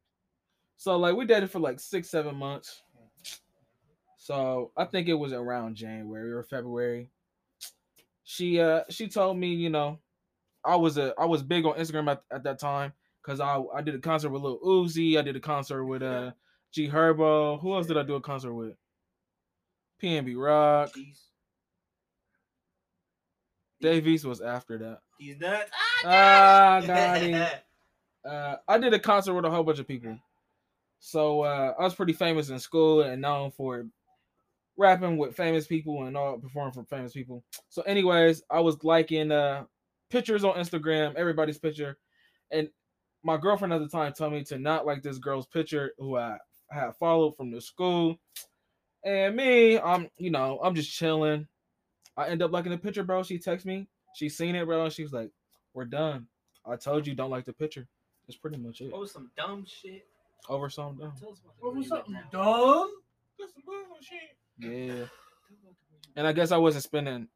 So 0.77 0.97
like 0.97 1.15
we 1.15 1.25
dated 1.25 1.49
for 1.49 1.59
like 1.59 1.79
six, 1.79 2.09
seven 2.09 2.35
months. 2.35 2.83
So 4.17 4.71
I 4.77 4.85
think 4.85 5.09
it 5.09 5.13
was 5.13 5.33
around 5.33 5.75
January 5.75 6.31
or 6.31 6.43
February. 6.43 7.09
She 8.23 8.59
uh 8.59 8.81
she 8.89 9.07
told 9.07 9.37
me, 9.37 9.53
you 9.53 9.69
know, 9.69 9.99
I 10.63 10.75
was 10.77 10.97
a 10.97 11.13
I 11.17 11.25
was 11.25 11.43
big 11.43 11.65
on 11.65 11.75
Instagram 11.75 12.09
at, 12.09 12.23
at 12.31 12.43
that 12.43 12.59
time 12.59 12.93
because 13.21 13.39
I 13.39 13.61
I 13.75 13.81
did 13.81 13.95
a 13.95 13.99
concert 13.99 14.29
with 14.29 14.41
Lil 14.41 14.59
Uzi, 14.59 15.17
I 15.17 15.21
did 15.23 15.35
a 15.35 15.41
concert 15.41 15.85
with 15.85 16.03
uh 16.03 16.31
G 16.73 16.87
Herbo. 16.87 17.59
Who 17.61 17.73
else 17.73 17.85
did 17.85 17.97
I 17.97 18.03
do 18.03 18.15
a 18.15 18.21
concert 18.21 18.53
with? 18.53 18.75
PNB 20.01 20.35
Rock. 20.37 20.91
Jeez. 20.93 21.19
Davies 23.83 24.25
was 24.25 24.39
after 24.39 24.77
that. 24.77 24.99
He's 25.19 25.37
nuts. 25.37 25.69
Ah, 26.05 26.81
got 26.87 27.19
him. 27.19 27.45
uh, 28.25 28.55
I 28.65 28.77
did 28.77 28.93
a 28.93 28.99
concert 28.99 29.33
with 29.33 29.43
a 29.43 29.49
whole 29.49 29.63
bunch 29.63 29.79
of 29.79 29.87
people. 29.87 30.17
So 30.99 31.41
uh, 31.41 31.73
I 31.77 31.83
was 31.83 31.93
pretty 31.93 32.13
famous 32.13 32.47
in 32.49 32.57
school 32.59 33.01
and 33.01 33.21
known 33.21 33.51
for 33.51 33.85
rapping 34.77 35.17
with 35.17 35.35
famous 35.35 35.67
people 35.67 36.05
and 36.05 36.15
all 36.15 36.37
performing 36.37 36.71
for 36.71 36.85
famous 36.85 37.11
people. 37.11 37.43
So, 37.67 37.81
anyways, 37.81 38.41
I 38.49 38.61
was 38.61 38.81
liking 38.85 39.33
uh, 39.33 39.65
pictures 40.09 40.45
on 40.45 40.55
Instagram, 40.55 41.15
everybody's 41.15 41.59
picture, 41.59 41.97
and 42.51 42.69
my 43.21 43.35
girlfriend 43.35 43.73
at 43.73 43.81
the 43.81 43.89
time 43.89 44.13
told 44.13 44.31
me 44.31 44.45
to 44.45 44.57
not 44.57 44.85
like 44.85 45.03
this 45.03 45.17
girl's 45.17 45.47
picture 45.47 45.91
who 45.97 46.15
I 46.15 46.37
had 46.71 46.95
followed 46.95 47.35
from 47.35 47.51
the 47.51 47.59
school. 47.59 48.17
And 49.03 49.35
me, 49.35 49.77
I'm 49.77 50.07
you 50.17 50.31
know 50.31 50.61
I'm 50.63 50.73
just 50.73 50.89
chilling. 50.89 51.49
I 52.17 52.27
end 52.27 52.41
up 52.41 52.51
liking 52.51 52.71
the 52.71 52.77
picture, 52.77 53.03
bro. 53.03 53.23
She 53.23 53.39
texts 53.39 53.65
me. 53.65 53.87
She 54.15 54.29
seen 54.29 54.55
it, 54.55 54.65
bro. 54.65 54.83
And 54.85 54.93
she 54.93 55.03
was 55.03 55.13
like, 55.13 55.31
"We're 55.73 55.85
done." 55.85 56.27
I 56.65 56.75
told 56.75 57.05
you 57.07 57.15
don't 57.15 57.31
like 57.31 57.45
the 57.45 57.53
picture. 57.53 57.87
That's 58.27 58.37
pretty 58.37 58.57
much 58.57 58.81
it. 58.81 58.91
What 58.91 59.01
was 59.01 59.11
some 59.11 59.31
dumb 59.35 59.65
shit? 59.67 60.05
Over 60.49 60.69
something 60.69 60.97
dumb. 60.99 61.13
Tell 61.19 61.31
us 61.31 61.39
about 61.43 61.55
the 61.59 61.65
What 61.65 61.75
was 61.75 61.87
something 61.87 62.13
met 62.13 62.25
now. 62.33 62.43
dumb? 62.43 62.91
That's 63.39 63.53
some 63.53 63.63
bullshit. 63.65 64.37
Yeah. 64.59 65.05
And 66.15 66.27
I 66.27 66.31
guess 66.31 66.51
I 66.51 66.57
wasn't 66.57 66.83
spending 66.83 67.27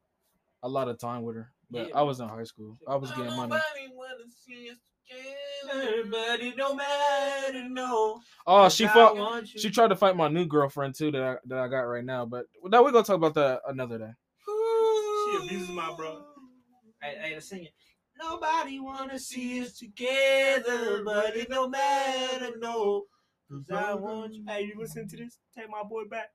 a 0.62 0.68
lot 0.68 0.86
of 0.88 0.98
time 0.98 1.24
with 1.24 1.34
her, 1.34 1.50
but 1.68 1.88
Yeah. 1.88 1.96
I 1.96 2.02
was 2.02 2.20
in 2.20 2.28
high 2.28 2.44
school. 2.44 2.78
I 2.86 2.94
was 2.94 3.10
getting 3.10 3.34
money. 3.34 3.50
Nobody 3.56 3.92
wanna 3.92 4.24
see 4.46 4.70
us 4.70 4.76
together. 5.08 5.98
Everybody, 5.98 6.54
no 6.56 6.74
matter, 6.76 7.68
no. 7.68 8.20
Oh, 8.46 8.68
she 8.68 8.86
I 8.86 8.88
fought. 8.94 9.16
want 9.16 9.52
you. 9.52 9.58
She 9.60 9.70
tried 9.70 9.88
to 9.88 9.96
fight 9.96 10.14
my 10.16 10.28
new 10.28 10.46
girlfriend 10.46 10.94
too 10.94 11.10
that 11.10 11.22
I, 11.22 11.36
that 11.46 11.58
I 11.58 11.66
got 11.66 11.80
right 11.80 12.04
now, 12.04 12.24
but 12.24 12.46
that 12.70 12.82
we're 12.84 12.92
gonna 12.92 13.04
talk 13.04 13.16
about 13.16 13.34
that 13.34 13.62
another 13.66 13.98
day. 13.98 14.12
She 15.30 15.36
abuses 15.46 15.68
my 15.70 15.92
bro. 15.94 16.22
I, 17.02 17.26
I 17.26 17.28
gotta 17.30 17.40
sing 17.40 17.64
it. 17.64 17.72
Nobody 18.20 18.80
wanna 18.80 19.18
see 19.18 19.62
us 19.62 19.78
together, 19.78 21.02
but 21.04 21.36
it 21.36 21.48
don't 21.50 21.70
matter, 21.70 22.52
no. 22.58 23.04
Cause 23.50 23.70
I 23.70 23.94
want 23.94 24.34
you. 24.34 24.44
Hey, 24.46 24.62
you 24.64 24.74
listen 24.78 25.08
to 25.08 25.16
this? 25.16 25.38
Take 25.56 25.70
my 25.70 25.82
boy 25.82 26.04
back. 26.10 26.30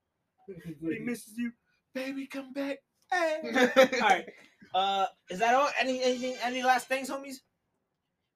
He 0.80 0.98
misses 1.00 1.34
you. 1.36 1.52
Baby, 1.94 2.26
come 2.26 2.52
back. 2.52 2.78
Hey. 3.10 3.40
all 3.76 4.00
right. 4.08 4.26
Uh, 4.74 5.06
is 5.30 5.38
that 5.38 5.54
all? 5.54 5.68
Any 5.78 6.02
anything? 6.02 6.36
Any 6.42 6.62
last 6.62 6.88
things, 6.88 7.08
homies? 7.08 7.36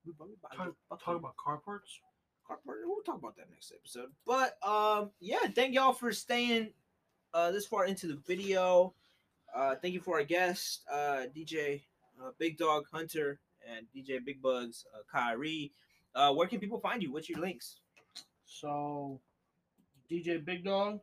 We 0.06 0.12
probably 0.12 0.36
about 0.40 0.52
to 0.52 0.74
Talk, 0.88 1.04
talk 1.04 1.16
about 1.16 1.36
car 1.36 1.58
parts. 1.58 2.00
car 2.46 2.58
parts. 2.64 2.80
We'll 2.84 3.02
talk 3.02 3.18
about 3.18 3.36
that 3.36 3.50
next 3.50 3.72
episode. 3.74 4.10
But 4.26 4.56
um, 4.66 5.10
yeah, 5.20 5.40
thank 5.54 5.74
y'all 5.74 5.92
for 5.92 6.12
staying 6.12 6.72
uh 7.34 7.50
this 7.50 7.66
far 7.66 7.84
into 7.86 8.06
the 8.06 8.16
video. 8.26 8.94
Uh, 9.54 9.74
thank 9.80 9.94
you 9.94 10.00
for 10.00 10.18
our 10.18 10.24
guest, 10.24 10.82
uh, 10.92 11.24
DJ 11.36 11.82
uh, 12.22 12.30
Big 12.38 12.58
Dog 12.58 12.84
Hunter 12.92 13.40
and 13.68 13.86
DJ 13.94 14.24
Big 14.24 14.42
Bugs 14.42 14.84
uh, 14.94 15.02
Kyrie. 15.10 15.72
Uh, 16.14 16.32
where 16.32 16.46
can 16.46 16.60
people 16.60 16.80
find 16.80 17.02
you? 17.02 17.12
What's 17.12 17.28
your 17.28 17.40
links? 17.40 17.80
So, 18.44 19.20
DJ 20.10 20.44
Big 20.44 20.64
Dog 20.64 21.00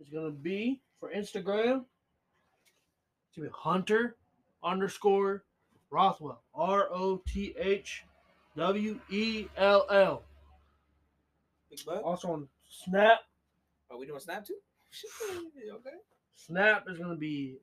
is 0.00 0.08
gonna 0.08 0.30
be 0.30 0.80
for 0.98 1.10
Instagram. 1.10 1.84
It's 3.28 3.36
gonna 3.36 3.48
be 3.48 3.54
Hunter 3.54 4.16
underscore 4.62 5.44
Rothwell. 5.90 6.42
R 6.54 6.88
O 6.90 7.22
T 7.26 7.54
H 7.58 8.04
W 8.56 8.98
E 9.10 9.46
L 9.56 9.86
L. 9.90 10.22
Big 11.70 11.84
Bug. 11.84 12.02
Also 12.02 12.32
on 12.32 12.48
Snap. 12.68 13.20
Are 13.90 13.98
we 13.98 14.06
doing 14.06 14.20
Snap 14.20 14.44
too? 14.46 14.56
okay. 15.74 15.96
Snap 16.34 16.84
is 16.88 16.98
gonna 16.98 17.16
be 17.16 17.58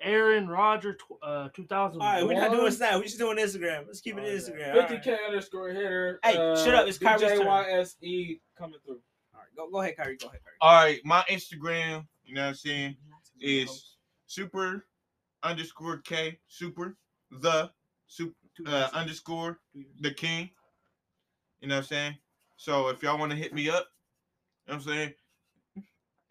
Aaron 0.00 0.48
Roger 0.48 0.96
uh 1.22 1.48
2000. 1.54 2.00
All 2.00 2.06
right, 2.06 2.26
we're 2.26 2.34
not 2.34 2.50
doing 2.50 2.70
Snap. 2.72 2.96
We're 2.96 3.04
just 3.04 3.18
doing 3.18 3.38
Instagram. 3.38 3.86
Let's 3.86 4.00
keep 4.00 4.18
it 4.18 4.24
yeah. 4.24 4.32
Instagram. 4.32 4.88
50k 4.88 5.16
underscore 5.26 5.68
hitter. 5.70 6.20
Hey, 6.22 6.32
shut 6.32 6.74
up, 6.74 6.86
it's 6.86 6.98
Kyrie's 6.98 7.22
turn. 7.22 7.46
DJYSE 7.46 8.40
coming 8.58 8.78
through. 8.84 9.00
All 9.34 9.40
right, 9.40 9.56
go 9.56 9.70
go 9.70 9.80
ahead, 9.80 9.96
Kyrie. 9.96 10.16
Go 10.16 10.28
ahead, 10.28 10.40
Kyrie. 10.44 10.56
All 10.60 10.82
right, 10.82 11.00
my 11.04 11.24
Instagram, 11.30 12.06
you 12.24 12.34
know 12.34 12.42
what 12.42 12.48
I'm 12.48 12.54
saying, 12.54 12.96
is 13.40 13.96
super 14.26 14.86
underscore 15.42 15.98
K 15.98 16.38
super 16.48 16.96
the 17.30 17.70
super 18.06 18.34
uh, 18.66 18.88
underscore 18.92 19.60
the 20.00 20.10
king. 20.12 20.50
You 21.60 21.68
know 21.68 21.76
what 21.76 21.80
I'm 21.80 21.86
saying? 21.86 22.16
So 22.56 22.88
if 22.88 23.02
y'all 23.02 23.18
want 23.18 23.30
to 23.32 23.36
hit 23.36 23.54
me 23.54 23.68
up, 23.68 23.86
you 24.66 24.72
know 24.72 24.78
what 24.78 24.86
I'm 24.86 24.94
saying? 24.94 25.14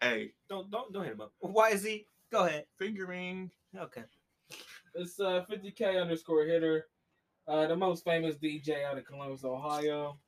Hey, 0.00 0.32
don't 0.48 0.70
don't 0.70 0.92
don't 0.92 1.04
hit 1.04 1.12
him 1.12 1.20
up. 1.20 1.32
Why 1.40 1.70
is 1.70 1.82
he? 1.82 2.06
Go 2.32 2.46
ahead. 2.46 2.64
fingering. 2.78 3.50
Okay. 3.78 4.02
It's 4.94 5.18
uh 5.20 5.44
50k 5.50 6.00
underscore 6.00 6.44
hitter. 6.44 6.86
Uh, 7.46 7.66
the 7.66 7.76
most 7.76 8.04
famous 8.04 8.36
DJ 8.36 8.84
out 8.84 8.96
of 8.96 9.04
Columbus, 9.04 9.44
Ohio. 9.44 10.18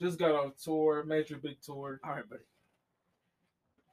Just 0.00 0.18
got 0.18 0.34
on 0.34 0.52
tour, 0.62 1.04
major 1.04 1.36
big 1.36 1.60
tour. 1.60 2.00
All 2.04 2.12
right, 2.12 2.28
buddy. 2.28 2.42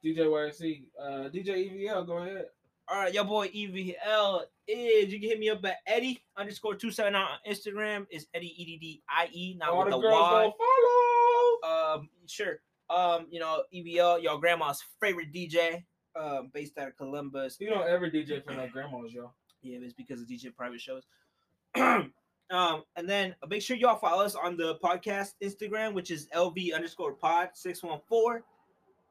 DJ 0.04 0.26
YSE, 0.26 0.82
uh, 1.00 1.28
DJ 1.30 1.72
EVL, 1.72 2.06
go 2.06 2.18
ahead. 2.18 2.46
All 2.88 3.00
right, 3.00 3.14
your 3.14 3.24
boy 3.24 3.48
EVL 3.48 4.42
is. 4.66 5.12
You 5.12 5.20
can 5.20 5.28
hit 5.28 5.38
me 5.38 5.48
up 5.48 5.64
at 5.64 5.76
Eddie 5.86 6.22
underscore 6.36 6.74
two 6.74 6.90
seven 6.90 7.14
on 7.14 7.28
Instagram. 7.48 8.06
Is 8.10 8.26
Eddie 8.34 8.54
E 8.60 8.64
D 8.64 8.78
D 8.78 9.02
I 9.08 9.28
E, 9.32 9.56
not 9.58 9.70
All 9.70 9.78
with 9.84 9.90
the 9.90 9.96
the 9.96 10.02
girls 10.02 10.20
Y. 10.20 10.52
go 10.52 11.60
follow. 11.62 11.96
Um, 11.96 12.08
sure. 12.26 12.60
Um, 12.90 13.26
you 13.30 13.38
know 13.40 13.62
EVL, 13.72 14.22
your 14.22 14.38
grandma's 14.40 14.82
favorite 15.00 15.32
DJ. 15.32 15.84
Um, 16.14 16.50
based 16.52 16.76
out 16.76 16.88
of 16.88 16.96
Columbus. 16.96 17.56
You 17.58 17.70
don't 17.70 17.88
ever 17.88 18.10
DJ 18.10 18.44
for 18.44 18.52
no 18.52 18.68
grandmas, 18.68 19.14
yo. 19.14 19.32
Yeah, 19.62 19.78
it's 19.80 19.94
because 19.94 20.20
of 20.20 20.26
DJ 20.26 20.54
private 20.54 20.80
shows. 20.80 21.04
um, 21.74 22.12
and 22.50 23.08
then 23.08 23.34
uh, 23.42 23.46
make 23.46 23.62
sure 23.62 23.78
y'all 23.78 23.96
follow 23.98 24.22
us 24.22 24.34
on 24.34 24.58
the 24.58 24.76
podcast 24.76 25.32
Instagram, 25.42 25.94
which 25.94 26.10
is 26.10 26.28
LV 26.34 26.74
underscore 26.74 27.14
pod 27.14 27.50
six 27.54 27.82
one 27.82 27.98
four. 28.08 28.44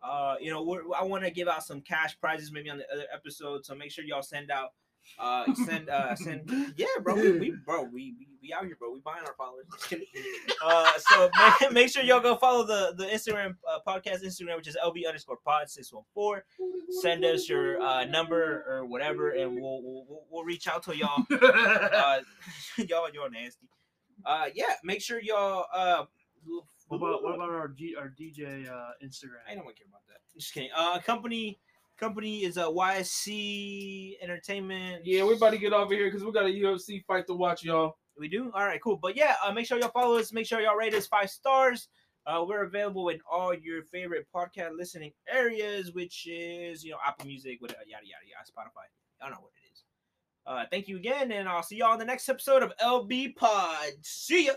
Uh, 0.04 0.36
you 0.40 0.52
know, 0.52 0.64
we're, 0.64 0.82
I 0.96 1.04
want 1.04 1.24
to 1.24 1.32
give 1.32 1.48
out 1.48 1.64
some 1.64 1.82
cash 1.82 2.20
prizes 2.20 2.52
maybe 2.52 2.70
on 2.70 2.78
the 2.78 2.92
other 2.92 3.06
episode, 3.14 3.66
so 3.66 3.74
make 3.74 3.92
sure 3.92 4.04
y'all 4.04 4.22
send 4.22 4.52
out, 4.52 4.74
uh, 5.20 5.46
send, 5.66 5.90
uh, 5.90 6.16
send. 6.16 6.50
Yeah, 6.78 6.86
bro, 7.02 7.16
we, 7.16 7.32
we 7.40 7.54
bro, 7.66 7.84
we, 7.84 8.16
we 8.18 8.28
we 8.42 8.54
out 8.54 8.66
here, 8.66 8.76
bro. 8.80 8.92
We 8.92 9.00
buying 9.02 9.24
our 9.26 9.36
followers. 9.38 9.66
Just 9.74 9.90
kidding. 9.90 10.06
Uh, 10.64 10.92
so 11.00 11.30
make, 11.62 11.72
make 11.72 11.90
sure 11.90 12.04
y'all 12.04 12.20
go 12.20 12.36
follow 12.36 12.64
the 12.66 12.94
the 12.96 13.06
Instagram 13.06 13.56
uh, 13.68 13.80
podcast 13.88 14.24
Instagram, 14.24 14.58
which 14.58 14.68
is 14.68 14.78
lv 14.86 15.08
underscore 15.08 15.38
pod 15.44 15.68
six 15.70 15.92
one 15.92 16.04
four 16.14 16.44
send 17.02 17.26
us 17.26 17.50
your 17.50 17.82
uh, 17.82 18.06
number 18.06 18.64
or 18.68 18.86
whatever, 18.86 19.32
and 19.32 19.54
we'll 19.56 19.82
we'll, 19.82 20.06
we'll- 20.08 20.26
we'll 20.30 20.44
reach 20.44 20.68
out 20.68 20.84
to 20.84 20.96
y'all. 20.96 21.24
Uh, 21.32 22.20
y'all, 22.78 23.10
y'all 23.12 23.30
nasty. 23.32 23.68
Uh, 24.26 24.46
yeah, 24.54 24.76
make 24.84 25.02
sure 25.02 25.20
y'all. 25.20 25.66
Uh, 25.74 26.06
What 26.88 26.98
about 26.98 27.24
what 27.24 27.36
about 27.36 27.50
our 27.50 27.70
G, 27.70 27.96
our 27.98 28.10
DJ 28.10 28.70
uh, 28.70 28.92
Instagram? 29.04 29.42
I 29.50 29.56
don't 29.56 29.64
want 29.66 29.78
to 29.78 29.82
care 29.84 29.90
about 29.90 30.06
that. 30.10 30.20
Just 30.38 30.54
kidding. 30.54 30.70
Uh, 30.76 31.00
company 31.00 31.60
company 32.02 32.44
is 32.44 32.58
a 32.58 32.64
YSE 32.64 34.16
Entertainment. 34.24 35.06
Yeah, 35.06 35.24
we're 35.24 35.36
about 35.36 35.52
to 35.52 35.60
get 35.60 35.72
over 35.72 35.94
here 35.94 36.08
because 36.08 36.24
we 36.26 36.32
got 36.32 36.46
a 36.46 36.50
UFC 36.50 37.06
fight 37.06 37.28
to 37.28 37.36
watch, 37.36 37.64
y'all. 37.64 37.98
We 38.18 38.28
do. 38.28 38.52
All 38.56 38.66
right, 38.66 38.82
cool. 38.82 38.98
But 38.98 39.16
yeah, 39.16 39.36
uh, 39.46 39.52
make 39.52 39.68
sure 39.68 39.80
y'all 39.80 39.92
follow 39.92 40.18
us. 40.18 40.34
Make 40.34 40.48
sure 40.48 40.60
y'all 40.60 40.76
rate 40.76 40.96
us 40.96 41.06
five 41.06 41.30
stars. 41.30 41.90
Uh, 42.26 42.44
we're 42.48 42.64
available 42.64 43.10
in 43.10 43.20
all 43.32 43.54
your 43.54 43.84
favorite 43.84 44.26
podcast 44.36 44.76
listening 44.76 45.12
areas, 45.32 45.94
which 45.94 46.28
is 46.28 46.84
you 46.84 46.92
know 46.92 46.98
Apple 47.06 47.28
Music, 47.28 47.62
whatever, 47.62 47.82
yada 47.88 48.04
yada 48.04 48.26
yada, 48.28 48.46
Spotify. 48.46 48.90
Y'all 49.22 49.30
know 49.30 49.42
what 49.42 49.52
it 49.64 49.72
is. 49.72 49.84
Uh, 50.48 50.66
thank 50.72 50.88
you 50.88 50.98
again, 50.98 51.32
and 51.32 51.48
I'll 51.48 51.64
see 51.64 51.78
y'all 51.78 51.94
in 51.94 52.00
the 52.00 52.06
next 52.06 52.28
episode 52.28 52.64
of 52.64 52.74
LV 52.78 53.36
Pod. 53.36 53.92
See 54.02 54.48
ya. 54.48 54.54